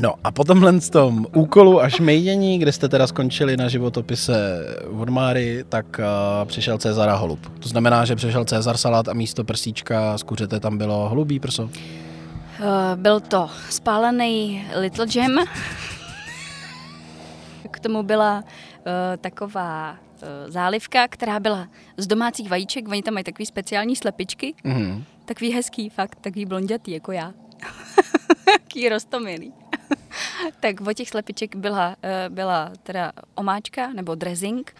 No 0.00 0.14
a 0.24 0.30
po 0.30 0.44
tomhle 0.44 0.80
z 0.80 0.90
tom 0.90 1.26
úkolu 1.36 1.82
a 1.82 1.88
šmejdění, 1.88 2.58
kde 2.58 2.72
jste 2.72 2.88
teda 2.88 3.06
skončili 3.06 3.56
na 3.56 3.68
životopise 3.68 4.66
od 4.98 5.08
Máry, 5.08 5.64
tak 5.68 5.86
uh, 5.98 6.48
přišel 6.48 6.78
Cezar 6.78 7.08
a 7.08 7.14
holub. 7.14 7.58
To 7.58 7.68
znamená, 7.68 8.04
že 8.04 8.16
přišel 8.16 8.44
Cezar 8.44 8.76
salát 8.76 9.08
a 9.08 9.12
místo 9.12 9.44
prsíčka 9.44 10.18
z 10.18 10.22
kuřete 10.22 10.60
tam 10.60 10.78
bylo 10.78 11.08
holubí 11.08 11.40
prso. 11.40 11.62
Uh, 11.62 11.70
byl 12.94 13.20
to 13.20 13.50
spálený 13.70 14.66
Little 14.80 15.06
Jam. 15.16 15.46
K 17.70 17.80
tomu 17.80 18.02
byla 18.02 18.36
uh, 18.36 18.42
taková 19.20 19.90
uh, 19.92 19.98
zálivka, 20.50 21.08
která 21.08 21.40
byla 21.40 21.68
z 21.96 22.06
domácích 22.06 22.50
vajíček. 22.50 22.88
Oni 22.88 23.02
tam 23.02 23.14
mají 23.14 23.24
takový 23.24 23.46
speciální 23.46 23.96
slepičky. 23.96 24.54
Mhm. 24.64 25.04
Takový 25.24 25.52
hezký, 25.52 25.88
fakt, 25.88 26.18
takový 26.20 26.46
blondětý, 26.46 26.90
jako 26.90 27.12
já. 27.12 27.32
Taký 28.52 28.88
rostomilý. 28.88 29.52
tak 30.60 30.80
od 30.80 30.92
těch 30.92 31.08
slepiček 31.08 31.56
byla, 31.56 31.88
uh, 31.88 32.34
byla 32.34 32.72
teda 32.82 33.12
omáčka 33.34 33.92
nebo 33.92 34.14
dressing 34.14 34.74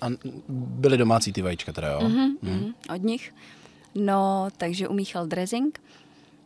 A 0.00 0.06
byly 0.48 0.98
domácí 0.98 1.32
ty 1.32 1.42
vajíčka 1.42 1.72
teda, 1.72 1.88
jo? 1.88 1.98
mm-hmm, 1.98 2.36
mm. 2.42 2.74
od 2.94 3.02
nich. 3.02 3.34
No, 3.94 4.48
takže 4.56 4.88
umíchal 4.88 5.26
dressing. 5.26 5.80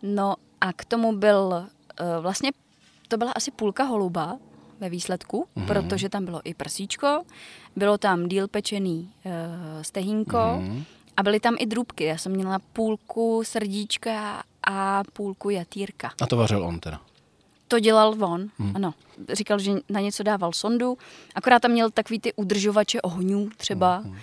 No 0.02 0.34
a 0.60 0.72
k 0.72 0.84
tomu 0.84 1.16
byl 1.16 1.66
uh, 2.00 2.22
vlastně, 2.22 2.50
to 3.08 3.16
byla 3.16 3.32
asi 3.32 3.50
půlka 3.50 3.84
holuba 3.84 4.38
ve 4.80 4.88
výsledku, 4.88 5.46
mm-hmm. 5.56 5.66
protože 5.66 6.08
tam 6.08 6.24
bylo 6.24 6.40
i 6.44 6.54
prsíčko, 6.54 7.22
bylo 7.76 7.98
tam 7.98 8.28
díl 8.28 8.48
pečený 8.48 9.12
uh, 9.24 9.32
stehínko 9.82 10.36
mm-hmm. 10.36 10.84
A 11.16 11.22
byly 11.22 11.40
tam 11.40 11.56
i 11.58 11.66
drůbky. 11.66 12.04
Já 12.04 12.18
jsem 12.18 12.32
měla 12.32 12.58
půlku 12.72 13.42
srdíčka 13.44 14.42
a 14.66 15.02
půlku 15.12 15.50
jatýrka. 15.50 16.12
A 16.20 16.26
to 16.26 16.36
vařil 16.36 16.64
on 16.64 16.80
teda. 16.80 17.00
To 17.68 17.78
dělal 17.78 18.24
on, 18.24 18.50
hmm. 18.58 18.72
ano. 18.76 18.94
Říkal, 19.32 19.58
že 19.58 19.72
na 19.88 20.00
něco 20.00 20.22
dával 20.22 20.52
sondu, 20.52 20.98
akorát 21.34 21.62
tam 21.62 21.70
měl 21.70 21.90
takový 21.90 22.20
ty 22.20 22.32
udržovače 22.32 23.02
ohňů 23.02 23.50
třeba, 23.56 23.96
hmm. 23.96 24.16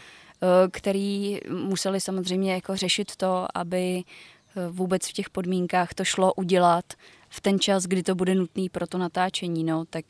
který 0.71 1.39
museli 1.49 2.01
samozřejmě 2.01 2.53
jako 2.53 2.75
řešit 2.75 3.15
to, 3.15 3.47
aby 3.53 4.03
eh, 4.03 4.67
vůbec 4.69 5.07
v 5.07 5.13
těch 5.13 5.29
podmínkách 5.29 5.93
to 5.93 6.05
šlo 6.05 6.33
udělat 6.33 6.85
v 7.29 7.41
ten 7.41 7.59
čas, 7.59 7.83
kdy 7.83 8.03
to 8.03 8.15
bude 8.15 8.35
nutný 8.35 8.69
pro 8.69 8.87
to 8.87 8.97
natáčení, 8.97 9.63
no, 9.63 9.85
tak 9.85 10.05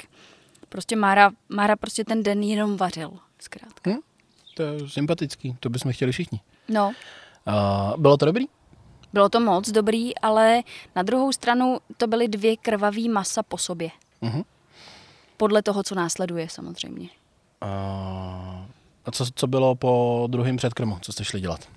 prostě 0.70 0.96
Mára, 0.96 1.32
Mára 1.50 1.76
prostě 1.76 2.04
ten 2.04 2.24
den 2.24 2.44
jenom 2.44 2.78
vařil, 2.78 3.12
zkrátka. 3.40 3.92
Hm? 3.92 4.00
To 4.54 4.64
je 4.64 4.90
sympatický, 4.90 5.58
to 5.60 5.70
bychom 5.70 5.94
chtěli 5.94 6.12
všichni. 6.12 6.40
No, 6.70 6.92
Uh, 7.48 7.98
bylo 8.02 8.18
to 8.18 8.26
dobrý? 8.26 8.46
Bylo 9.14 9.30
to 9.30 9.40
moc 9.40 9.70
dobrý, 9.70 10.18
ale 10.18 10.62
na 10.96 11.04
druhou 11.04 11.32
stranu 11.32 11.78
to 11.98 12.08
byly 12.08 12.28
dvě 12.28 12.58
krvavý 12.58 13.10
masa 13.10 13.44
po 13.44 13.58
sobě. 13.58 13.90
Mhm. 14.22 14.44
Podle 15.38 15.62
toho, 15.62 15.84
co 15.84 15.96
následuje 15.96 16.50
samozřejmě. 16.50 17.10
A, 17.62 17.68
a 19.06 19.12
co, 19.12 19.26
co 19.36 19.48
bylo 19.48 19.76
po 19.76 20.28
druhém 20.30 20.58
předkrmu? 20.58 20.98
Co 21.02 21.12
jste 21.12 21.26
šli 21.26 21.42
dělat? 21.42 21.68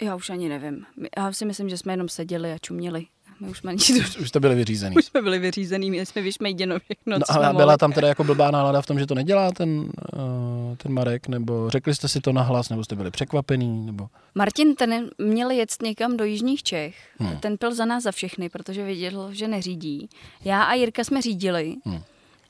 Já 0.00 0.14
už 0.14 0.30
ani 0.30 0.48
nevím. 0.48 0.86
Já 1.18 1.32
si 1.32 1.44
myslím, 1.44 1.68
že 1.68 1.76
jsme 1.78 1.92
jenom 1.92 2.08
seděli 2.08 2.52
a 2.52 2.58
čuměli. 2.58 3.06
My 3.40 3.48
už 3.48 3.58
jsme 3.58 3.72
nic, 3.72 4.16
Už 4.20 4.28
jste 4.28 4.40
byli 4.40 4.54
vyřízený. 4.54 4.96
už 4.96 5.04
jsme 5.04 5.22
byli 5.22 5.38
vyřízený, 5.38 5.90
měli 5.90 6.06
jsme 6.06 6.22
vyšmejděno 6.22 6.78
všechno, 6.78 7.18
No, 7.18 7.24
co 7.26 7.32
ale 7.34 7.52
byla 7.52 7.64
mohli. 7.64 7.78
tam 7.78 7.92
teda 7.92 8.08
jako 8.08 8.24
blbá 8.24 8.50
nálada 8.50 8.80
v 8.82 8.86
tom, 8.86 8.98
že 8.98 9.06
to 9.06 9.14
nedělá 9.14 9.52
ten, 9.52 9.78
uh, 9.80 10.76
ten 10.76 10.92
Marek, 10.92 11.28
nebo 11.28 11.70
řekli 11.70 11.94
jste 11.94 12.08
si 12.08 12.20
to 12.20 12.32
nahlas, 12.32 12.68
nebo 12.68 12.84
jste 12.84 12.96
byli 12.96 13.10
překvapený, 13.10 13.86
nebo... 13.86 14.08
Martin, 14.34 14.74
ten 14.74 15.10
měl 15.18 15.50
jet 15.50 15.70
někam 15.82 16.16
do 16.16 16.24
Jižních 16.24 16.62
Čech. 16.62 16.96
Hmm. 17.18 17.36
Ten 17.36 17.58
pil 17.58 17.74
za 17.74 17.84
nás 17.84 18.02
za 18.02 18.12
všechny, 18.12 18.48
protože 18.48 18.84
věděl, 18.84 19.28
že 19.32 19.48
neřídí. 19.48 20.08
Já 20.44 20.62
a 20.62 20.74
Jirka 20.74 21.04
jsme 21.04 21.22
řídili. 21.22 21.74
Hmm. 21.84 21.94
Hmm. 21.94 22.02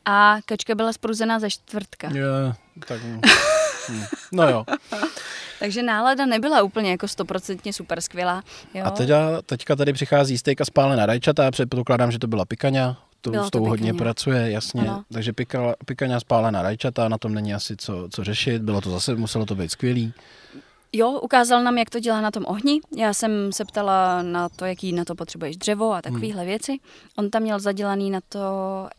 A 0.04 0.36
kačka 0.44 0.74
byla 0.74 0.92
spruzená 0.92 1.38
ze 1.40 1.50
čtvrtka. 1.50 2.08
Je, 2.14 2.24
tak... 2.86 3.00
hm. 3.90 4.04
No 4.32 4.48
jo. 4.48 4.64
Takže 5.60 5.82
nálada 5.82 6.26
nebyla 6.26 6.62
úplně 6.62 6.90
jako 6.90 7.08
stoprocentně 7.08 7.72
super 7.72 8.00
skvělá. 8.00 8.42
Jo? 8.74 8.84
A 8.86 8.90
teďka, 8.90 9.42
teďka 9.46 9.76
tady 9.76 9.92
přichází 9.92 10.38
stejka 10.38 10.64
spálená 10.64 11.06
rajčata, 11.06 11.50
předpokládám, 11.50 12.12
že 12.12 12.18
to 12.18 12.26
byla 12.26 12.44
pikaňa, 12.44 12.96
to, 13.20 13.30
Bylo 13.30 13.44
s 13.44 13.50
to 13.50 13.58
tou 13.58 13.64
hodně 13.64 13.92
pikaňa. 13.92 13.98
pracuje, 13.98 14.50
jasně. 14.50 14.80
Ano. 14.80 15.04
Takže 15.12 15.32
pika, 15.32 15.74
pikaňa 15.86 16.20
spálená 16.20 16.62
rajčata, 16.62 17.08
na 17.08 17.18
tom 17.18 17.34
není 17.34 17.54
asi 17.54 17.76
co, 17.76 18.08
co 18.12 18.24
řešit, 18.24 18.62
bylo 18.62 18.80
to 18.80 18.90
zase, 18.90 19.14
muselo 19.14 19.46
to 19.46 19.54
být 19.54 19.72
skvělý. 19.72 20.12
Jo, 20.92 21.10
ukázal 21.10 21.62
nám, 21.62 21.78
jak 21.78 21.90
to 21.90 22.00
dělá 22.00 22.20
na 22.20 22.30
tom 22.30 22.44
ohni. 22.46 22.80
Já 22.96 23.14
jsem 23.14 23.52
se 23.52 23.64
ptala 23.64 24.22
na 24.22 24.48
to, 24.48 24.64
jaký 24.64 24.92
na 24.92 25.04
to 25.04 25.14
potřebuješ 25.14 25.56
dřevo 25.56 25.92
a 25.92 26.02
takovéhle 26.02 26.42
hmm. 26.42 26.48
věci. 26.48 26.78
On 27.16 27.30
tam 27.30 27.42
měl 27.42 27.58
zadělaný 27.60 28.10
na 28.10 28.20
to 28.28 28.38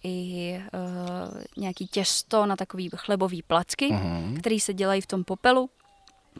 i 0.03 0.55
uh, 0.73 1.41
nějaký 1.57 1.87
těsto 1.87 2.45
na 2.45 2.55
takový 2.55 2.89
chlebový 2.95 3.41
placky, 3.41 3.91
Mhm. 3.93 4.35
který 4.39 4.59
se 4.59 4.73
dělají 4.73 5.01
v 5.01 5.07
tom 5.07 5.23
popelu. 5.23 5.69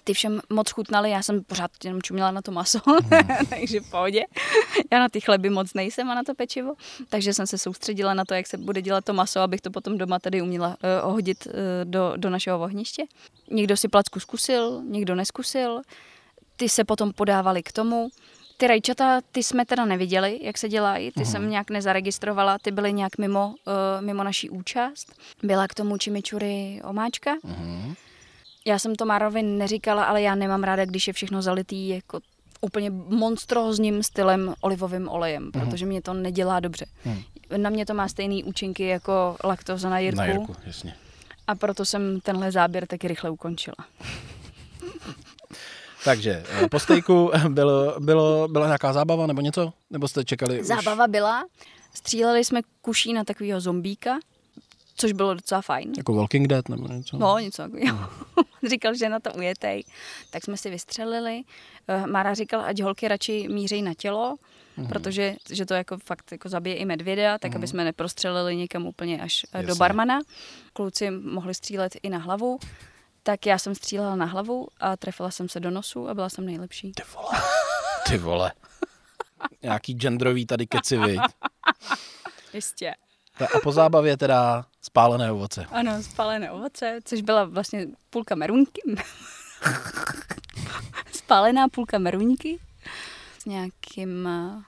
Ty 0.03 0.13
všem 0.13 0.41
moc 0.49 0.71
chutnaly, 0.71 1.09
já 1.11 1.21
jsem 1.21 1.43
pořád 1.43 1.71
jenom 1.83 2.01
čuměla 2.01 2.31
na 2.31 2.41
to 2.41 2.51
maso, 2.51 2.79
takže 3.49 3.79
v 3.79 3.91
pohodě. 3.91 4.25
Já 4.91 4.99
na 4.99 5.09
ty 5.09 5.21
chleby 5.21 5.49
moc 5.49 5.73
nejsem 5.73 6.09
a 6.09 6.15
na 6.15 6.23
to 6.23 6.35
pečivo, 6.35 6.73
takže 7.09 7.33
jsem 7.33 7.47
se 7.47 7.57
soustředila 7.57 8.13
na 8.13 8.25
to, 8.25 8.33
jak 8.33 8.47
se 8.47 8.57
bude 8.57 8.81
dělat 8.81 9.05
to 9.05 9.13
maso, 9.13 9.39
abych 9.39 9.61
to 9.61 9.71
potom 9.71 9.97
doma 9.97 10.19
tady 10.19 10.41
uměla 10.41 10.67
uh, 10.67 11.09
ohodit 11.09 11.45
uh, 11.45 11.53
do, 11.83 12.13
do 12.17 12.29
našeho 12.29 12.59
ohniště. 12.59 13.03
Někdo 13.51 13.77
si 13.77 13.87
placku 13.87 14.19
zkusil, 14.19 14.81
někdo 14.85 15.15
neskusil, 15.15 15.81
ty 16.55 16.69
se 16.69 16.83
potom 16.83 17.13
podávali 17.13 17.63
k 17.63 17.71
tomu. 17.71 18.09
Ty 18.57 18.67
rajčata, 18.67 19.21
ty 19.31 19.43
jsme 19.43 19.65
teda 19.65 19.85
neviděli, 19.85 20.39
jak 20.41 20.57
se 20.57 20.69
dělají, 20.69 21.11
ty 21.11 21.25
jsem 21.25 21.49
nějak 21.49 21.69
nezaregistrovala, 21.69 22.57
ty 22.61 22.71
byly 22.71 22.93
nějak 22.93 23.17
mimo, 23.17 23.47
uh, 23.47 24.05
mimo 24.05 24.23
naší 24.23 24.49
účast. 24.49 25.13
Byla 25.43 25.67
k 25.67 25.73
tomu 25.73 25.95
chimichurri 26.03 26.81
omáčka. 26.83 27.35
Mhm. 27.43 27.95
Já 28.69 28.79
jsem 28.79 28.95
to 28.95 29.05
Márovi 29.05 29.43
neříkala, 29.43 30.03
ale 30.03 30.21
já 30.21 30.35
nemám 30.35 30.63
ráda, 30.63 30.85
když 30.85 31.07
je 31.07 31.13
všechno 31.13 31.41
zalitý 31.41 31.89
jako 31.89 32.19
úplně 32.61 32.89
monstrózním 32.89 34.03
stylem 34.03 34.53
olivovým 34.61 35.09
olejem, 35.09 35.51
protože 35.51 35.85
mě 35.85 36.01
to 36.01 36.13
nedělá 36.13 36.59
dobře. 36.59 36.85
Mhm. 37.05 37.21
Na 37.57 37.69
mě 37.69 37.85
to 37.85 37.93
má 37.93 38.07
stejný 38.07 38.43
účinky 38.43 38.87
jako 38.87 39.35
laktoza 39.43 39.89
na 39.89 39.99
Jirku, 39.99 40.17
Na 40.17 40.25
Jirku, 40.25 40.55
jasně. 40.65 40.95
a 41.47 41.55
proto 41.55 41.85
jsem 41.85 42.19
tenhle 42.21 42.51
záběr 42.51 42.87
taky 42.87 43.07
rychle 43.07 43.29
ukončila. 43.29 43.75
Takže 46.05 46.43
eh, 46.63 46.69
po 46.69 46.79
stejku 46.79 47.31
bylo, 47.49 47.95
bylo, 47.99 48.47
byla 48.47 48.65
nějaká 48.65 48.93
zábava 48.93 49.27
nebo 49.27 49.41
něco? 49.41 49.73
Nebo 49.89 50.07
jste 50.07 50.25
čekali 50.25 50.61
už? 50.61 50.67
Zábava 50.67 51.07
byla, 51.07 51.45
stříleli 51.93 52.43
jsme 52.43 52.61
kuší 52.81 53.13
na 53.13 53.23
takového 53.23 53.61
zombíka, 53.61 54.19
což 54.99 55.11
bylo 55.11 55.33
docela 55.33 55.61
fajn. 55.61 55.93
Jako 55.97 56.13
Walking 56.13 56.47
Dead 56.47 56.69
nebo 56.69 56.87
něco? 56.87 57.17
No, 57.17 57.37
něco 57.39 57.61
takového. 57.61 58.09
říkal, 58.69 58.95
že 58.95 59.09
na 59.09 59.19
to 59.19 59.33
ujetej. 59.33 59.83
Tak 60.29 60.43
jsme 60.43 60.57
si 60.57 60.69
vystřelili. 60.69 61.41
Eh, 61.87 62.07
Mára 62.07 62.33
říkal, 62.33 62.61
ať 62.61 62.81
holky 62.81 63.07
radši 63.07 63.47
mířejí 63.51 63.81
na 63.81 63.93
tělo, 63.93 64.35
Mhm. 64.77 64.87
protože 64.87 65.35
že 65.51 65.65
to 65.65 65.73
jako 65.73 65.97
fakt 65.97 66.31
jako 66.31 66.49
zabije 66.49 66.75
i 66.75 66.85
medvěda, 66.85 67.37
tak 67.37 67.55
aby 67.55 67.67
jsme 67.67 67.83
neprostřelili 67.83 68.55
někam 68.55 68.85
úplně 68.87 69.21
až 69.21 69.45
eh, 69.53 69.61
do 69.61 69.67
Jasně. 69.67 69.79
barmana. 69.79 70.19
Kluci 70.73 71.11
mohli 71.11 71.53
střílet 71.53 71.95
i 72.03 72.09
na 72.09 72.17
hlavu. 72.17 72.59
Tak 73.23 73.45
já 73.45 73.57
jsem 73.57 73.75
střílela 73.75 74.15
na 74.15 74.25
hlavu 74.25 74.67
a 74.79 74.97
trefila 74.97 75.31
jsem 75.31 75.49
se 75.49 75.59
do 75.59 75.71
nosu 75.71 76.09
a 76.09 76.13
byla 76.13 76.29
jsem 76.29 76.45
nejlepší. 76.45 76.91
Ty 76.91 77.03
vole. 77.15 77.29
Ty 78.09 78.17
vole. 78.17 78.51
Nějaký 79.63 79.93
genderový 79.93 80.45
tady 80.45 80.67
keci? 80.67 80.97
Jistě. 82.53 82.93
A 83.55 83.59
po 83.63 83.71
zábavě 83.71 84.17
teda 84.17 84.65
spálené 84.81 85.31
ovoce. 85.31 85.65
Ano, 85.71 86.03
spálené 86.03 86.51
ovoce, 86.51 86.99
což 87.03 87.21
byla 87.21 87.43
vlastně 87.43 87.87
půlka 88.09 88.35
merunky. 88.35 88.81
Spálená 91.11 91.67
půlka 91.67 91.97
merunky 91.97 92.59
s 93.39 93.45
nějakým 93.45 94.27
eh, 94.27 94.63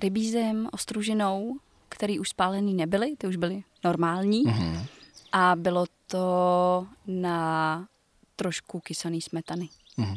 rybízem, 0.00 0.68
ostružinou, 0.72 1.58
který 1.88 2.18
už 2.18 2.28
spálený 2.28 2.74
nebyly, 2.74 3.16
ty 3.18 3.26
už 3.26 3.36
byly 3.36 3.62
normální. 3.84 4.42
Mhm. 4.42 4.86
A 5.32 5.56
bylo 5.56 5.86
to 6.06 6.86
na 7.06 7.88
trošku 8.36 8.80
kysaný 8.80 9.20
smetany. 9.20 9.68
Mhm. 9.96 10.16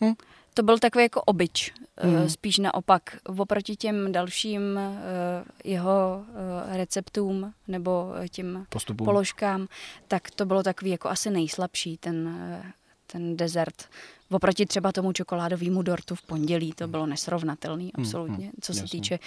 Hm. 0.00 0.14
To 0.54 0.62
byl 0.62 0.78
takový 0.78 1.04
jako 1.04 1.22
obyč, 1.22 1.72
Mhm. 2.04 2.20
mm. 2.22 2.28
spíš 2.28 2.58
naopak. 2.58 3.16
Oproti 3.38 3.76
těm 3.76 4.12
dalším 4.12 4.78
eh, 4.78 5.44
jeho 5.64 6.24
eh, 6.72 6.76
receptům 6.76 7.52
nebo 7.68 8.12
eh, 8.22 8.28
těm 8.28 8.66
Postupům. 8.68 9.04
položkám, 9.04 9.66
tak 10.08 10.30
to 10.30 10.46
bylo 10.46 10.62
takový 10.62 10.90
jako 10.90 11.08
asi 11.08 11.30
nejslabší 11.30 11.96
ten, 11.96 12.28
eh, 12.62 12.72
ten 13.06 13.36
dezert. 13.36 13.88
Oproti 14.30 14.66
třeba 14.66 14.92
tomu 14.92 15.12
čokoládovému 15.12 15.82
dortu 15.82 16.14
v 16.14 16.22
pondělí, 16.22 16.72
to 16.72 16.88
bylo 16.88 17.06
nesrovnatelný, 17.06 17.92
Hmm, 17.96 18.06
absolutně, 18.06 18.44
hmm, 18.44 18.52
co 18.60 18.72
se 18.74 18.80
jasně. 18.80 19.00
týče 19.00 19.18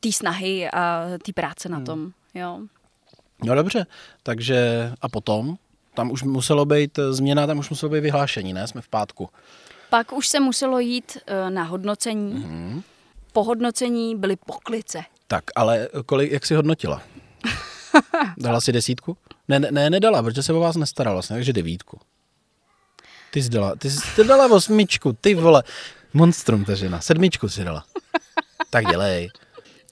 té 0.00 0.12
snahy 0.12 0.70
a 0.70 1.04
té 1.24 1.32
práce 1.32 1.68
Hmm. 1.68 1.78
na 1.78 1.84
tom. 1.86 2.12
Jo. 2.34 2.60
No 3.44 3.54
dobře, 3.54 3.86
takže 4.22 4.90
a 5.00 5.08
potom? 5.08 5.56
Tam 5.94 6.10
už 6.10 6.22
muselo 6.22 6.64
být 6.64 6.98
eh, 6.98 7.12
změna, 7.12 7.46
tam 7.46 7.58
už 7.58 7.70
muselo 7.70 7.90
být 7.92 8.00
vyhlášení, 8.00 8.52
ne? 8.52 8.66
Jsme 8.66 8.80
v 8.80 8.88
pátku. 8.88 9.28
Pak 9.90 10.12
už 10.12 10.28
se 10.28 10.40
muselo 10.40 10.78
jít 10.78 11.18
eh, 11.26 11.50
na 11.50 11.62
hodnocení. 11.62 12.34
Mhm. 12.34 12.82
Po 13.32 13.44
hodnocení 13.44 14.16
byly 14.16 14.36
poklice. 14.36 15.02
Tak, 15.28 15.44
ale 15.54 15.88
kolik, 16.06 16.32
jak 16.32 16.46
jsi 16.46 16.54
hodnotila? 16.54 17.02
Dala 18.38 18.60
si 18.60 18.72
desítku? 18.72 19.16
Ne, 19.48 19.60
ne, 19.60 19.68
ne, 19.70 19.90
nedala, 19.90 20.22
protože 20.22 20.42
se 20.42 20.52
o 20.52 20.60
vás 20.60 20.76
nestarala 20.76 21.14
vlastně, 21.14 21.36
takže 21.36 21.52
devítku. 21.52 22.00
Ty 23.30 23.42
jsi 23.42 23.48
dala, 23.48 23.76
ty 23.76 23.90
jsi 23.90 24.00
ty 24.16 24.24
dala 24.24 24.46
osmičku, 24.56 25.12
ty 25.12 25.34
vole. 25.34 25.62
Monstrum 26.12 26.64
ta 26.64 26.74
žena, 26.74 27.00
sedmičku 27.00 27.48
si 27.48 27.64
dala. 27.64 27.84
Tak 28.70 28.86
dělej. 28.86 29.30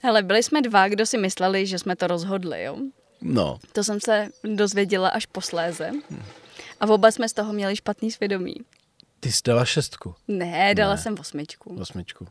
Hele, 0.03 0.23
byli 0.23 0.43
jsme 0.43 0.61
dva, 0.61 0.87
kdo 0.87 1.05
si 1.05 1.17
mysleli, 1.17 1.67
že 1.67 1.79
jsme 1.79 1.95
to 1.95 2.07
rozhodli, 2.07 2.63
jo. 2.63 2.77
No, 3.21 3.59
To 3.73 3.83
jsem 3.83 3.99
se 3.99 4.27
dozvěděla 4.43 5.09
až 5.09 5.25
posléze. 5.25 5.91
A 6.79 6.87
oba 6.87 7.11
jsme 7.11 7.29
z 7.29 7.33
toho 7.33 7.53
měli 7.53 7.75
špatný 7.75 8.11
svědomí. 8.11 8.55
Ty 9.19 9.31
jsi 9.31 9.41
dala 9.45 9.65
šestku, 9.65 10.15
Ne, 10.27 10.75
dala 10.75 10.95
Ne. 10.95 11.01
jsem 11.01 11.15
osmičku. 11.19 11.77
osmičku. 11.81 12.27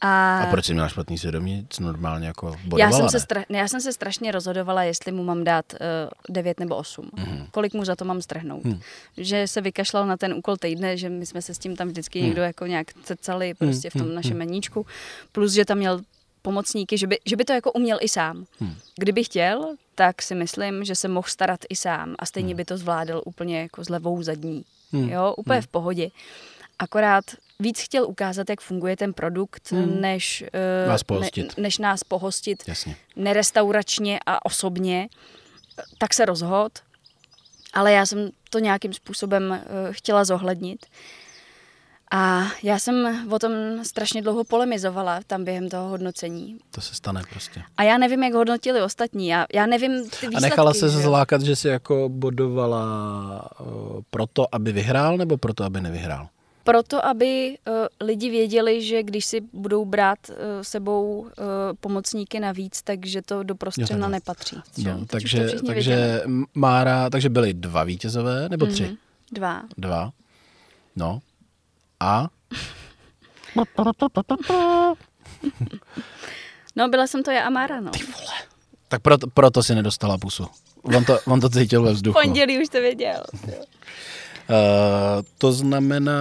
A, 0.00 0.38
A 0.38 0.46
proč 0.50 0.64
jsi 0.64 0.72
měla 0.72 0.88
špatný 0.88 1.18
svědomí? 1.18 1.66
Co 1.70 1.82
normálně 1.82 2.26
jako 2.26 2.56
bodovala, 2.64 2.78
já 2.78 2.92
jsem, 3.08 3.08
se 3.20 3.26
stra- 3.28 3.44
ne, 3.48 3.58
já 3.58 3.68
jsem 3.68 3.80
se 3.80 3.92
strašně 3.92 4.32
rozhodovala, 4.32 4.82
jestli 4.82 5.12
mu 5.12 5.24
mám 5.24 5.44
dát 5.44 5.72
uh, 5.72 6.34
9 6.34 6.60
nebo 6.60 6.76
8. 6.76 7.04
Mm-hmm. 7.16 7.46
Kolik 7.50 7.74
mu 7.74 7.84
za 7.84 7.96
to 7.96 8.04
mám 8.04 8.22
strhnout. 8.22 8.64
Mm. 8.64 8.80
Že 9.16 9.48
se 9.48 9.60
vykašlal 9.60 10.06
na 10.06 10.16
ten 10.16 10.34
úkol 10.34 10.56
týdne, 10.56 10.96
že 10.96 11.08
my 11.08 11.26
jsme 11.26 11.42
se 11.42 11.54
s 11.54 11.58
tím 11.58 11.76
tam 11.76 11.88
vždycky 11.88 12.22
někdo 12.22 12.42
jako 12.42 12.66
nějak 12.66 12.86
cecali 13.02 13.54
prostě 13.54 13.90
v 13.90 13.92
tom 13.92 14.06
Mhm. 14.06 14.14
našem 14.14 14.36
meníčku. 14.38 14.86
Plus, 15.32 15.52
že 15.52 15.64
tam 15.64 15.78
měl 15.78 16.00
pomocníky, 16.42 16.98
že 16.98 17.06
by, 17.06 17.18
že 17.26 17.36
by 17.36 17.44
to 17.44 17.52
jako 17.52 17.72
uměl 17.72 17.98
i 18.00 18.08
sám. 18.08 18.44
Hmm. 18.60 18.74
Kdyby 18.96 19.24
chtěl, 19.24 19.74
tak 19.94 20.22
si 20.22 20.34
myslím, 20.34 20.84
že 20.84 20.94
se 20.94 21.08
mohl 21.08 21.28
starat 21.28 21.60
i 21.68 21.76
sám 21.76 22.14
a 22.18 22.26
stejně 22.26 22.54
by 22.54 22.64
to 22.64 22.76
zvládl 22.78 23.22
úplně 23.24 23.60
jako 23.60 23.84
s 23.84 23.88
levou 23.88 24.22
zadní. 24.22 24.64
Hmm. 25.00 25.08
Jo, 25.08 25.34
úplně 25.36 25.60
v 25.60 25.66
pohodě. 25.66 26.10
Akorát 26.78 27.24
víc 27.60 27.80
chtěl 27.80 28.04
ukázat, 28.04 28.50
jak 28.50 28.60
funguje 28.60 28.96
ten 28.96 29.12
produkt, 29.12 29.70
Hmm. 29.72 30.00
než, 30.00 30.44
eh, 30.52 30.88
Vás 30.88 31.02
pohostit. 31.02 31.56
Ne, 31.56 31.62
než 31.62 31.78
nás 31.78 32.04
pohostit 32.04 32.62
Jasně. 32.68 32.96
nerestauračně 33.16 34.20
a 34.26 34.44
osobně, 34.46 35.08
tak 35.98 36.14
se 36.14 36.24
rozhod. 36.24 36.72
Ale 37.72 37.92
já 37.92 38.06
jsem 38.06 38.30
to 38.50 38.58
nějakým 38.58 38.92
způsobem 38.92 39.52
eh, 39.52 39.62
chtěla 39.90 40.24
zohlednit. 40.24 40.86
A 42.16 42.42
já 42.62 42.78
jsem 42.78 43.26
o 43.30 43.38
tom 43.38 43.52
strašně 43.82 44.22
dlouho 44.22 44.44
polemizovala 44.44 45.20
tam 45.26 45.44
během 45.44 45.68
toho 45.68 45.88
hodnocení. 45.88 46.58
To 46.70 46.80
se 46.80 46.94
stane 46.94 47.22
prostě. 47.30 47.62
A 47.76 47.82
já 47.82 47.98
nevím, 47.98 48.22
jak 48.22 48.34
hodnotili 48.34 48.82
ostatní. 48.82 49.28
Já, 49.28 49.46
já 49.54 49.66
nevím 49.66 49.90
ty 49.92 50.00
výsledky. 50.02 50.36
A 50.36 50.40
nechala 50.40 50.74
se 50.74 50.90
že 50.90 50.98
zlákat, 50.98 51.42
že 51.42 51.56
si 51.56 51.68
jako 51.68 52.08
bodovala 52.08 52.84
uh, 53.60 53.66
proto, 54.10 54.54
aby 54.54 54.72
vyhrál, 54.72 55.16
nebo 55.16 55.36
proto, 55.36 55.64
aby 55.64 55.80
nevyhrál? 55.80 56.28
proto, 56.64 57.06
aby 57.06 57.58
uh, 57.68 57.74
lidi 58.00 58.30
věděli, 58.30 58.82
že 58.82 59.02
když 59.02 59.24
si 59.24 59.40
budou 59.52 59.84
brát 59.84 60.18
uh, 60.28 60.34
sebou 60.62 61.18
uh, 61.18 61.26
pomocníky 61.80 62.40
navíc, 62.40 62.82
takže 62.82 63.22
to 63.22 63.42
do 63.42 63.54
prostřena 63.54 64.08
nepatří. 64.08 64.56
No, 64.84 65.06
takže, 65.06 65.50
takže. 65.66 66.22
Mára, 66.54 67.10
takže 67.10 67.28
byly 67.28 67.54
dva 67.54 67.84
vítězové, 67.84 68.48
nebo 68.48 68.66
tři? 68.66 68.84
Mhm. 68.84 68.96
Dva. 69.32 69.62
Dva. 69.78 70.12
No. 70.96 71.20
A? 72.04 72.28
No, 76.76 76.88
byla 76.88 77.06
jsem 77.06 77.22
to 77.22 77.30
já 77.30 77.46
a 77.46 77.50
Mára, 77.50 77.80
no. 77.80 77.90
Tak 78.88 79.02
proto, 79.02 79.26
proto 79.26 79.62
si 79.62 79.74
nedostala 79.74 80.18
pusu. 80.18 80.46
On 80.82 81.04
to, 81.04 81.18
on 81.26 81.40
to 81.40 81.50
cítil 81.50 81.82
ve 81.82 81.92
vzduchu. 81.92 82.20
Pondělí 82.22 82.62
už 82.62 82.68
to 82.68 82.80
věděl. 82.80 83.22
Uh, 83.44 83.50
to 85.38 85.52
znamená... 85.52 86.12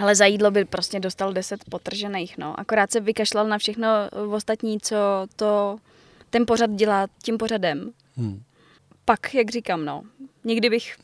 Ale 0.00 0.14
za 0.14 0.26
jídlo 0.26 0.50
by 0.50 0.64
prostě 0.64 1.00
dostal 1.00 1.32
10 1.32 1.64
potržených, 1.64 2.38
no. 2.38 2.60
Akorát 2.60 2.92
se 2.92 3.00
vykašlal 3.00 3.48
na 3.48 3.58
všechno 3.58 3.88
ostatní, 4.30 4.80
co 4.80 4.96
to 5.36 5.78
ten 6.30 6.46
pořad 6.46 6.70
dělá 6.70 7.06
tím 7.22 7.38
pořadem. 7.38 7.90
Hm. 8.16 8.42
Pak, 9.04 9.34
jak 9.34 9.50
říkám, 9.50 9.84
no, 9.84 10.02
někdy 10.44 10.70
bych 10.70 10.96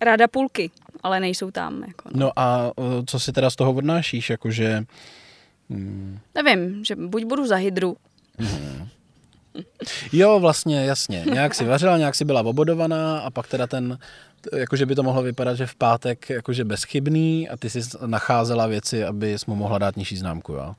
ráda 0.00 0.28
půlky, 0.28 0.70
ale 1.02 1.20
nejsou 1.20 1.50
tam, 1.50 1.84
jako, 1.88 2.08
no. 2.14 2.20
No 2.26 2.32
a 2.36 2.70
co 3.06 3.20
si 3.20 3.32
teda 3.32 3.50
z 3.50 3.56
toho 3.56 3.72
odnášíš? 3.72 4.30
Jakože... 4.30 4.84
hm, 5.70 6.18
Nevím, 6.34 6.84
že 6.84 6.96
buď 6.96 7.24
budu 7.24 7.46
za 7.46 7.56
hydru, 7.56 7.96
Jo, 10.12 10.40
vlastně, 10.40 10.84
jasně. 10.84 11.24
Nějak 11.32 11.54
si 11.54 11.64
vařila, 11.64 11.98
nějak 11.98 12.14
si 12.14 12.24
byla 12.24 12.40
obodovaná 12.40 13.18
a 13.18 13.30
pak 13.30 13.46
teda 13.46 13.66
ten, 13.66 13.98
jakože 14.56 14.86
by 14.86 14.94
to 14.94 15.02
mohlo 15.02 15.22
vypadat, 15.22 15.54
že 15.54 15.66
v 15.66 15.74
pátek 15.74 16.30
jakože 16.30 16.64
bezchybný 16.64 17.48
a 17.48 17.56
ty 17.56 17.70
si 17.70 17.80
nacházela 18.06 18.66
věci, 18.66 19.04
aby 19.04 19.38
jsi 19.38 19.44
mu 19.48 19.54
mohla 19.56 19.78
dát 19.78 19.96
nižší 19.96 20.16
známku, 20.16 20.52
jo. 20.52 20.74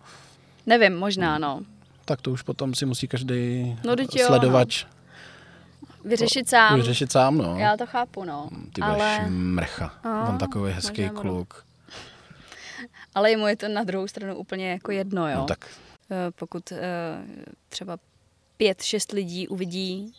nevím, 0.66 0.96
možná, 0.98 1.40
no. 1.40 1.62
Tak 2.06 2.22
to 2.22 2.32
už 2.32 2.42
potom 2.42 2.76
si 2.76 2.86
musí 2.86 3.08
každý 3.08 3.76
No, 3.86 3.96
jo, 4.16 4.26
sledovač 4.28 4.86
Vyřešit 6.04 6.50
sám. 6.50 6.76
vyřešit 6.80 7.12
sám, 7.12 7.38
no. 7.38 7.58
Já 7.58 7.78
to 7.78 7.86
chápu, 7.86 8.24
no. 8.24 8.50
Ty 8.74 8.82
budeš 8.82 9.02
Ale, 9.02 9.26
mrcha. 9.30 9.94
A, 10.04 10.30
On 10.30 10.38
takový 10.38 10.72
hezký 10.74 11.04
budu. 11.04 11.22
kluk. 11.22 11.66
ale 13.16 13.32
jemu 13.32 13.48
je 13.48 13.56
to 13.56 13.68
na 13.68 13.84
druhou 13.84 14.08
stranu 14.08 14.36
úplně 14.36 14.72
jako 14.72 14.92
jedno, 14.92 15.30
jo. 15.30 15.38
No 15.38 15.46
tak 15.46 15.66
Eh, 16.12 16.32
Pokud 16.36 16.72
eh, 16.72 16.78
třeba 17.70 17.98
pět, 18.58 18.82
šest 18.82 19.12
lidí 19.12 19.48
uvidí 19.48 20.14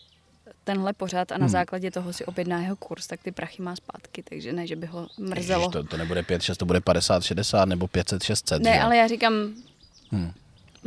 tenhle 0.65 0.93
pořad 0.93 1.33
a 1.33 1.39
na 1.39 1.45
Hmm. 1.45 1.49
základě 1.53 1.91
toho 1.91 2.13
si 2.13 2.25
objedná 2.25 2.61
jeho 2.61 2.77
kurz, 2.77 3.07
tak 3.07 3.23
ty 3.23 3.33
prachy 3.33 3.63
má 3.63 3.77
zpátky, 3.77 4.23
takže 4.23 4.53
ne, 4.53 4.67
že 4.67 4.77
by 4.77 4.87
ho 4.87 5.09
mrzelo. 5.19 5.61
Ježiš, 5.63 5.73
to, 5.73 5.85
to 5.85 5.97
nebude 5.97 6.23
5, 6.23 6.43
6, 6.43 6.57
to 6.59 6.67
bude 6.67 6.81
50, 6.81 7.23
60 7.25 7.65
nebo 7.65 7.89
500, 7.89 8.23
600. 8.23 8.63
ne, 8.63 8.73
že 8.75 8.81
ale 8.81 8.97
já 8.97 9.07
říkám 9.07 9.33
Hmm. 10.11 10.33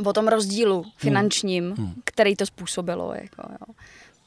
o 0.04 0.12
tom 0.12 0.28
rozdílu 0.28 0.84
finančním, 0.96 1.74
Hmm. 1.78 1.94
který 2.04 2.36
to 2.36 2.46
způsobilo. 2.46 3.14
Jako, 3.14 3.42
jo. 3.52 3.74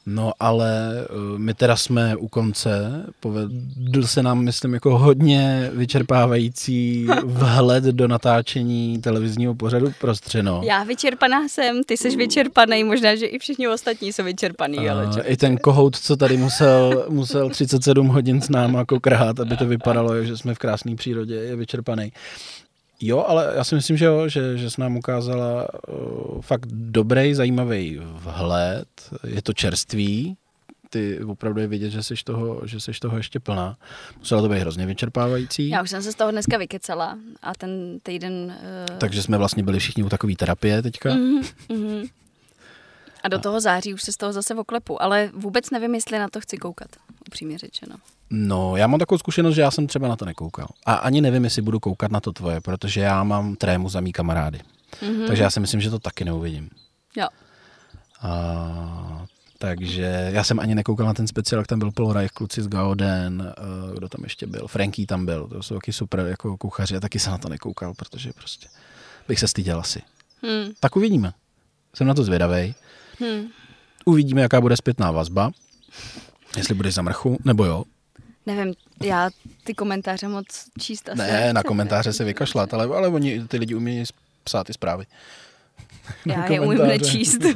No 0.06 0.32
ale 0.40 0.92
uh, 1.10 1.38
my 1.38 1.54
teda 1.54 1.76
jsme 1.76 2.16
u 2.16 2.28
konce, 2.28 3.06
povedl 3.20 4.06
se 4.06 4.22
nám, 4.22 4.44
myslím, 4.44 4.74
jako 4.74 4.98
hodně 4.98 5.70
vyčerpávající 5.74 7.06
vhled 7.24 7.84
do 7.84 8.08
natáčení 8.08 9.00
televizního 9.00 9.54
pořadu 9.54 9.92
prostřeno. 10.00 10.60
Já 10.64 10.84
vyčerpaná 10.84 11.48
jsem, 11.48 11.84
ty 11.84 11.96
jsi 11.96 12.16
vyčerpaný, 12.16 12.84
možná, 12.84 13.16
že 13.16 13.26
i 13.26 13.38
všichni 13.38 13.68
ostatní 13.68 14.12
jsou 14.12 14.24
vyčerpaný, 14.24 14.88
ale 14.88 15.06
A 15.06 15.12
čo? 15.12 15.20
I 15.24 15.36
ten 15.36 15.56
kohout, 15.56 15.96
co 15.96 16.16
tady 16.16 16.36
musel, 16.36 17.06
musel 17.08 17.50
37 17.50 18.08
hodin 18.08 18.40
s 18.40 18.48
náma 18.48 18.78
jako 18.78 19.00
krát, 19.00 19.40
aby 19.40 19.56
to 19.56 19.66
vypadalo, 19.66 20.24
že 20.24 20.36
jsme 20.36 20.54
v 20.54 20.58
krásné 20.58 20.96
přírodě, 20.96 21.34
je 21.34 21.56
vyčerpaný. 21.56 22.12
Jo, 23.04 23.24
ale 23.28 23.52
já 23.54 23.64
si 23.64 23.74
myslím, 23.74 23.96
že 23.96 24.04
jo, 24.04 24.28
že, 24.28 24.58
že 24.58 24.70
jsi 24.70 24.80
nám 24.80 24.96
ukázala 24.96 25.68
uh, 25.88 26.40
fakt 26.40 26.66
dobrý, 26.72 27.34
zajímavý 27.34 28.00
vhled. 28.02 28.88
Je 29.26 29.42
to 29.42 29.52
čerstvý, 29.52 30.36
ty 30.90 31.20
opravdu 31.20 31.60
je 31.60 31.66
vidět, 31.66 31.90
že 31.90 32.02
jsi 32.02 32.14
toho, 32.24 32.60
že 32.64 32.80
jsi 32.80 32.92
toho 32.92 33.16
ještě 33.16 33.40
plná. 33.40 33.76
Muselo 34.18 34.42
to 34.42 34.48
být 34.48 34.58
hrozně 34.58 34.86
vyčerpávající. 34.86 35.68
Já 35.68 35.82
už 35.82 35.90
jsem 35.90 36.02
se 36.02 36.12
z 36.12 36.14
toho 36.14 36.30
dneska 36.30 36.58
vykecala 36.58 37.18
a 37.42 37.54
ten 37.54 37.98
týden... 38.02 38.56
Uh, 38.90 38.98
Takže 38.98 39.22
jsme 39.22 39.38
vlastně 39.38 39.62
byli 39.62 39.78
všichni 39.78 40.02
u 40.02 40.08
takové 40.08 40.34
terapie 40.36 40.82
teďka. 40.82 41.14
Mhm, 41.14 41.42
mhm. 41.68 42.02
A 43.22 43.28
do 43.28 43.38
toho 43.38 43.60
září 43.60 43.94
už 43.94 44.02
se 44.02 44.12
z 44.12 44.16
toho 44.16 44.32
zase 44.32 44.54
oklepu, 44.54 45.02
ale 45.02 45.30
vůbec 45.34 45.70
nevím, 45.70 45.94
jestli 45.94 46.18
na 46.18 46.28
to 46.28 46.40
chci 46.40 46.56
koukat, 46.56 46.88
upřímně 47.28 47.58
řečeno. 47.58 47.96
No, 48.30 48.76
já 48.76 48.86
mám 48.86 48.98
takovou 48.98 49.18
zkušenost, 49.18 49.54
že 49.54 49.60
já 49.60 49.70
jsem 49.70 49.86
třeba 49.86 50.08
na 50.08 50.16
to 50.16 50.24
nekoukal. 50.24 50.68
A 50.86 50.94
ani 50.94 51.20
nevím, 51.20 51.44
jestli 51.44 51.62
budu 51.62 51.80
koukat 51.80 52.10
na 52.10 52.20
to 52.20 52.32
tvoje, 52.32 52.60
protože 52.60 53.00
já 53.00 53.24
mám 53.24 53.56
trému 53.56 53.88
za 53.88 54.00
mý 54.00 54.12
kamarády. 54.12 54.60
Mhm. 55.02 55.26
Takže 55.26 55.42
já 55.42 55.50
si 55.50 55.60
myslím, 55.60 55.80
že 55.80 55.90
to 55.90 55.98
taky 55.98 56.24
neuvidím. 56.24 56.70
Jo. 57.16 57.28
A, 58.22 59.26
takže 59.58 60.30
já 60.32 60.44
jsem 60.44 60.60
ani 60.60 60.74
nekoukal 60.74 61.06
na 61.06 61.14
ten 61.14 61.26
speciál, 61.26 61.60
jak 61.60 61.66
tam 61.66 61.78
byl 61.78 61.90
Paul 61.92 62.12
Reich, 62.12 62.30
kluci 62.30 62.62
z 62.62 62.68
Gaoden, 62.68 63.54
eh, 63.56 63.94
kdo 63.94 64.08
tam 64.08 64.24
ještě 64.24 64.46
byl, 64.46 64.68
Frankie 64.68 65.06
tam 65.06 65.26
byl, 65.26 65.48
to 65.48 65.62
jsou 65.62 65.74
taky 65.74 65.92
super 65.92 66.20
jako 66.20 66.56
kuchaři, 66.56 66.96
a 66.96 67.00
taky 67.00 67.18
jsem 67.18 67.32
na 67.32 67.38
to 67.38 67.48
nekoukal, 67.48 67.94
protože 67.94 68.32
prostě 68.32 68.68
bych 69.28 69.40
se 69.40 69.48
styděl 69.48 69.80
asi. 69.80 70.02
Hmm. 70.42 70.72
Tak 70.80 70.96
uvidíme. 70.96 71.32
Jsem 71.94 72.06
na 72.06 72.14
to 72.14 72.24
zvědavej. 72.24 72.74
Hmm. 73.20 73.42
Uvidíme, 74.04 74.40
jaká 74.40 74.60
bude 74.60 74.76
zpětná 74.76 75.10
vazba. 75.10 75.50
Jestli 76.56 76.74
bude 76.74 76.90
za 76.90 77.02
mrchu, 77.02 77.38
nebo 77.44 77.64
jo. 77.64 77.84
Nevím, 78.46 78.74
já 79.02 79.30
ty 79.64 79.74
komentáře 79.74 80.28
moc 80.28 80.46
číst 80.78 81.08
asi 81.08 81.18
Ne, 81.18 81.52
na 81.52 81.62
komentáře 81.62 82.12
se 82.12 82.24
vykašlat, 82.24 82.74
ale, 82.74 82.84
ale 82.84 83.08
oni, 83.08 83.48
ty 83.48 83.56
lidi 83.56 83.74
umějí 83.74 84.04
psát 84.44 84.66
ty 84.66 84.72
zprávy. 84.72 85.06
na 86.26 86.34
Já 86.34 86.52
je 86.52 86.60
umím 86.60 86.78
nečíst. 86.78 87.40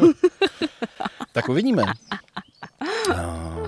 Tak 1.33 1.49
uvidíme. 1.49 1.83
No. 3.09 3.67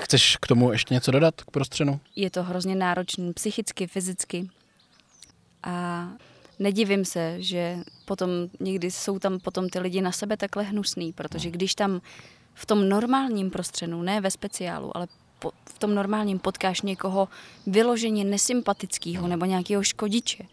Chceš 0.00 0.36
k 0.36 0.46
tomu 0.46 0.72
ještě 0.72 0.94
něco 0.94 1.10
dodat, 1.10 1.42
k 1.42 1.50
prostřenu? 1.50 2.00
Je 2.16 2.30
to 2.30 2.42
hrozně 2.42 2.74
náročný 2.74 3.32
psychicky, 3.32 3.86
fyzicky. 3.86 4.48
A 5.62 6.08
nedivím 6.58 7.04
se, 7.04 7.42
že 7.42 7.76
potom 8.04 8.30
někdy 8.60 8.90
jsou 8.90 9.18
tam 9.18 9.38
potom 9.38 9.68
ty 9.68 9.78
lidi 9.78 10.00
na 10.00 10.12
sebe 10.12 10.36
takhle 10.36 10.62
hnusný, 10.62 11.12
protože 11.12 11.50
když 11.50 11.74
tam 11.74 12.00
v 12.54 12.66
tom 12.66 12.88
normálním 12.88 13.50
prostřenu, 13.50 14.02
ne 14.02 14.20
ve 14.20 14.30
speciálu, 14.30 14.96
ale 14.96 15.06
po, 15.38 15.50
v 15.74 15.78
tom 15.78 15.94
normálním 15.94 16.38
potkáš 16.38 16.82
někoho 16.82 17.28
vyloženě 17.66 18.24
nesympatického 18.24 19.28
nebo 19.28 19.44
nějakého 19.44 19.82
škodiče, 19.82 20.44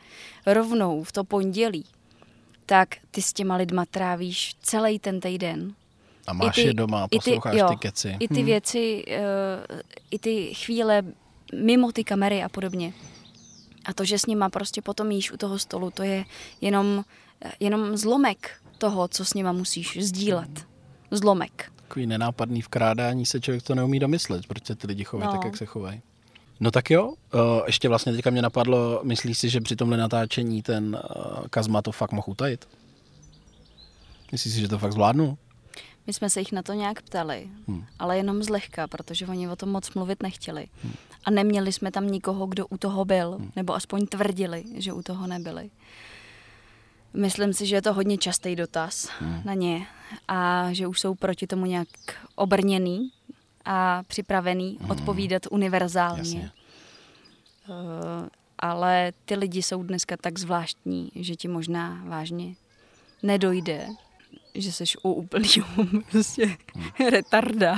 rovnou 0.45 1.03
v 1.03 1.11
to 1.11 1.23
pondělí, 1.23 1.85
tak 2.65 2.95
ty 3.11 3.21
s 3.21 3.33
těma 3.33 3.55
lidma 3.55 3.85
trávíš 3.85 4.55
celý 4.61 4.99
ten 4.99 5.19
týden. 5.19 5.73
A 6.27 6.33
máš 6.33 6.57
I 6.57 6.61
ty- 6.61 6.67
je 6.67 6.73
doma, 6.73 7.05
i 7.05 7.09
ty- 7.09 7.15
posloucháš 7.17 7.55
jo, 7.55 7.67
ty 7.69 7.75
keci. 7.75 8.15
I 8.19 8.27
ty 8.27 8.41
Hm. 8.41 8.45
věci, 8.45 9.03
eh, 9.07 9.21
i 10.11 10.19
ty 10.19 10.53
chvíle 10.53 11.03
mimo 11.55 11.91
ty 11.91 12.03
kamery 12.03 12.43
a 12.43 12.49
podobně. 12.49 12.93
A 13.85 13.93
to, 13.93 14.05
že 14.05 14.19
s 14.19 14.25
nima 14.25 14.49
prostě 14.49 14.81
potom 14.81 15.11
jíš 15.11 15.31
u 15.31 15.37
toho 15.37 15.59
stolu, 15.59 15.91
to 15.91 16.03
je 16.03 16.25
jenom, 16.61 17.03
eh, 17.41 17.51
jenom 17.59 17.97
zlomek 17.97 18.61
toho, 18.77 19.07
co 19.07 19.25
s 19.25 19.33
nima 19.33 19.51
musíš 19.51 19.97
sdílet. 20.03 20.65
Zlomek. 21.11 21.71
Takový 21.91 22.05
nenápadný 22.07 22.61
vkrádání 22.61 23.25
se 23.25 23.41
člověk 23.41 23.63
to 23.63 23.75
neumí 23.75 23.99
domyslet, 23.99 24.47
proč 24.47 24.65
se 24.65 24.75
ty 24.75 24.87
lidi 24.87 25.03
chovají 25.03 25.27
No. 25.27 25.31
tak, 25.33 25.45
jak 25.45 25.57
se 25.57 25.65
chovají. 25.65 26.01
No 26.59 26.71
tak 26.71 26.89
jo, 26.89 27.07
uh, 27.07 27.41
ještě 27.67 27.89
vlastně 27.89 28.13
teďka 28.13 28.29
mě 28.29 28.41
napadlo, 28.41 29.01
myslíš 29.03 29.37
si, 29.37 29.49
že 29.49 29.61
při 29.61 29.75
tomhle 29.75 29.97
natáčení 29.97 30.61
ten 30.61 30.99
uh, 31.15 31.47
Kazma 31.49 31.81
to 31.81 31.91
fakt 31.91 32.11
mohl 32.11 32.27
utajit? 32.29 32.67
Myslíš 34.31 34.53
si, 34.53 34.59
že 34.61 34.67
to 34.67 34.77
fakt 34.79 34.91
zvládnu? 34.93 35.37
My 36.07 36.13
jsme 36.13 36.29
se 36.29 36.39
jich 36.39 36.51
na 36.51 36.61
to 36.63 36.73
nějak 36.73 37.01
ptali, 37.01 37.49
Hmm. 37.67 37.85
ale 37.99 38.17
jenom 38.17 38.43
zlehka, 38.43 38.87
protože 38.87 39.27
oni 39.27 39.49
o 39.49 39.55
tom 39.55 39.69
moc 39.69 39.93
mluvit 39.93 40.23
nechtěli. 40.23 40.67
A 41.23 41.31
neměli 41.31 41.73
jsme 41.73 41.91
tam 41.91 42.07
nikoho, 42.07 42.47
kdo 42.47 42.67
u 42.67 42.77
toho 42.77 43.05
byl, 43.05 43.37
nebo 43.55 43.75
aspoň 43.75 44.05
tvrdili, 44.07 44.63
že 44.77 44.93
u 44.93 45.01
toho 45.01 45.27
nebyli. 45.27 45.69
Myslím 47.13 47.53
si, 47.53 47.65
že 47.65 47.75
je 47.75 47.81
to 47.81 47.93
hodně 47.93 48.17
častý 48.17 48.55
dotaz 48.55 49.09
na 49.45 49.53
ně 49.53 49.87
a 50.27 50.67
že 50.73 50.87
už 50.87 50.99
jsou 50.99 51.15
proti 51.15 51.47
tomu 51.47 51.65
nějak 51.65 51.87
obrněný 52.35 53.11
a 53.65 54.03
připravený 54.03 54.77
odpovídat 54.89 55.41
univerzálně. 55.51 56.19
Jasně. 56.19 56.51
Eh, 57.69 58.29
ale 58.59 59.11
ty 59.25 59.35
lidi 59.35 59.63
jsou 59.63 59.83
dneska 59.83 60.17
tak 60.17 60.39
zvláštní, 60.39 61.11
že 61.15 61.35
ti 61.35 61.47
možná 61.47 62.01
vážně 62.05 62.55
nedojde, 63.23 63.87
že 64.55 64.71
jsi 64.71 64.83
u 65.03 65.11
úplného 65.11 65.67
prostě 66.11 66.57
retarda, 67.11 67.75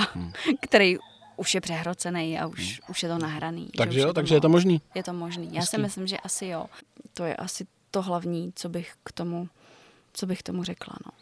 který 0.60 0.96
už 1.36 1.54
je 1.54 1.60
přehrocený 1.60 2.38
a 2.38 2.46
už, 2.46 2.80
už 2.88 3.02
je 3.02 3.08
to 3.08 3.18
nahraný. 3.18 3.64
že 3.64 3.78
Takže 3.78 4.00
jo, 4.00 4.12
takže 4.12 4.34
je 4.34 4.40
to 4.40 4.48
možný. 4.48 4.80
Je 4.94 5.02
to 5.02 5.12
možný. 5.12 5.48
Já 5.52 5.62
si 5.62 5.76
Hezký. 5.76 5.82
myslím, 5.82 6.06
že 6.06 6.16
asi 6.18 6.46
jo. 6.46 6.66
To 7.14 7.24
je 7.24 7.36
asi 7.36 7.66
to 7.94 8.02
hlavní, 8.02 8.52
co 8.56 8.68
bych 8.68 8.92
k 9.04 9.12
tomu, 9.12 9.48
co 10.12 10.26
bych 10.26 10.42
tomu 10.42 10.64
řekla. 10.64 10.94
No. 11.06 11.12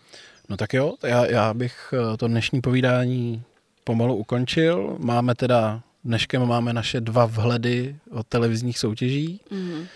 No 0.48 0.56
tak 0.56 0.74
jo, 0.74 0.94
já, 1.02 1.26
já 1.26 1.54
bych 1.54 1.94
eh, 1.94 2.16
to 2.16 2.28
dnešní 2.28 2.60
povídání 2.60 3.42
pomalu 3.84 4.16
ukončil. 4.16 4.96
Máme 4.98 5.34
teda 5.34 5.82
Dneškem 6.04 6.46
máme 6.46 6.72
naše 6.72 7.00
dva 7.00 7.26
vhledy 7.26 7.96
od 8.10 8.26
televizních 8.26 8.78
soutěží. 8.78 9.40
Mm. 9.50 9.86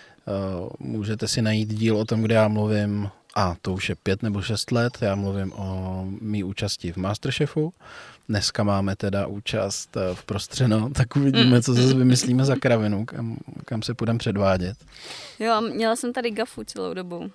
Můžete 0.78 1.28
si 1.28 1.42
najít 1.42 1.74
díl 1.74 1.96
o 1.96 2.04
tom, 2.04 2.22
kde 2.22 2.34
já 2.34 2.48
mluvím, 2.48 3.10
a 3.36 3.56
to 3.62 3.72
už 3.72 3.88
je 3.88 3.94
pět 3.94 4.22
nebo 4.22 4.42
šest 4.42 4.72
let, 4.72 4.98
já 5.00 5.14
mluvím 5.14 5.52
o 5.52 6.04
mý 6.20 6.44
účasti 6.44 6.92
v 6.92 6.96
Masterchefu. 6.96 7.72
Dneska 8.28 8.62
máme 8.62 8.96
teda 8.96 9.26
účast 9.26 9.96
v 10.14 10.24
Prostřeno, 10.24 10.90
tak 10.94 11.16
uvidíme, 11.16 11.62
co 11.62 11.74
zase 11.74 11.94
vymyslíme 11.94 12.44
za 12.44 12.56
kravinu, 12.56 13.04
kam, 13.04 13.36
kam 13.64 13.82
se 13.82 13.94
půjdeme 13.94 14.18
předvádět. 14.18 14.76
Jo, 15.38 15.52
a 15.52 15.60
měla 15.60 15.96
jsem 15.96 16.12
tady 16.12 16.30
gafu 16.30 16.64
celou 16.64 16.94
dobu. 16.94 17.30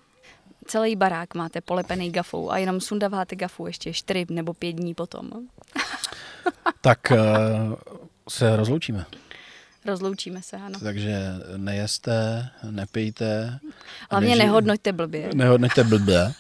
Celý 0.66 0.96
barák 0.96 1.36
máte 1.36 1.62
polepený 1.62 2.12
gafou 2.12 2.52
a 2.52 2.58
jenom 2.58 2.82
sundáváte 2.82 3.36
gafu 3.36 3.68
ještě 3.68 3.94
čtyři 3.94 4.26
nebo 4.30 4.54
pět 4.54 4.74
dní 4.74 4.94
potom. 4.94 5.30
tak 6.82 7.00
se 8.30 8.56
rozloučíme. 8.56 9.06
Rozloučíme 9.86 10.42
se, 10.42 10.58
ano. 10.58 10.80
Takže 10.80 11.20
nejeste, 11.58 12.50
nepijte. 12.72 13.60
Hlavně 14.12 14.30
neži... 14.30 14.40
nehodnoťte 14.40 14.92
blbě. 14.94 15.30
Nehodnoťte 15.34 15.84
blbě. 15.84 16.34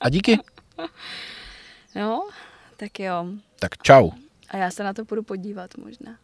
a 0.00 0.08
díky. 0.08 0.38
Jo, 1.94 2.28
tak 2.76 3.00
jo. 3.00 3.26
Tak 3.58 3.78
čau. 3.82 4.10
A 4.48 4.56
já 4.56 4.70
se 4.70 4.84
na 4.84 4.92
to 4.92 5.04
půjdu 5.04 5.22
podívat 5.22 5.70
možná. 5.76 6.16